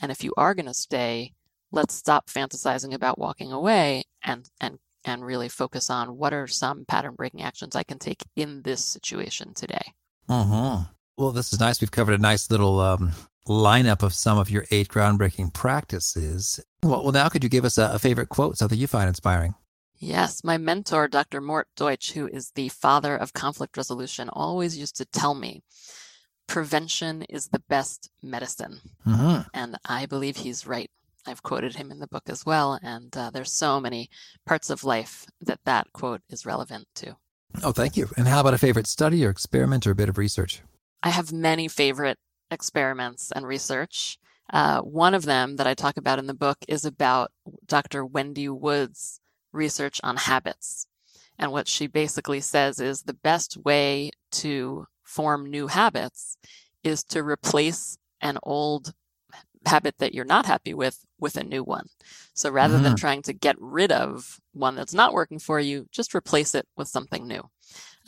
And 0.03 0.11
if 0.11 0.25
you 0.25 0.35
are 0.37 0.55
going 0.55 0.67
to 0.67 0.75
stay, 0.75 1.33
let's 1.71 1.95
stop 1.95 2.29
fantasizing 2.29 2.93
about 2.93 3.19
walking 3.19 3.53
away 3.53 4.03
and, 4.23 4.51
and, 4.61 4.81
and 5.05 5.25
really 5.25 5.49
focus 5.49 5.89
on 5.89 6.19
what 6.19 6.35
are 6.35 6.49
some 6.49 6.85
pattern 6.85 7.15
breaking 7.15 7.43
actions 7.43 7.77
I 7.77 7.85
can 7.85 8.01
take 8.01 8.25
in 8.35 8.63
this 8.63 8.85
situation 8.85 9.55
today. 9.55 9.95
Mm-hmm. 10.29 10.83
Well, 11.17 11.31
this 11.31 11.53
is 11.53 11.61
nice. 11.61 11.81
We've 11.81 11.91
covered 11.91 12.19
a 12.19 12.23
nice 12.23 12.51
little 12.51 12.81
um, 12.81 13.13
lineup 13.47 14.03
of 14.03 14.13
some 14.13 14.39
of 14.39 14.51
your 14.51 14.65
eight 14.73 14.89
groundbreaking 14.89 15.55
practices. 15.55 16.59
Well, 16.83 17.05
well 17.05 17.13
now 17.13 17.29
could 17.29 17.45
you 17.45 17.51
give 17.51 17.65
us 17.65 17.79
a, 17.79 17.93
a 17.95 17.99
favorite 17.99 18.29
quote, 18.29 18.59
something 18.59 18.79
you 18.79 18.89
find 18.89 19.09
inspiring? 19.09 19.55
Yes, 19.99 20.43
my 20.43 20.59
mentor, 20.59 21.07
Dr. 21.07 21.41
Mort 21.41 21.69
Deutsch, 21.77 22.11
who 22.13 22.27
is 22.27 22.51
the 22.57 22.71
father 22.71 23.17
of 23.17 23.35
conflict 23.35 23.77
resolution, 23.77 24.29
always 24.29 24.77
used 24.77 24.97
to 24.97 25.05
tell 25.05 25.35
me 25.35 25.63
prevention 26.47 27.23
is 27.23 27.49
the 27.49 27.63
best 27.69 28.11
medicine. 28.23 28.81
Mm-hmm. 29.07 29.43
And 29.55 29.77
I 29.85 30.07
believe 30.07 30.37
he's 30.37 30.67
right. 30.67 30.91
I've 31.27 31.43
quoted 31.43 31.77
him 31.77 31.91
in 31.91 32.01
the 32.01 32.09
book 32.09 32.25
as 32.29 32.45
well. 32.45 32.79
And 32.83 33.17
uh, 33.17 33.31
there's 33.31 33.53
so 33.53 33.81
many 33.81 34.11
parts 34.45 34.71
of 34.71 34.85
life 34.85 35.27
that 35.41 35.61
that 35.65 35.93
quote 35.93 36.21
is 36.29 36.45
relevant 36.45 36.89
to. 36.97 37.17
Oh, 37.63 37.73
thank 37.73 37.97
you. 37.97 38.09
And 38.17 38.27
how 38.27 38.41
about 38.41 38.55
a 38.55 38.59
favorite 38.59 38.87
study 38.87 39.25
or 39.25 39.31
experiment 39.31 39.87
or 39.87 39.93
a 39.93 39.95
bit 39.95 40.09
of 40.09 40.19
research? 40.19 40.63
I 41.03 41.11
have 41.11 41.33
many 41.33 41.69
favorite 41.69 42.19
experiments 42.51 43.33
and 43.33 43.47
research. 43.47 44.19
Uh, 44.53 44.81
one 44.81 45.15
of 45.15 45.25
them 45.25 45.57
that 45.57 45.67
I 45.67 45.75
talk 45.75 45.97
about 45.97 46.19
in 46.19 46.27
the 46.27 46.35
book 46.35 46.59
is 46.69 46.85
about 46.85 47.31
Dr. 47.67 48.05
Wendy 48.05 48.49
Wood's 48.49 49.21
research 49.53 50.01
on 50.03 50.17
habits. 50.17 50.87
And 51.39 51.53
what 51.53 51.69
she 51.69 51.87
basically 51.87 52.41
says 52.41 52.79
is 52.79 53.03
the 53.03 53.15
best 53.15 53.57
way 53.65 54.11
to 54.33 54.87
form 55.13 55.51
new 55.51 55.67
habits 55.67 56.37
is 56.83 57.05
to 57.05 57.23
replace 57.23 57.99
an 58.21 58.39
old 58.43 58.95
habit 59.67 59.95
that 59.99 60.15
you're 60.15 60.25
not 60.25 60.47
happy 60.47 60.75
with 60.75 61.05
with 61.21 61.37
a 61.37 61.45
new 61.45 61.63
one. 61.63 61.87
So 62.35 62.51
rather 62.51 62.75
mm-hmm. 62.75 62.85
than 62.85 62.97
trying 62.97 63.23
to 63.23 63.33
get 63.33 63.57
rid 63.61 63.93
of 63.93 64.41
one 64.53 64.75
that's 64.75 64.95
not 64.95 65.13
working 65.13 65.39
for 65.39 65.61
you, 65.61 65.87
just 65.93 66.15
replace 66.15 66.55
it 66.55 66.67
with 66.77 66.89
something 66.89 67.27
new. 67.29 67.43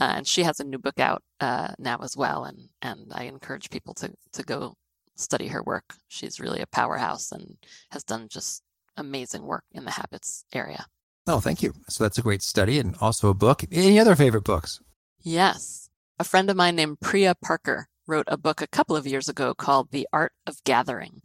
Uh, 0.00 0.14
and 0.16 0.26
she 0.26 0.42
has 0.42 0.58
a 0.58 0.64
new 0.64 0.78
book 0.78 0.98
out 0.98 1.22
uh, 1.40 1.68
now 1.78 1.98
as 2.02 2.16
well, 2.16 2.44
and 2.44 2.68
and 2.82 3.12
I 3.14 3.24
encourage 3.24 3.70
people 3.70 3.94
to 3.94 4.10
to 4.32 4.42
go 4.42 4.74
study 5.16 5.48
her 5.48 5.62
work. 5.62 5.94
She's 6.08 6.40
really 6.40 6.60
a 6.60 6.66
powerhouse 6.66 7.30
and 7.30 7.56
has 7.90 8.02
done 8.02 8.28
just 8.28 8.62
amazing 8.96 9.42
work 9.42 9.64
in 9.72 9.84
the 9.84 9.92
habits 9.92 10.44
area. 10.52 10.86
Oh, 11.26 11.40
thank 11.40 11.62
you. 11.62 11.72
So 11.88 12.04
that's 12.04 12.18
a 12.18 12.22
great 12.22 12.42
study 12.42 12.78
and 12.78 12.96
also 13.00 13.28
a 13.28 13.34
book. 13.34 13.64
Any 13.72 13.98
other 13.98 14.16
favorite 14.16 14.44
books? 14.44 14.80
Yes. 15.22 15.83
A 16.18 16.24
friend 16.24 16.48
of 16.48 16.56
mine 16.56 16.76
named 16.76 17.00
Priya 17.00 17.34
Parker 17.34 17.88
wrote 18.06 18.26
a 18.28 18.36
book 18.36 18.62
a 18.62 18.66
couple 18.66 18.96
of 18.96 19.06
years 19.06 19.28
ago 19.28 19.54
called 19.54 19.90
The 19.90 20.06
Art 20.12 20.32
of 20.46 20.62
Gathering. 20.64 21.22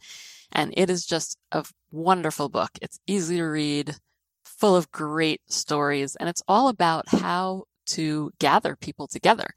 And 0.51 0.73
it 0.75 0.89
is 0.89 1.05
just 1.05 1.37
a 1.51 1.65
wonderful 1.91 2.49
book. 2.49 2.71
It's 2.81 2.99
easy 3.05 3.37
to 3.37 3.45
read, 3.45 3.95
full 4.43 4.75
of 4.75 4.91
great 4.91 5.41
stories, 5.47 6.15
and 6.15 6.27
it's 6.27 6.41
all 6.47 6.69
about 6.69 7.07
how 7.09 7.65
to 7.87 8.31
gather 8.39 8.75
people 8.75 9.07
together. 9.07 9.51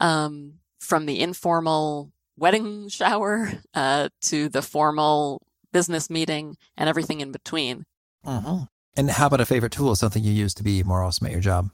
Um, 0.00 0.54
from 0.78 1.06
the 1.06 1.20
informal 1.20 2.12
wedding 2.36 2.88
shower 2.90 3.52
uh, 3.74 4.08
to 4.22 4.48
the 4.48 4.62
formal 4.62 5.42
business 5.72 6.10
meeting 6.10 6.56
and 6.76 6.88
everything 6.88 7.20
in 7.20 7.32
between. 7.32 7.84
Mm-hmm. 8.24 8.64
And 8.96 9.10
how 9.10 9.26
about 9.26 9.40
a 9.40 9.46
favorite 9.46 9.72
tool, 9.72 9.94
something 9.94 10.24
you 10.24 10.32
use 10.32 10.54
to 10.54 10.62
be 10.62 10.82
more 10.82 11.02
awesome 11.02 11.26
at 11.26 11.32
your 11.32 11.40
job? 11.40 11.70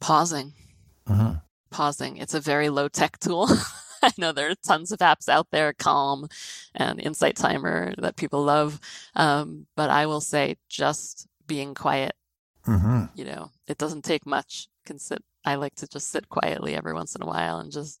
Pausing. 0.00 0.52
Mm-hmm. 1.08 1.38
Pausing. 1.76 2.16
It's 2.16 2.32
a 2.32 2.40
very 2.40 2.70
low 2.70 2.88
tech 2.88 3.18
tool. 3.18 3.50
I 4.02 4.10
know 4.16 4.32
there 4.32 4.50
are 4.50 4.54
tons 4.54 4.92
of 4.92 5.00
apps 5.00 5.28
out 5.28 5.48
there, 5.50 5.74
Calm 5.74 6.26
and 6.74 6.98
Insight 6.98 7.36
Timer 7.36 7.92
that 7.98 8.16
people 8.16 8.42
love. 8.42 8.80
Um, 9.14 9.66
but 9.76 9.90
I 9.90 10.06
will 10.06 10.22
say 10.22 10.56
just 10.70 11.26
being 11.46 11.74
quiet. 11.74 12.14
Mm-hmm. 12.66 13.04
You 13.14 13.26
know, 13.26 13.50
it 13.68 13.76
doesn't 13.76 14.06
take 14.06 14.24
much. 14.24 14.68
can 14.86 14.98
sit. 14.98 15.22
I 15.44 15.56
like 15.56 15.74
to 15.74 15.86
just 15.86 16.08
sit 16.08 16.30
quietly 16.30 16.74
every 16.74 16.94
once 16.94 17.14
in 17.14 17.22
a 17.22 17.26
while 17.26 17.58
and 17.58 17.70
just 17.70 18.00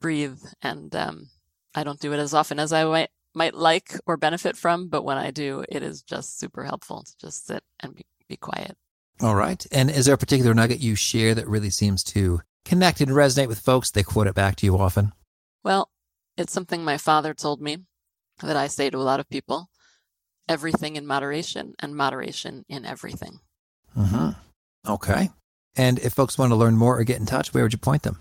breathe. 0.00 0.40
And 0.60 0.92
um, 0.96 1.28
I 1.76 1.84
don't 1.84 2.00
do 2.00 2.12
it 2.12 2.18
as 2.18 2.34
often 2.34 2.58
as 2.58 2.72
I 2.72 2.84
might 2.84 3.10
might 3.32 3.54
like 3.54 3.94
or 4.06 4.16
benefit 4.16 4.56
from, 4.56 4.88
but 4.88 5.04
when 5.04 5.18
I 5.18 5.30
do, 5.30 5.64
it 5.68 5.84
is 5.84 6.02
just 6.02 6.40
super 6.40 6.64
helpful 6.64 7.04
to 7.04 7.18
just 7.18 7.46
sit 7.46 7.62
and 7.78 7.94
be, 7.94 8.04
be 8.28 8.36
quiet. 8.36 8.76
All 9.20 9.36
right. 9.36 9.64
And 9.70 9.88
is 9.88 10.06
there 10.06 10.16
a 10.16 10.18
particular 10.18 10.52
nugget 10.52 10.80
you 10.80 10.96
share 10.96 11.36
that 11.36 11.46
really 11.46 11.70
seems 11.70 12.02
to 12.04 12.40
connect 12.68 13.00
and 13.00 13.10
resonate 13.10 13.48
with 13.48 13.60
folks? 13.60 13.90
They 13.90 14.02
quote 14.02 14.26
it 14.26 14.34
back 14.34 14.56
to 14.56 14.66
you 14.66 14.78
often. 14.78 15.12
Well, 15.64 15.90
it's 16.36 16.52
something 16.52 16.84
my 16.84 16.98
father 16.98 17.34
told 17.34 17.60
me 17.60 17.78
that 18.42 18.56
I 18.56 18.68
say 18.68 18.90
to 18.90 18.98
a 18.98 19.00
lot 19.00 19.20
of 19.20 19.28
people 19.28 19.68
everything 20.48 20.96
in 20.96 21.06
moderation 21.06 21.74
and 21.78 21.96
moderation 21.96 22.64
in 22.68 22.84
everything. 22.84 23.40
Mm-hmm. 23.96 24.30
Okay. 24.90 25.30
And 25.76 25.98
if 25.98 26.14
folks 26.14 26.38
want 26.38 26.50
to 26.50 26.56
learn 26.56 26.76
more 26.76 26.98
or 26.98 27.04
get 27.04 27.20
in 27.20 27.26
touch, 27.26 27.52
where 27.52 27.64
would 27.64 27.72
you 27.72 27.78
point 27.78 28.02
them? 28.02 28.18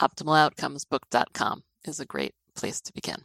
OptimalOutcomesBook.com 0.00 1.64
is 1.84 2.00
a 2.00 2.06
great 2.06 2.34
place 2.54 2.80
to 2.82 2.92
begin. 2.92 3.22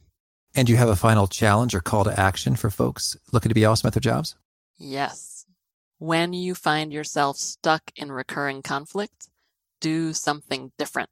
And 0.55 0.67
do 0.67 0.73
you 0.73 0.77
have 0.77 0.89
a 0.89 0.95
final 0.95 1.27
challenge 1.27 1.73
or 1.73 1.79
call 1.79 2.03
to 2.03 2.19
action 2.19 2.55
for 2.55 2.69
folks 2.69 3.15
looking 3.31 3.49
to 3.49 3.55
be 3.55 3.65
awesome 3.65 3.87
at 3.87 3.93
their 3.93 4.01
jobs? 4.01 4.35
Yes. 4.77 5.45
When 5.99 6.33
you 6.33 6.55
find 6.55 6.91
yourself 6.91 7.37
stuck 7.37 7.91
in 7.95 8.11
recurring 8.11 8.61
conflict, 8.61 9.29
do 9.81 10.13
something 10.13 10.71
different, 10.77 11.09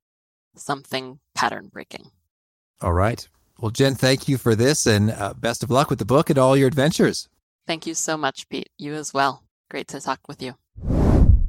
something 0.55 1.20
pattern 1.36 1.70
breaking. 1.72 2.11
All 2.82 2.93
right. 2.93 3.28
Well, 3.59 3.72
Jen, 3.72 3.95
thank 3.95 4.30
you 4.30 4.38
for 4.38 4.55
this 4.55 4.88
and 4.88 5.11
uh, 5.11 5.34
best 5.34 5.63
of 5.63 5.70
luck 5.70 5.89
with 5.89 5.99
the 5.99 6.05
book 6.05 6.30
and 6.30 6.39
all 6.39 6.55
your 6.55 6.67
adventures. 6.67 7.28
Thank 7.67 7.86
you 7.86 7.93
so 7.93 8.15
much, 8.15 8.47
Pete. 8.47 8.70
You 8.78 8.93
as 8.93 9.13
well. 9.13 9.43
Great 9.70 9.89
to 9.89 9.99
talk 9.99 10.22
with 10.30 10.41
you. 10.41 10.55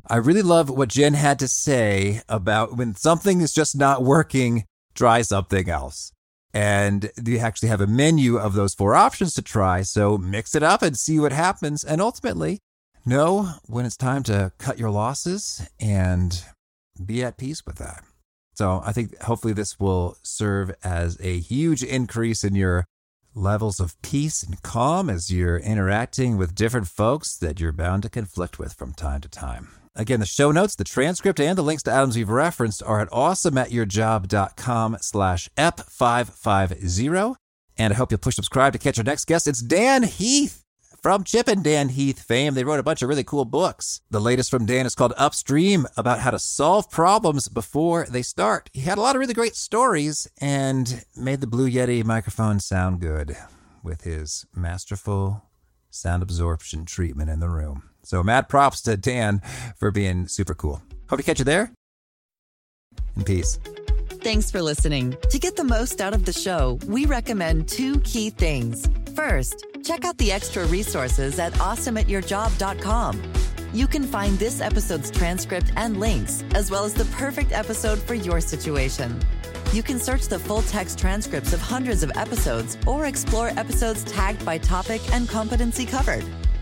I 0.06 0.16
really 0.16 0.42
love 0.42 0.68
what 0.68 0.88
Jen 0.88 1.14
had 1.14 1.38
to 1.38 1.46
say 1.46 2.22
about 2.28 2.76
when 2.76 2.96
something 2.96 3.40
is 3.40 3.54
just 3.54 3.76
not 3.76 4.02
working, 4.02 4.64
try 4.92 5.22
something 5.22 5.68
else. 5.70 6.12
And 6.52 7.12
you 7.24 7.38
actually 7.38 7.68
have 7.68 7.80
a 7.80 7.86
menu 7.86 8.36
of 8.36 8.54
those 8.54 8.74
four 8.74 8.96
options 8.96 9.34
to 9.34 9.42
try. 9.42 9.82
So 9.82 10.18
mix 10.18 10.56
it 10.56 10.64
up 10.64 10.82
and 10.82 10.98
see 10.98 11.20
what 11.20 11.30
happens. 11.30 11.84
And 11.84 12.00
ultimately, 12.00 12.58
know 13.06 13.54
when 13.66 13.86
it's 13.86 13.96
time 13.96 14.24
to 14.24 14.52
cut 14.58 14.80
your 14.80 14.90
losses 14.90 15.66
and 15.78 16.42
be 17.06 17.22
at 17.22 17.36
peace 17.36 17.64
with 17.66 17.76
that. 17.76 18.04
So 18.54 18.82
I 18.84 18.92
think 18.92 19.18
hopefully 19.22 19.54
this 19.54 19.80
will 19.80 20.16
serve 20.22 20.72
as 20.84 21.18
a 21.20 21.38
huge 21.38 21.82
increase 21.82 22.44
in 22.44 22.54
your 22.54 22.84
levels 23.34 23.80
of 23.80 24.00
peace 24.02 24.42
and 24.42 24.60
calm 24.62 25.08
as 25.08 25.30
you're 25.30 25.58
interacting 25.58 26.36
with 26.36 26.54
different 26.54 26.88
folks 26.88 27.36
that 27.36 27.60
you're 27.60 27.72
bound 27.72 28.02
to 28.02 28.10
conflict 28.10 28.58
with 28.58 28.72
from 28.74 28.92
time 28.92 29.20
to 29.22 29.28
time. 29.28 29.68
Again, 29.94 30.20
the 30.20 30.26
show 30.26 30.52
notes, 30.52 30.76
the 30.76 30.84
transcript, 30.84 31.40
and 31.40 31.58
the 31.58 31.62
links 31.62 31.82
to 31.84 31.94
items 31.94 32.16
we've 32.16 32.28
referenced 32.28 32.82
are 32.82 33.00
at 33.00 33.10
awesomeatyourjob.com 33.10 34.98
slash 35.00 35.48
ep550. 35.56 37.36
And 37.76 37.92
I 37.92 37.96
hope 37.96 38.10
you'll 38.12 38.18
push 38.18 38.34
subscribe 38.34 38.72
to 38.74 38.78
catch 38.78 38.98
our 38.98 39.04
next 39.04 39.26
guest. 39.26 39.48
It's 39.48 39.60
Dan 39.60 40.02
Heath 40.02 40.62
from 41.02 41.24
Chip 41.24 41.48
and 41.48 41.64
Dan 41.64 41.90
Heath 41.90 42.20
fame. 42.20 42.54
They 42.54 42.64
wrote 42.64 42.80
a 42.80 42.84
bunch 42.84 43.02
of 43.02 43.08
really 43.08 43.24
cool 43.24 43.44
books. 43.44 44.00
The 44.10 44.20
latest 44.20 44.50
from 44.50 44.66
Dan 44.66 44.86
is 44.86 44.94
called 44.94 45.14
Upstream 45.16 45.86
about 45.96 46.20
how 46.20 46.30
to 46.30 46.38
solve 46.38 46.90
problems 46.90 47.48
before 47.48 48.06
they 48.08 48.22
start. 48.22 48.70
He 48.72 48.82
had 48.82 48.98
a 48.98 49.00
lot 49.00 49.16
of 49.16 49.20
really 49.20 49.34
great 49.34 49.56
stories 49.56 50.28
and 50.40 51.04
made 51.16 51.40
the 51.40 51.46
Blue 51.46 51.70
Yeti 51.70 52.04
microphone 52.04 52.60
sound 52.60 53.00
good 53.00 53.36
with 53.82 54.02
his 54.02 54.46
masterful 54.54 55.44
sound 55.90 56.22
absorption 56.22 56.84
treatment 56.84 57.30
in 57.30 57.40
the 57.40 57.48
room. 57.48 57.82
So 58.02 58.22
mad 58.22 58.48
props 58.48 58.80
to 58.82 58.96
Dan 58.96 59.40
for 59.76 59.90
being 59.90 60.28
super 60.28 60.54
cool. 60.54 60.82
Hope 61.08 61.18
to 61.18 61.24
catch 61.24 61.38
you 61.38 61.44
there. 61.44 61.72
In 63.16 63.24
peace. 63.24 63.58
Thanks 64.22 64.50
for 64.50 64.60
listening. 64.60 65.16
To 65.30 65.38
get 65.38 65.56
the 65.56 65.64
most 65.64 66.00
out 66.00 66.12
of 66.12 66.26
the 66.26 66.32
show, 66.32 66.78
we 66.86 67.06
recommend 67.06 67.68
two 67.68 68.00
key 68.00 68.30
things. 68.30 68.86
First, 69.14 69.66
check 69.84 70.04
out 70.04 70.18
the 70.18 70.32
extra 70.32 70.66
resources 70.66 71.38
at 71.38 71.52
awesomeatyourjob.com. 71.54 73.22
You 73.72 73.86
can 73.86 74.02
find 74.04 74.38
this 74.38 74.60
episode's 74.60 75.10
transcript 75.10 75.72
and 75.76 76.00
links, 76.00 76.44
as 76.54 76.70
well 76.70 76.84
as 76.84 76.94
the 76.94 77.04
perfect 77.06 77.52
episode 77.52 77.98
for 77.98 78.14
your 78.14 78.40
situation. 78.40 79.20
You 79.72 79.82
can 79.82 79.98
search 80.00 80.26
the 80.26 80.38
full 80.38 80.62
text 80.62 80.98
transcripts 80.98 81.52
of 81.52 81.60
hundreds 81.60 82.02
of 82.02 82.10
episodes 82.16 82.76
or 82.86 83.06
explore 83.06 83.48
episodes 83.48 84.02
tagged 84.04 84.44
by 84.44 84.58
topic 84.58 85.00
and 85.12 85.28
competency 85.28 85.86
covered. 85.86 86.24